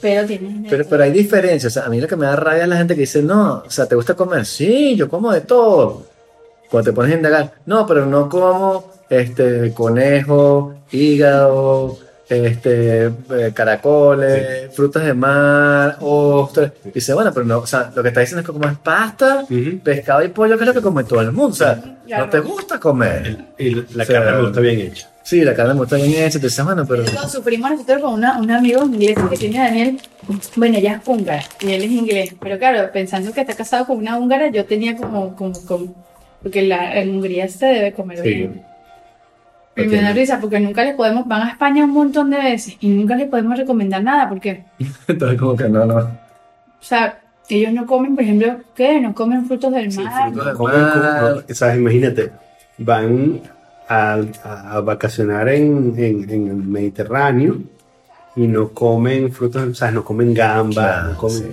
Pero 0.00 0.26
tiene. 0.26 0.68
Pero, 0.68 0.84
pero 0.88 1.04
hay 1.04 1.12
diferencias. 1.12 1.72
O 1.72 1.74
sea, 1.74 1.84
a 1.84 1.88
mí 1.88 2.00
lo 2.00 2.08
que 2.08 2.16
me 2.16 2.26
da 2.26 2.36
rabia 2.36 2.64
es 2.64 2.68
la 2.68 2.76
gente 2.76 2.94
que 2.94 3.02
dice, 3.02 3.22
no, 3.22 3.62
o 3.66 3.70
sea, 3.70 3.86
¿te 3.86 3.94
gusta 3.94 4.14
comer? 4.14 4.44
Sí, 4.44 4.96
yo 4.96 5.08
como 5.08 5.32
de 5.32 5.42
todo. 5.42 6.06
Cuando 6.70 6.90
te 6.90 6.94
pones 6.94 7.12
a 7.12 7.16
indagar, 7.16 7.52
no, 7.66 7.86
pero 7.86 8.04
no 8.04 8.28
como 8.28 8.92
este 9.08 9.72
conejo, 9.72 10.74
hígado, 10.90 11.98
este 12.34 13.06
eh, 13.06 13.52
caracoles, 13.54 14.74
frutas 14.74 15.04
de 15.04 15.14
mar, 15.14 15.96
ostras. 16.00 16.72
Dice, 16.92 17.14
bueno, 17.14 17.32
pero 17.32 17.46
no, 17.46 17.58
o 17.58 17.66
sea, 17.66 17.90
lo 17.94 18.02
que 18.02 18.08
está 18.08 18.20
diciendo 18.20 18.40
es 18.40 18.46
que 18.46 18.52
comes 18.52 18.78
pasta, 18.78 19.44
Ujú. 19.44 19.78
pescado 19.82 20.22
y 20.24 20.28
pollo, 20.28 20.56
que 20.56 20.64
es 20.64 20.68
lo 20.68 20.74
que 20.74 20.80
come 20.82 21.04
todo 21.04 21.20
el 21.20 21.32
mundo. 21.32 21.52
O 21.52 21.54
sea, 21.54 21.80
Claro. 22.06 22.24
no 22.26 22.30
te 22.30 22.40
gusta 22.40 22.78
comer. 22.80 23.36
Y 23.58 23.70
la 23.74 24.02
O 24.02 24.06
sea, 24.06 24.20
carne 24.20 24.32
me 24.32 24.42
gusta 24.42 24.60
bien 24.60 24.80
hecha. 24.80 25.08
Sí, 25.22 25.40
la 25.42 25.54
carne 25.54 25.72
me 25.74 25.80
gusta 25.80 25.96
bien 25.96 26.10
hecha, 26.22 26.38
te 26.38 26.46
dices, 26.46 26.64
bueno, 26.64 26.84
pero. 26.86 27.02
Lo 27.02 27.28
sufrimos 27.28 27.70
nosotros 27.70 28.02
con 28.02 28.12
una, 28.14 28.38
un 28.38 28.50
amigo 28.50 28.84
inglés 28.84 29.16
que 29.30 29.36
tiene 29.38 29.58
Daniel. 29.58 30.00
Bueno, 30.56 30.76
ella 30.78 31.00
es 31.02 31.08
húngara 31.08 31.42
y 31.60 31.72
él 31.72 31.82
es 31.84 31.90
inglés. 31.90 32.34
Pero 32.40 32.58
claro, 32.58 32.90
pensando 32.92 33.32
que 33.32 33.40
está 33.40 33.54
casado 33.54 33.86
con 33.86 33.96
una 33.98 34.18
húngara, 34.18 34.48
yo 34.50 34.64
tenía 34.66 34.96
como. 34.96 35.34
como, 35.34 35.52
como 35.66 35.94
porque 36.42 36.60
la, 36.60 37.00
en 37.00 37.08
Hungría 37.08 37.48
se 37.48 37.64
debe 37.64 37.92
comer 37.94 38.20
bien. 38.20 38.62
Y 39.76 39.86
me 39.86 40.00
da 40.02 40.12
risa 40.12 40.38
porque 40.40 40.60
nunca 40.60 40.84
les 40.84 40.94
podemos. 40.94 41.26
Van 41.26 41.42
a 41.42 41.50
España 41.50 41.84
un 41.84 41.90
montón 41.90 42.30
de 42.30 42.38
veces 42.38 42.76
y 42.80 42.88
nunca 42.88 43.16
les 43.16 43.28
podemos 43.28 43.58
recomendar 43.58 44.02
nada 44.02 44.28
porque. 44.28 44.64
Entonces, 45.08 45.38
como 45.38 45.56
que 45.56 45.68
no, 45.68 45.84
no. 45.84 45.96
O 45.96 46.06
sea, 46.80 47.20
ellos 47.48 47.72
no 47.72 47.84
comen, 47.86 48.14
por 48.14 48.22
ejemplo, 48.24 48.56
¿qué? 48.74 49.00
No 49.00 49.14
comen 49.14 49.46
frutos 49.46 49.72
del 49.72 49.90
Sí, 49.90 50.00
mar. 50.00 50.28
frutos 50.30 50.46
del 50.46 50.54
Comen, 50.56 50.80
mar. 50.80 51.44
o 51.50 51.54
sea, 51.54 51.76
imagínate, 51.76 52.30
van 52.78 53.40
a, 53.88 54.18
a 54.44 54.80
vacacionar 54.80 55.48
en, 55.48 55.94
en- 55.96 56.30
en 56.30 56.48
el 56.48 56.56
Mediterráneo 56.56 57.58
y 58.36 58.46
no 58.46 58.70
comen 58.70 59.32
frutos, 59.32 59.62
o 59.68 59.74
sea, 59.74 59.90
no 59.90 60.04
comen 60.04 60.32
gamba, 60.34 60.72
Claro, 60.72 61.08
no 61.10 61.16
comen... 61.18 61.36
sí. 61.38 61.44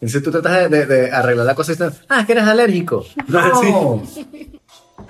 Entonces 0.00 0.22
tú 0.22 0.30
tratas 0.32 0.68
de, 0.70 0.78
de- 0.78 0.86
de 0.86 1.12
arreglar 1.12 1.46
la 1.46 1.54
cosa 1.54 1.72
y 1.72 1.74
estás, 1.74 2.02
ah, 2.08 2.20
es 2.20 2.26
que 2.26 2.32
eres 2.32 2.44
alérgico. 2.44 3.04
No. 3.28 4.02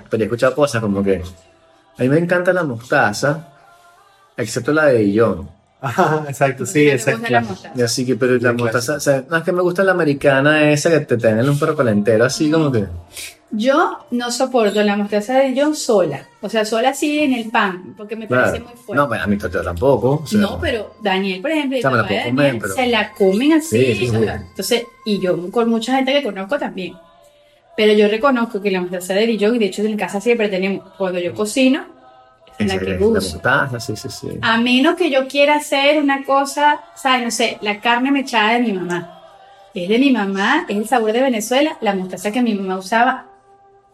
Pero 0.09 0.23
he 0.23 0.25
escuchado 0.25 0.53
cosas 0.55 0.81
como 0.81 1.03
que 1.03 1.21
a 1.97 2.01
mí 2.03 2.09
me 2.09 2.17
encanta 2.17 2.51
la 2.53 2.63
mostaza, 2.63 3.47
excepto 4.37 4.71
la 4.73 4.85
de 4.87 4.99
Dijon. 4.99 5.49
Ajá, 5.83 6.23
exacto, 6.29 6.65
sí, 6.65 6.89
exacto. 6.89 7.27
así 7.83 8.05
que, 8.05 8.15
pero 8.15 8.37
la 8.37 8.53
Muy 8.53 8.63
mostaza, 8.63 8.95
o 8.95 8.99
sea, 9.01 9.23
no 9.29 9.35
es 9.37 9.43
que 9.43 9.51
me 9.51 9.61
gusta 9.61 9.83
la 9.83 9.91
americana 9.91 10.71
esa 10.71 10.89
que 10.89 11.01
te 11.01 11.17
tienen 11.17 11.47
un 11.49 11.59
perro 11.59 11.75
calentero 11.75 12.23
así 12.25 12.49
como 12.49 12.71
que. 12.71 12.85
Yo 13.55 13.99
no 14.09 14.31
soporto 14.31 14.81
la 14.81 14.95
mostaza 14.95 15.37
de 15.39 15.53
John 15.55 15.75
sola. 15.75 16.25
O 16.41 16.49
sea, 16.49 16.65
sola 16.65 16.89
así 16.89 17.19
en 17.19 17.33
el 17.33 17.51
pan, 17.51 17.93
porque 17.95 18.15
me 18.15 18.27
parece 18.27 18.57
Claro. 18.61 18.65
muy 18.65 18.73
fuerte. 18.83 18.95
No, 18.95 19.07
bueno, 19.07 19.23
a 19.25 19.27
mí 19.27 19.37
yo 19.37 19.61
tampoco. 19.61 20.21
o 20.23 20.25
sea, 20.25 20.39
No, 20.39 20.57
pero 20.59 20.95
Daniel, 21.03 21.39
por 21.41 21.51
ejemplo, 21.51 21.77
O 21.77 21.81
sea, 21.81 21.91
la 21.91 22.01
comer, 22.03 22.25
Daniel 22.35 22.57
pero- 22.59 22.73
se 22.73 22.87
la 22.87 23.11
comen 23.11 23.53
así. 23.53 23.77
Sí, 23.85 23.95
sí, 23.95 24.07
sí. 24.09 24.15
o 24.15 24.23
sea, 24.23 24.35
Entonces, 24.35 24.83
y 25.05 25.19
yo 25.19 25.51
con 25.51 25.69
mucha 25.69 25.95
gente 25.97 26.13
que 26.13 26.23
conozco 26.23 26.57
también. 26.57 26.95
Pero 27.75 27.93
yo 27.93 28.07
reconozco 28.07 28.61
que 28.61 28.69
la 28.71 28.81
mostaza 28.81 29.13
de 29.15 29.25
Dijon, 29.25 29.55
y 29.55 29.59
de 29.59 29.65
hecho 29.65 29.81
en 29.83 29.97
casa 29.97 30.21
siempre 30.21 30.47
tenemos, 30.49 30.85
cuando 30.97 31.19
yo 31.19 31.33
cocino, 31.33 31.85
la 32.59 32.65
Esa 32.65 32.79
que 32.79 32.93
es 32.93 32.99
la 33.01 33.07
uso. 33.07 33.13
mostaza, 33.33 33.79
sí, 33.79 33.95
sí, 33.95 34.09
sí. 34.09 34.27
A 34.41 34.57
menos 34.57 34.95
que 34.95 35.09
yo 35.09 35.27
quiera 35.27 35.55
hacer 35.55 35.99
una 36.01 36.23
cosa, 36.23 36.81
¿sabes? 36.95 37.23
No 37.23 37.31
sé, 37.31 37.57
la 37.61 37.79
carne 37.79 38.11
mechada 38.11 38.53
de 38.53 38.59
mi 38.59 38.73
mamá. 38.73 39.19
Es 39.73 39.89
de 39.89 39.97
mi 39.97 40.11
mamá, 40.11 40.65
es 40.69 40.77
el 40.77 40.87
sabor 40.87 41.13
de 41.13 41.21
Venezuela. 41.21 41.77
La 41.81 41.95
mostaza 41.95 42.31
que 42.31 42.43
mi 42.43 42.53
mamá 42.53 42.77
usaba 42.77 43.25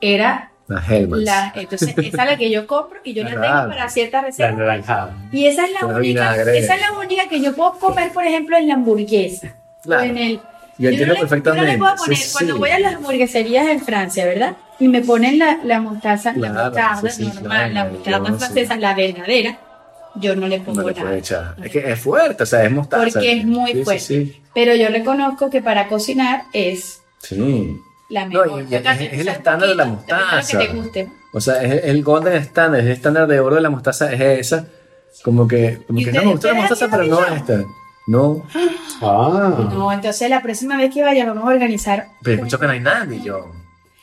era 0.01 0.51
Hellmann's. 0.67 1.23
la. 1.23 1.53
Entonces, 1.55 1.89
esa 1.97 2.23
es 2.23 2.29
la 2.31 2.37
que 2.37 2.51
yo 2.51 2.67
compro 2.67 2.99
y 3.05 3.13
yo 3.13 3.23
la 3.23 3.29
tengo 3.29 3.41
para 3.69 3.87
ciertas 3.89 4.21
La 4.23 4.27
recetas. 4.27 4.57
naranjada. 4.57 5.15
Y 5.31 5.45
esa 5.45 5.63
es 5.65 5.71
la 5.71 5.85
única, 5.87 5.99
vinagre. 6.33 6.57
esa 6.59 6.75
es 6.75 6.81
la 6.81 6.91
única 6.99 7.29
que 7.29 7.39
yo 7.39 7.55
puedo 7.55 7.79
comer, 7.79 8.11
por 8.11 8.25
ejemplo, 8.25 8.57
en 8.57 8.67
la 8.67 8.73
hamburguesa. 8.73 9.55
Claro. 9.83 10.01
O 10.03 10.05
en 10.05 10.17
el. 10.17 10.41
Yo 10.79 10.89
entiendo 10.89 11.13
no 11.13 11.13
le- 11.13 11.19
yo 11.19 11.27
perfectamente. 11.27 11.65
no 11.67 11.71
le 11.73 11.77
puedo 11.77 11.95
poner, 11.97 12.17
Sí, 12.17 12.29
cuando 12.33 12.53
sí. 12.53 12.59
voy 12.59 12.69
a 12.71 12.79
las 12.79 12.95
hamburgueserías 12.95 13.67
en 13.67 13.81
Francia, 13.81 14.25
¿verdad? 14.25 14.57
Y 14.79 14.87
me 14.87 15.01
ponen 15.01 15.37
la, 15.37 15.59
la 15.63 15.79
mostaza, 15.81 16.31
la 16.33 16.49
Claro, 16.51 16.65
mostaza 16.65 17.09
sí, 17.09 17.25
normal, 17.25 17.73
la 17.73 17.89
claro, 17.89 17.91
mostaza 17.91 18.17
yo, 18.31 18.37
francesa, 18.37 18.75
la 18.77 18.95
verdadera, 18.95 19.59
yo 20.15 20.35
no 20.35 20.47
le 20.47 20.59
pongo 20.61 20.81
No 20.81 20.87
le 20.89 20.95
nada. 20.95 21.17
echar. 21.17 21.55
Es 21.63 21.71
que 21.71 21.91
es 21.91 21.99
fuerte, 21.99 22.43
o 22.43 22.45
sea, 22.45 22.63
es 22.63 22.71
mostaza. 22.71 23.03
Porque 23.03 23.31
es 23.39 23.45
muy 23.45 23.83
fuerte. 23.83 24.41
Pero 24.53 24.73
yo 24.75 24.87
reconozco 24.87 25.49
que 25.49 25.61
para 25.61 25.87
cocinar 25.89 26.43
es 26.53 27.01
la 28.09 28.25
No, 28.25 28.43
mejor. 28.43 28.67
Yo 28.69 28.81
también 28.81 29.09
es- 29.11 29.13
es 29.15 29.19
el 29.21 29.27
estándar 29.27 29.69
de 29.69 29.75
la 29.75 29.85
mostaza. 29.85 30.57
que 30.59 30.65
te 30.67 30.73
guste. 30.73 31.11
O 31.33 31.41
sea, 31.41 31.61
es 31.61 31.83
el 31.83 32.01
golden 32.03 32.33
standard, 32.41 32.79
es 32.81 32.85
el 32.87 32.91
estándar 32.93 33.27
de 33.27 33.39
oro 33.39 33.55
de 33.55 33.61
la 33.61 33.69
mostaza, 33.69 34.11
es 34.11 34.21
esa. 34.21 34.65
Como 35.23 35.47
que, 35.47 35.79
como 35.85 35.99
¿Y 35.99 36.05
que 36.05 36.11
no 36.13 36.23
me 36.23 36.31
gusta 36.31 36.47
la 36.47 36.53
mostaza, 36.55 36.87
pero 36.89 37.03
no 37.03 37.25
esta. 37.25 37.63
No, 38.09 38.43
Ah. 39.01 39.67
No, 39.71 39.91
entonces 39.91 40.29
la 40.29 40.41
próxima 40.41 40.75
vez 40.77 40.91
que 40.93 41.03
vaya 41.03 41.25
vamos 41.27 41.43
a 41.43 41.47
organizar. 41.47 42.07
pero 42.23 42.37
escucho 42.37 42.59
que 42.59 42.65
no 42.65 42.71
hay 42.73 42.79
nadie, 42.79 43.21
yo. 43.21 43.51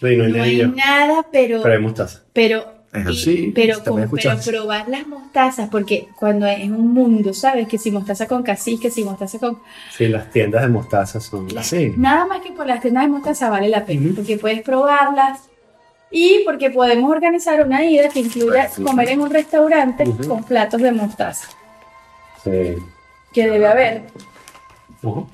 Sí, 0.01 0.17
no 0.17 0.25
hay 0.25 0.33
No 0.33 0.43
hay 0.43 0.57
nadie. 0.59 0.67
nada, 0.77 1.27
pero 1.33 1.63
Pero 1.63 1.75
hay 1.75 1.81
mostaza. 1.83 2.21
pero 2.33 2.65
Eso 2.93 3.11
y- 3.11 3.17
sí, 3.17 3.53
pero, 3.55 3.83
con- 3.83 4.01
he 4.01 4.05
escuchado. 4.05 4.39
pero 4.45 4.59
probar 4.61 4.89
las 4.89 5.07
mostazas, 5.09 5.69
porque 5.71 6.09
cuando 6.19 6.47
es 6.47 6.65
un 6.71 6.95
mundo, 6.95 7.35
¿sabes? 7.35 7.67
Que 7.67 7.79
si 7.79 7.91
mostaza 7.91 8.27
con 8.29 8.43
cacique, 8.45 8.83
que 8.83 8.91
si 8.91 9.03
mostaza 9.05 9.39
con... 9.39 9.59
Sí, 9.91 10.07
las 10.09 10.31
tiendas 10.31 10.63
de 10.63 10.69
mostaza 10.69 11.19
son. 11.21 11.49
Sí. 11.63 11.93
Nada 11.97 12.27
más 12.27 12.41
que 12.43 12.53
por 12.53 12.67
las 12.67 12.81
tiendas 12.81 13.03
de 13.05 13.09
mostaza 13.09 13.51
vale 13.51 13.69
la 13.69 13.85
pena, 13.85 14.13
porque 14.15 14.39
puedes 14.39 14.63
probarlas 14.63 15.41
y 16.13 16.43
porque 16.45 16.71
podemos 16.71 17.11
organizar 17.11 17.61
una 17.67 17.85
ida 17.85 18.09
que 18.09 18.21
incluya 18.21 18.71
comer 18.85 19.09
en 19.11 19.21
un 19.21 19.31
restaurante 19.31 20.05
con 20.29 20.45
platos 20.45 20.81
de 20.81 20.93
mostaza, 20.93 21.49
Sí. 22.45 22.77
Que 23.33 23.49
debe 23.49 23.67
haber. 23.67 24.03
Ujú. 25.03 25.27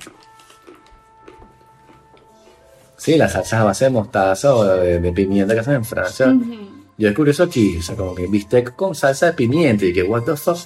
Sí, 2.97 3.17
las 3.17 3.33
salsas 3.33 3.59
a 3.59 3.63
base 3.65 3.85
de 3.85 3.91
mostaza 3.91 4.55
o 4.55 4.63
de, 4.63 4.99
de 4.99 5.11
pimienta 5.11 5.53
que 5.53 5.59
hacen 5.59 5.75
en 5.75 5.85
Francia. 5.85 6.27
Ujú. 6.27 6.53
Yo 6.97 7.07
descubrí 7.07 7.31
eso 7.31 7.43
aquí, 7.43 7.77
o 7.77 7.81
sea, 7.81 7.95
como 7.95 8.15
que 8.15 8.27
bistec 8.27 8.75
con 8.75 8.95
salsa 8.95 9.27
de 9.27 9.33
pimienta 9.33 9.83
y 9.85 9.93
que, 9.93 10.03
what 10.03 10.23
the 10.23 10.35
fuck. 10.37 10.57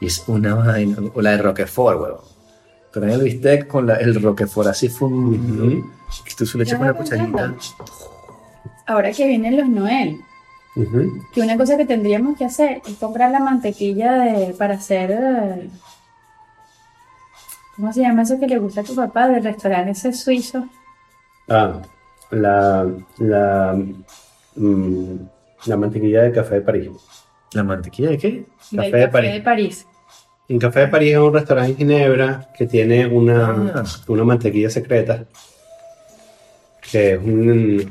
Y 0.00 0.06
es 0.06 0.22
una 0.28 0.54
vaina, 0.54 0.96
o 1.12 1.20
la 1.20 1.32
de 1.32 1.38
Roquefort, 1.38 2.00
weón. 2.00 2.16
Que 2.92 3.00
traen 3.00 3.14
el 3.14 3.22
bistec 3.22 3.66
con 3.66 3.86
la- 3.86 3.96
el 3.96 4.14
Roquefort 4.22 4.68
así 4.68 4.88
fundido. 4.88 5.66
Ujú. 5.66 5.90
Que 6.24 6.34
tú 6.36 6.46
solo 6.46 6.64
echas 6.64 6.78
Ya 6.78 6.84
una 6.84 6.94
cucharita. 6.94 7.54
Ahora 8.86 9.12
que 9.12 9.26
vienen 9.26 9.56
los 9.56 9.68
Noel, 9.68 10.20
Ujú. 10.76 11.22
que 11.32 11.40
una 11.40 11.56
cosa 11.58 11.76
que 11.76 11.84
tendríamos 11.86 12.38
que 12.38 12.44
hacer 12.44 12.80
es 12.86 12.94
comprar 12.96 13.30
la 13.30 13.40
mantequilla 13.40 14.12
de, 14.12 14.54
para 14.54 14.74
hacer... 14.74 15.10
eh, 15.10 15.68
¿Cómo 17.76 17.92
se 17.92 18.00
llama 18.02 18.22
eso 18.22 18.38
que 18.38 18.46
le 18.46 18.58
gusta 18.58 18.80
a 18.82 18.84
tu 18.84 18.94
papá 18.94 19.28
del 19.28 19.42
restaurante 19.42 19.90
ese 19.92 20.12
suizo? 20.12 20.66
Ah, 21.48 21.80
la, 22.30 22.86
la, 23.18 23.76
mm, 24.56 25.14
la 25.66 25.76
mantequilla 25.76 26.22
de 26.22 26.32
café 26.32 26.56
de 26.56 26.60
París. 26.60 26.90
¿La 27.52 27.62
mantequilla 27.64 28.10
de 28.10 28.18
qué? 28.18 28.28
Del 28.30 28.46
Café 28.76 28.84
de 28.84 28.90
café 28.92 29.08
París. 29.12 29.32
de 29.32 29.40
París. 29.40 29.86
En 30.48 30.58
Café 30.58 30.80
de 30.80 30.88
París 30.88 31.12
es 31.12 31.18
un 31.18 31.32
restaurante 31.32 31.70
en 31.72 31.76
Ginebra 31.78 32.48
que 32.56 32.66
tiene 32.66 33.06
una, 33.06 33.72
Ah. 33.74 33.84
una 34.08 34.24
mantequilla 34.24 34.68
secreta. 34.70 35.24
Que 36.92 37.14
es 37.14 37.18
un, 37.18 37.80
Es 37.80 37.86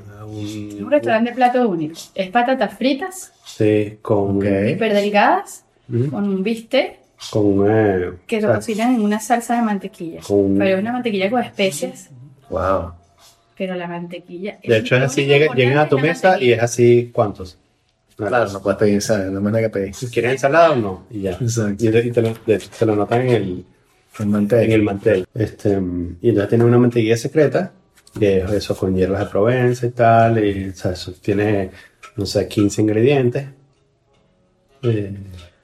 un, 0.79 0.84
un 0.86 0.91
restaurante 0.91 1.31
de 1.31 1.36
plato 1.36 1.67
único. 1.67 1.95
Es 2.15 2.29
patatas 2.29 2.77
fritas, 2.77 3.34
sí, 3.45 3.97
con, 4.01 4.38
Ok. 4.38 4.45
hiper 4.71 4.93
delgadas, 4.93 5.65
Ujú. 5.91 6.11
con 6.11 6.27
un 6.29 6.43
bistec 6.43 6.99
con, 7.32 7.65
eh, 7.69 8.11
que 8.28 8.41
lo 8.41 8.53
cocinan 8.55 8.95
en 8.95 9.01
una 9.01 9.19
salsa 9.19 9.55
de 9.55 9.61
mantequilla. 9.61 10.21
con- 10.21 10.57
Pero 10.57 10.76
es 10.76 10.82
una 10.82 10.91
mantequilla 10.93 11.30
con 11.30 11.41
especias, 11.43 12.09
Wow. 12.49 12.91
pero 13.57 13.76
la 13.76 13.88
mantequilla... 13.88 14.57
de 14.63 14.78
hecho 14.78 14.95
es 14.97 15.03
así, 15.03 15.26
llega, 15.26 15.53
llegan 15.53 15.78
a 15.78 15.88
tu 15.89 15.97
la 15.97 16.03
mesa 16.03 16.39
y 16.41 16.51
es 16.51 16.61
así, 16.61 17.11
¿cuántos? 17.13 17.57
Claro, 18.15 18.51
no 18.51 18.61
puedes 18.61 18.78
pedir, 18.78 19.01
¿sabes? 19.01 19.32
No 19.32 19.41
nada 19.41 19.59
que 19.59 19.69
pedir. 19.69 19.93
¿Quieres 20.11 20.34
ensalada 20.34 20.71
o 20.71 20.76
no? 20.76 21.05
Y 21.09 21.21
ya. 21.21 21.32
Exacto. 21.32 21.84
Y 21.84 21.89
te, 21.91 22.05
y 22.07 22.11
te 22.11 22.21
lo, 22.21 22.34
te- 22.34 22.86
lo 22.86 22.95
notan 22.95 23.21
en 23.21 23.30
el, 23.30 23.65
El 24.19 24.26
mantel. 24.28 24.63
en 24.65 24.71
el 24.71 24.84
mantel. 24.84 25.26
Este, 25.34 25.69
y 26.21 26.30
entonces 26.30 26.49
tiene 26.49 26.63
una 26.63 26.78
mantequilla 26.78 27.17
secreta, 27.17 27.71
que 28.19 28.38
es 28.41 28.51
eso 28.51 28.78
con 28.78 28.95
hierbas 28.95 29.21
de 29.21 29.26
Provenza 29.26 29.88
y 29.88 29.89
tal, 29.89 30.45
y 30.45 30.69
o 30.69 30.74
sea, 30.76 30.91
eso 30.91 31.11
tiene, 31.13 31.71
no 32.15 32.26
sé, 32.28 32.47
15 32.47 32.82
ingredientes. 32.84 33.47
Eh, 34.84 35.15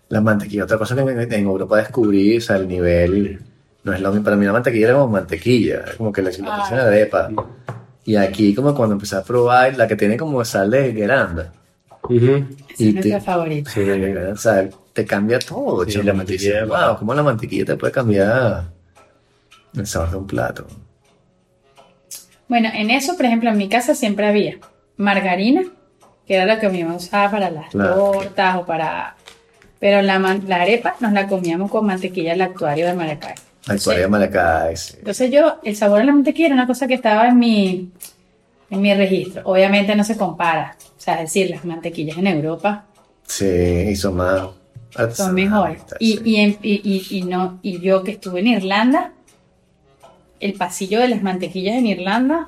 La 0.10 0.22
mantequilla, 0.22 0.64
otra 0.64 0.78
cosa 0.78 0.96
que 0.96 1.02
en 1.02 1.34
Europa 1.46 1.78
descubrí, 1.78 2.38
o 2.38 2.42
sea, 2.42 2.56
el 2.58 2.68
nivel, 2.68 3.40
no 3.84 3.94
es 3.94 4.02
lo 4.02 4.10
mismo, 4.10 4.24
para 4.24 4.36
mí 4.36 4.46
la 4.46 4.54
mantequilla 4.54 4.88
era 4.88 4.94
como 4.96 5.08
mantequilla, 5.10 5.86
como 5.98 6.12
que 6.12 6.22
la 6.24 6.30
Ah. 6.30 6.34
situación 6.34 6.80
de 6.80 6.86
arepa. 6.86 7.30
Y 8.06 8.16
aquí 8.16 8.56
como 8.56 8.74
cuando 8.74 8.94
empecé 8.96 9.16
a 9.18 9.24
probar 9.24 9.78
la 9.78 9.88
que 9.88 9.96
tiene 9.96 10.18
como 10.18 10.44
sal 10.44 10.72
de 10.72 10.92
gueranda. 10.94 11.54
ujú. 12.04 12.16
Esa 12.70 12.84
y 12.84 12.88
es 12.88 12.94
nuestra 12.96 13.20
te- 13.20 13.26
favorita. 13.26 13.70
Sí, 13.70 13.82
O 13.82 14.36
sea, 14.38 14.68
te 14.94 15.06
cambia 15.06 15.38
todo. 15.38 15.86
Sí, 15.86 15.98
la 16.00 16.04
Te 16.06 16.14
mantequilla, 16.14 16.66
wow. 16.66 16.88
wow, 16.88 16.98
cómo 16.98 17.14
la 17.14 17.22
mantequilla 17.24 17.66
te 17.66 17.76
puede 17.76 17.94
cambiar 17.94 18.64
el 19.76 19.86
sabor 19.86 20.10
de 20.10 20.18
un 20.18 20.26
plato. 20.26 20.66
Bueno, 22.48 22.70
en 22.74 22.90
eso, 22.90 23.16
por 23.16 23.26
ejemplo, 23.26 23.50
en 23.52 23.58
mi 23.58 23.70
casa 23.70 23.94
siempre 23.94 24.26
había 24.28 24.58
margarina, 24.98 25.62
que 26.26 26.36
era 26.36 26.52
lo 26.52 26.60
que 26.60 26.68
mi 26.70 26.84
mamá 26.84 26.96
usaba 26.96 27.30
para 27.30 27.52
las 27.52 27.70
Claro. 27.70 28.12
tortas 28.14 28.56
o 28.58 28.66
para... 28.66 29.16
Pero 29.80 30.02
la, 30.02 30.20
la 30.20 30.62
arepa 30.62 30.96
nos 31.00 31.14
la 31.14 31.28
comíamos 31.28 31.72
con 31.72 31.86
mantequilla 31.86 32.36
lactuario 32.36 32.86
de 32.86 32.94
Maracay. 32.94 33.36
Historia 33.74 34.02
de 34.02 34.08
Malacay, 34.08 34.76
sí. 34.76 34.96
Entonces 34.98 35.32
yo, 35.32 35.58
el 35.64 35.76
sabor 35.76 36.00
de 36.00 36.06
la 36.06 36.14
mantequilla 36.14 36.48
era 36.48 36.56
una 36.56 36.68
cosa 36.68 36.88
que 36.88 36.96
estaba 36.96 37.28
en 37.28 37.38
mi, 37.40 37.90
en 38.70 38.82
mi 38.82 38.94
registro. 38.94 39.42
Obviamente 39.46 39.96
no 39.96 40.04
se 40.04 40.18
compara. 40.18 40.76
O 40.98 41.02
sea, 41.02 41.16
es 41.16 41.22
decir, 41.22 41.50
las 41.50 41.64
mantequillas 41.66 42.18
en 42.18 42.28
Europa 42.28 42.86
Sí, 43.26 43.46
y 43.46 43.96
son 43.96 44.16
más 44.18 44.48
son 45.14 45.36
mejores. 45.36 45.82
Y, 46.00 46.14
sí. 46.18 46.22
y, 46.26 46.36
en- 46.38 46.58
y, 46.64 46.82
y- 46.84 47.18
y 47.20 47.22
no, 47.24 47.60
y 47.62 47.80
yo 47.80 48.04
que 48.04 48.12
estuve 48.12 48.40
en 48.40 48.48
Irlanda, 48.48 49.12
el 50.40 50.54
pasillo 50.54 51.00
de 51.00 51.10
las 51.10 51.22
mantequillas 51.22 51.76
en 51.76 51.86
Irlanda, 51.86 52.48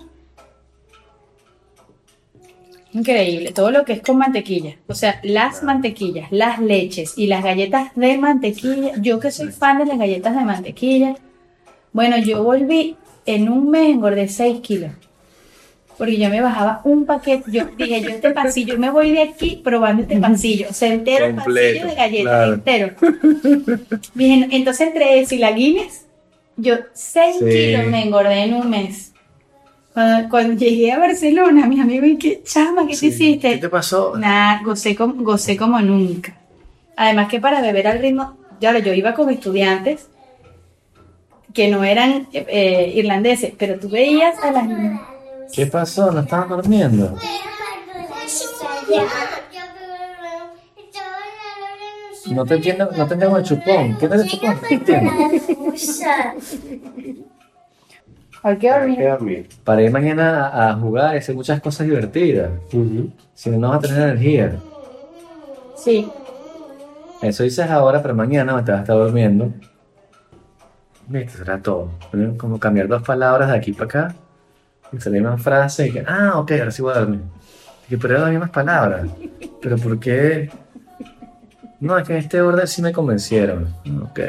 increíble. 2.93 3.51
Todo 3.51 3.71
lo 3.71 3.85
que 3.85 3.93
es 3.93 4.01
con 4.01 4.17
mantequilla. 4.17 4.75
O 4.87 4.93
sea, 4.95 5.19
las 5.23 5.63
mantequillas, 5.63 6.31
las 6.31 6.59
leches 6.59 7.13
y 7.17 7.27
las 7.27 7.43
galletas 7.43 7.91
de 7.95 8.17
mantequilla. 8.17 8.93
Yo 9.01 9.19
que 9.19 9.31
soy 9.31 9.49
fan 9.49 9.79
de 9.79 9.85
las 9.85 9.97
galletas 9.97 10.35
de 10.35 10.43
mantequilla. 10.43 11.15
Bueno, 11.93 12.17
yo 12.17 12.43
volví, 12.43 12.95
en 13.25 13.49
un 13.49 13.69
mes 13.69 13.89
engordé 13.89 14.27
6 14.27 14.61
kilos. 14.61 14.91
Porque 15.97 16.17
yo 16.17 16.29
me 16.29 16.41
bajaba 16.41 16.81
un 16.83 17.05
paquete, 17.05 17.43
yo 17.51 17.65
dije, 17.77 18.01
yo 18.01 18.09
este 18.09 18.31
pasillo, 18.31 18.79
me 18.79 18.89
voy 18.89 19.11
de 19.11 19.21
aquí 19.21 19.61
probando 19.63 20.01
este 20.01 20.17
pasillo, 20.17 20.67
o 20.69 20.73
sea, 20.73 20.91
entero 20.91 21.25
el 21.27 21.35
pasillo 21.35 21.85
de 21.85 21.95
galletas, 21.95 22.23
claro. 22.23 22.53
entero. 22.53 22.95
Dije, 24.15 24.47
entonces 24.51 24.87
entre 24.87 25.19
eso 25.19 25.35
y 25.35 25.37
la 25.37 25.51
Guinness, 25.51 26.05
yo 26.57 26.75
6 26.93 27.35
Sí. 27.39 27.45
kilos 27.45 27.85
me 27.87 28.03
engordé 28.03 28.43
en 28.45 28.53
un 28.55 28.69
mes. 28.69 29.10
Cuando, 29.93 30.29
cuando 30.29 30.53
llegué 30.53 30.91
a 30.91 30.99
Barcelona, 30.99 31.67
mis 31.67 31.81
amigos, 31.81 32.07
¿y 32.09 32.17
qué 32.17 32.41
chama, 32.43 32.87
qué 32.87 32.95
Sí. 32.95 33.09
te 33.09 33.15
hiciste? 33.15 33.51
¿Qué 33.51 33.57
te 33.57 33.69
pasó? 33.69 34.15
Nada, 34.17 34.61
gocé 34.63 34.95
como, 34.95 35.21
gocé 35.23 35.57
como 35.57 35.79
nunca. 35.81 36.33
Además 36.95 37.27
que 37.29 37.39
para 37.41 37.61
beber 37.61 37.87
al 37.87 37.99
ritmo, 37.99 38.37
ya 38.61 38.77
yo 38.79 38.93
iba 38.93 39.13
con 39.13 39.29
estudiantes 39.29 40.07
que 41.53 41.69
no 41.69 41.83
eran 41.83 42.27
eh, 42.31 42.93
irlandeses, 42.95 43.53
pero 43.57 43.77
tú 43.79 43.89
veías 43.89 44.41
a 44.43 44.51
las 44.51 44.65
niñas. 44.65 45.01
¿Qué 45.51 45.65
pasó? 45.65 46.11
¿No 46.11 46.21
estabas 46.21 46.47
durmiendo? 46.49 47.17
No 52.27 52.45
te 52.45 52.53
entiendo, 52.55 52.89
no 52.95 53.07
te 53.07 53.13
entiendo 53.15 53.37
el 53.37 53.43
chupón. 53.43 53.97
¿Qué 53.99 54.07
tal 54.07 54.21
el 54.21 54.27
chupón? 54.29 54.59
Hay 58.43 58.57
que 58.57 58.69
Hay 58.69 58.95
que 58.95 59.03
dormir. 59.03 59.09
dormir. 59.09 59.49
Para 59.63 59.81
ir 59.83 59.91
mañana 59.91 60.47
a, 60.47 60.69
a 60.71 60.73
jugar 60.75 61.15
y 61.15 61.19
hacer 61.19 61.35
muchas 61.35 61.61
cosas 61.61 61.85
divertidas. 61.87 62.49
Ujú. 62.73 63.11
Si 63.33 63.49
no, 63.51 63.57
no 63.57 63.69
vas 63.69 63.77
a 63.79 63.81
tener 63.87 64.01
energía. 64.09 64.55
Sí. 65.75 66.09
Eso 67.21 67.43
dices 67.43 67.69
ahora, 67.69 68.01
pero 68.01 68.15
mañana 68.15 68.53
te 68.65 68.71
vas 68.71 68.79
a 68.79 68.83
estar 68.83 68.95
durmiendo. 68.97 69.51
Esto 71.13 71.37
será 71.39 71.59
todo. 71.61 71.89
Como 72.37 72.59
cambiar 72.59 72.87
dos 72.87 73.03
palabras 73.03 73.49
de 73.51 73.57
aquí 73.57 73.73
para 73.73 73.85
acá. 73.85 74.15
Y 74.91 74.99
salir 74.99 75.21
una 75.21 75.37
frase 75.37 75.87
y 75.87 75.91
que, 75.93 76.03
ah, 76.07 76.33
ok, 76.35 76.51
ahora 76.51 76.71
sí 76.71 76.81
voy 76.81 76.93
a 76.93 76.99
dormir. 76.99 77.21
Y 77.85 77.89
que, 77.89 77.97
pero 77.97 78.13
eran 78.15 78.23
las 78.23 78.31
mismas 78.31 78.49
palabras. 78.49 79.05
Pero 79.61 79.77
¿por 79.77 79.99
qué? 79.99 80.49
No, 81.79 81.95
es 81.97 82.07
que 82.07 82.13
en 82.13 82.19
este 82.19 82.41
orden 82.41 82.65
sí 82.65 82.81
me 82.81 82.91
convencieron. 82.91 83.67
Ok. 84.03 84.19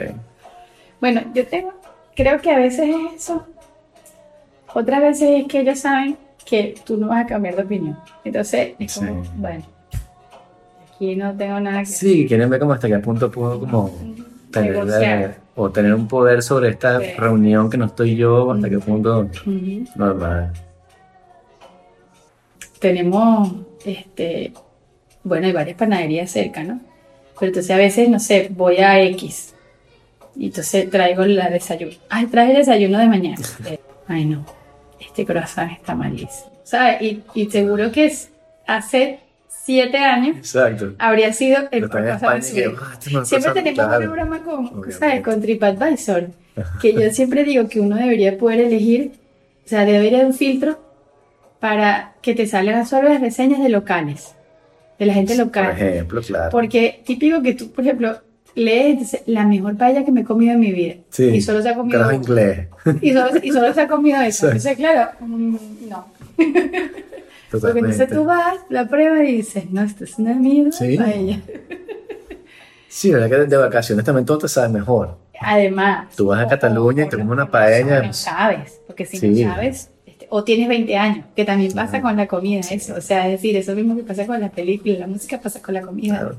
Bueno, 1.01 1.23
yo 1.35 1.47
tengo, 1.47 1.73
creo 2.15 2.39
que 2.41 2.51
a 2.51 2.59
veces 2.59 2.81
es 2.91 3.23
eso. 3.23 3.47
Otras 4.75 5.01
veces 5.01 5.41
es 5.43 5.47
que 5.49 5.61
ellos 5.61 5.79
saben 5.81 6.17
que 6.45 6.75
tú 6.85 6.97
no 6.97 7.09
vas 7.09 7.25
a 7.25 7.27
cambiar 7.27 7.57
de 7.57 7.63
opinión. 7.63 7.99
Entonces, 8.25 8.75
es 8.79 8.95
como, 8.99 9.23
Sí. 9.23 9.31
bueno, 9.37 9.65
aquí 10.95 11.17
no 11.17 11.37
tengo 11.37 11.61
nada 11.61 11.81
que 11.81 11.87
Sí, 11.87 12.27
quieren 12.27 12.49
ver 12.51 12.61
como 12.61 12.73
hasta 12.73 12.89
qué 12.89 12.99
punto 12.99 13.31
puedo 13.31 13.61
como 13.61 13.91
tener 14.51 14.73
negociar. 14.73 15.37
o 15.55 15.71
tener 15.71 15.95
un 15.95 16.09
poder 16.09 16.43
sobre 16.43 16.71
esta 16.71 17.01
Sí. 17.01 17.07
reunión 17.17 17.69
que 17.71 17.77
no 17.77 17.87
estoy 17.87 18.17
yo, 18.17 18.51
hasta 18.53 18.69
qué 18.71 18.79
punto 18.79 19.29
Ujú. 19.47 19.85
normal. 19.97 20.53
tenemos, 22.79 23.53
este, 23.85 24.53
bueno, 25.23 25.47
hay 25.47 25.53
varias 25.53 25.77
panaderías 25.77 26.29
cerca, 26.31 26.65
¿no? 26.65 26.81
Pero 27.39 27.51
entonces 27.51 27.71
a 27.71 27.77
veces, 27.77 28.09
no 28.09 28.19
sé, 28.19 28.49
voy 28.51 28.79
a 28.79 29.01
X 29.05 29.55
y 30.35 30.47
entonces 30.47 30.91
traigo 30.91 31.25
la 31.27 31.49
desayuno. 31.49 31.93
Ay, 32.09 32.27
traje 32.27 32.51
el 32.51 32.57
desayuno 32.59 32.99
de 32.99 33.07
mañana. 33.07 33.37
Eh, 33.67 33.79
Ay, 34.09 34.25
no, 34.25 34.45
este 35.07 35.25
croissant 35.27 35.71
está 35.73 35.95
malísimo. 35.95 36.53
¿Sabes? 36.65 37.03
Y, 37.03 37.23
y 37.35 37.51
seguro 37.51 37.91
que 37.93 38.07
es- 38.07 38.31
hace 38.67 39.19
siete 39.49 39.99
años 39.99 40.37
Exacto. 40.37 40.95
habría 40.99 41.33
sido 41.33 41.59
el 41.71 41.89
croissant 41.89 42.43
de 42.43 42.53
que, 42.53 42.75
ah, 42.81 43.25
Siempre 43.25 43.53
tenemos 43.53 43.75
claro. 43.87 44.05
una 44.05 44.13
broma 44.13 44.43
con. 44.43 44.93
¿sabes? 44.93 45.21
con 45.23 45.41
TripAdvisor, 45.41 46.29
que 46.81 46.93
yo 46.95 47.11
siempre 47.11 47.45
digo 47.45 47.69
que 47.69 47.81
uno 47.81 47.97
debería 47.97 48.37
poder 48.39 48.61
elegir, 48.61 49.13
o 49.65 49.69
sea, 49.69 49.85
debería 49.85 50.19
haber 50.19 50.27
un 50.27 50.35
filtro 50.35 50.79
para 51.61 52.15
que 52.23 52.35
te 52.35 52.47
salgan 52.47 52.87
solo 52.87 53.09
las 53.09 53.21
reseñas 53.21 53.63
de 53.63 53.69
locales, 53.69 54.35
de 54.99 55.07
la 55.07 55.15
gente 55.15 55.37
Por 55.37 55.47
local. 55.47 55.71
ejemplo, 55.73 56.21
claro. 56.23 56.51
Porque 56.51 57.03
típico 57.05 57.41
que 57.43 57.55
tú, 57.55 57.71
por 57.71 57.85
ejemplo, 57.85 58.19
dice, 58.55 59.23
la 59.27 59.45
mejor 59.47 59.77
paella 59.77 60.05
que 60.05 60.13
me 60.13 60.21
he 60.23 60.25
comido 60.25 60.53
en 60.53 60.61
mi 60.61 60.73
vida 60.73 60.97
Sí. 61.11 61.25
y 61.25 61.41
solo 61.41 61.63
se 61.63 61.69
ha 61.71 61.75
comido 61.75 61.99
Carajo 62.01 62.17
inglés. 62.17 62.69
y 63.01 63.13
solo, 63.13 63.31
y 63.43 63.51
solo 63.53 63.73
se 63.75 63.81
ha 63.81 63.89
comido 63.89 64.21
eso. 64.23 64.47
Sí. 64.47 64.47
Entonces, 64.47 64.77
claro, 64.77 65.11
mm, 65.21 65.57
no. 65.89 66.07
Porque 67.51 67.79
entonces 67.81 68.09
tú 68.09 68.25
vas, 68.25 68.57
la 68.71 68.89
pruebas 68.89 69.21
y 69.29 69.33
dices, 69.37 69.71
no, 69.71 69.83
esto 69.83 70.05
es 70.05 70.19
una 70.19 70.35
mierda 70.35 70.73
Sí. 70.73 70.97
paella. 70.97 71.41
Sí, 72.89 73.11
la 73.11 73.19
verdad 73.21 73.45
que 73.45 73.51
de 73.51 73.57
vacaciones 73.57 74.05
también 74.05 74.27
todo 74.27 74.39
te 74.39 74.49
sabe 74.49 74.69
mejor. 74.69 75.17
Además, 75.41 76.15
Tú 76.15 76.27
vas 76.27 76.45
a 76.45 76.47
Cataluña 76.49 77.05
y 77.05 77.09
te 77.09 77.17
comes 77.17 77.33
una 77.33 77.51
paella. 77.51 78.03
No 78.03 78.13
sabes, 78.13 78.81
porque 78.87 79.05
si 79.07 79.17
Sí. 79.19 79.45
no 79.45 79.53
sabes, 79.55 79.91
este, 80.07 80.27
o 80.31 80.45
tienes 80.45 80.69
20 80.69 80.97
años, 80.97 81.27
que 81.35 81.45
también 81.45 81.73
pasa 81.73 81.91
Claro. 81.93 82.05
con 82.05 82.17
la 82.17 82.27
comida, 82.27 82.61
eso. 82.71 82.95
O 82.97 83.01
sea, 83.01 83.27
es 83.27 83.33
decir, 83.33 83.57
eso 83.57 83.75
mismo 83.75 83.97
que 83.97 84.03
pasa 84.03 84.27
con 84.27 84.41
las 84.41 84.51
películas, 84.53 84.99
la 85.01 85.07
música 85.07 85.41
pasa 85.41 85.61
con 85.61 85.75
la 85.75 85.81
comida, 85.83 86.19
Claro. 86.21 86.37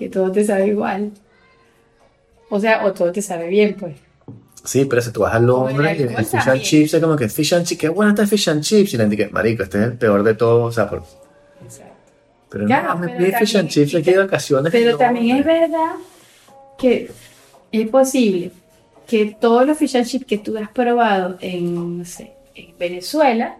Que 0.00 0.08
todo 0.08 0.32
te 0.32 0.42
sabe 0.44 0.66
igual. 0.68 1.12
O 2.48 2.58
sea, 2.58 2.84
o 2.84 2.92
todo 2.92 3.12
te 3.12 3.22
sabe 3.22 3.46
bien, 3.48 3.76
pues. 3.78 3.96
Sí, 4.64 4.84
pero 4.86 5.00
si 5.00 5.12
tú 5.12 5.20
vas 5.20 5.34
a 5.34 5.38
Londres 5.38 5.98
y 6.00 6.02
el 6.02 6.24
fish 6.26 6.48
and 6.48 6.60
chips 6.62 6.94
es 6.94 7.00
como 7.02 7.14
que 7.16 7.28
fish 7.28 7.54
and 7.54 7.64
chips, 7.66 7.80
qué 7.80 7.88
bueno 7.88 8.10
está 8.10 8.22
el 8.22 8.28
fish 8.28 8.48
and 8.50 8.62
chips. 8.62 8.92
Y 8.94 8.96
la 8.96 9.04
gente 9.04 9.16
que, 9.16 9.28
marico, 9.28 9.62
este 9.62 9.78
es 9.78 9.84
el 9.84 9.92
peor 9.98 10.22
de 10.22 10.34
todos. 10.34 10.68
O 10.68 10.72
sea, 10.72 10.88
por- 10.90 11.04
pero 12.50 12.66
Claro, 12.66 12.88
no, 12.94 12.98
me 12.98 13.06
pero 13.08 13.18
pide 13.18 13.38
fish 13.38 13.56
and 13.56 13.68
chips 13.68 13.94
aquí 13.94 14.10
de 14.10 14.18
vacaciones. 14.18 14.72
Pero 14.72 14.92
no, 14.92 14.96
también 14.98 15.36
es 15.36 15.42
hombre. 15.42 15.60
verdad 15.60 15.92
que 16.78 17.10
es 17.72 17.88
posible 17.88 18.50
que 19.06 19.36
todos 19.40 19.66
los 19.66 19.78
fish 19.78 19.96
and 19.96 20.06
chips 20.06 20.24
que 20.26 20.38
tú 20.38 20.56
has 20.58 20.70
probado 20.70 21.36
en, 21.40 21.98
no 21.98 22.04
sé, 22.04 22.32
en 22.54 22.76
Venezuela, 22.78 23.58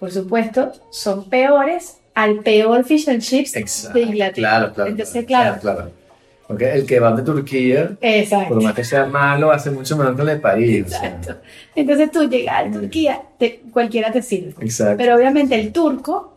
por 0.00 0.10
supuesto, 0.10 0.72
son 0.90 1.28
peores 1.30 1.98
al 2.14 2.38
peor 2.40 2.84
fish 2.84 3.08
and 3.08 3.20
chips 3.20 3.56
Exacto. 3.56 3.98
de 3.98 4.04
Inglaterra. 4.04 4.34
Claro, 4.48 4.72
claro. 4.74 4.90
Entonces, 4.90 5.24
claro, 5.24 5.60
claro. 5.60 5.90
Porque 6.46 6.70
el 6.72 6.84
que 6.86 7.00
va 7.00 7.12
de 7.16 7.22
Turquía, 7.22 7.96
exacto. 8.02 8.48
por 8.54 8.62
más 8.62 8.74
que 8.74 8.84
sea 8.84 9.06
malo, 9.06 9.50
hace 9.50 9.70
mucho 9.70 9.96
mejor 9.96 10.14
que 10.14 10.22
el 10.22 10.28
de 10.28 10.36
París. 10.36 10.84
o 10.86 10.88
sea. 10.90 10.98
Exacto. 11.08 11.36
Entonces 11.74 12.10
tú 12.10 12.28
llegas 12.28 12.66
a 12.66 12.70
Turquía, 12.70 13.22
te- 13.38 13.62
cualquiera 13.72 14.12
te 14.12 14.20
sirve. 14.20 14.54
Exacto. 14.60 14.96
Pero 14.98 15.16
obviamente 15.16 15.54
el 15.58 15.72
turco 15.72 16.34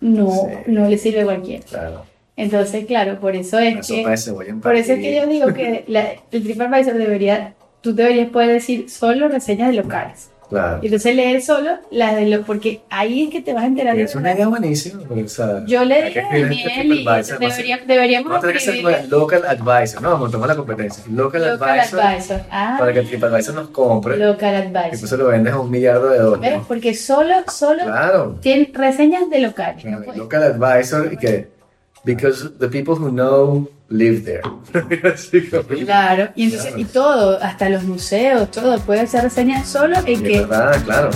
no, 0.00 0.30
Sí. 0.30 0.56
no 0.66 0.88
le 0.88 0.96
sirve 0.96 1.20
a 1.20 1.24
cualquiera. 1.24 1.62
Claro. 1.68 2.04
Entonces, 2.36 2.86
claro, 2.86 3.20
por 3.20 3.36
eso 3.36 3.58
es 3.58 3.72
Una 3.72 3.80
que... 3.82 3.86
sopa 3.86 4.10
de 4.12 4.16
cebolla 4.16 4.48
en 4.48 4.60
Por 4.62 4.74
eso 4.76 4.94
es 4.94 4.98
que 5.00 5.14
yo 5.14 5.26
digo 5.26 5.52
que 5.52 5.84
la- 5.88 6.12
el 6.32 6.42
TripAdvisor 6.42 6.94
debería, 6.94 7.52
tú 7.82 7.94
deberías 7.94 8.30
poder 8.30 8.48
decir 8.52 8.88
solo 8.88 9.28
reseñas 9.28 9.68
de 9.68 9.74
locales. 9.82 10.30
Claro. 10.50 10.78
Y 10.82 10.86
entonces 10.86 11.14
leer 11.16 11.40
solo 11.42 11.78
las 11.92 12.16
de 12.16 12.26
los, 12.26 12.44
porque 12.44 12.82
ahí 12.90 13.24
es 13.24 13.30
que 13.30 13.40
te 13.40 13.54
vas 13.54 13.62
a 13.62 13.66
enterar 13.68 13.96
de 13.96 14.02
Es 14.02 14.14
una 14.16 14.34
idea 14.34 14.48
buenísima. 14.48 15.02
porque, 15.06 15.22
o 15.24 15.28
sea, 15.28 15.64
Yo 15.64 15.84
le 15.84 16.02
dije 16.06 16.20
a 16.20 16.24
Daniel 16.24 16.52
y 16.52 17.04
debería- 17.04 17.78
deberíamos 17.86 18.32
Vamos 18.32 18.44
a 18.44 18.48
tener 18.48 19.02
que 19.02 19.06
local 19.08 19.42
advisor. 19.46 20.02
No, 20.02 20.18
montamos 20.18 20.48
la 20.48 20.56
competencia. 20.56 21.04
Local, 21.10 21.40
local 21.52 21.78
advisor. 21.80 22.00
advisor. 22.00 22.40
Ah, 22.50 22.76
Para 22.78 22.92
que 22.92 22.98
el 22.98 23.08
TripAdvisor 23.08 23.54
nos 23.54 23.68
compre. 23.70 24.16
local 24.16 24.52
Y 24.52 24.56
advisor. 24.56 24.94
entonces 24.94 25.18
lo 25.18 25.26
vendes 25.28 25.52
a 25.52 25.60
un 25.60 25.70
millardo 25.70 26.08
de 26.08 26.18
¿Ves? 26.18 26.26
dólares. 26.26 26.60
Porque 26.66 26.94
solo, 26.94 27.34
solo 27.48 27.84
Claro. 27.84 28.36
tiene 28.40 28.70
reseñas 28.74 29.30
de 29.30 29.38
locales. 29.40 29.82
Claro, 29.84 30.12
Local 30.16 30.42
advisor 30.42 31.12
y 31.12 31.16
que. 31.16 31.59
Because 32.04 32.50
the 32.58 32.68
people 32.68 32.94
who 32.94 33.10
know 33.10 33.68
live 33.90 34.24
there. 34.24 34.42
Claro, 35.84 36.30
y 36.34 36.44
entonces, 36.44 36.74
y 36.76 36.84
todo, 36.84 37.38
hasta 37.42 37.68
los 37.68 37.82
museos, 37.84 38.50
todo, 38.50 38.78
puede 38.80 39.00
hacer 39.00 39.24
reseñas 39.24 39.68
solo 39.68 39.96
el 40.06 40.22
que, 40.22 40.40
verdad, 40.40 40.82
claro. 40.84 41.10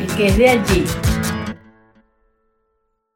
el 0.00 0.06
que 0.16 0.26
es 0.28 0.38
de 0.38 0.48
allí. 0.50 0.84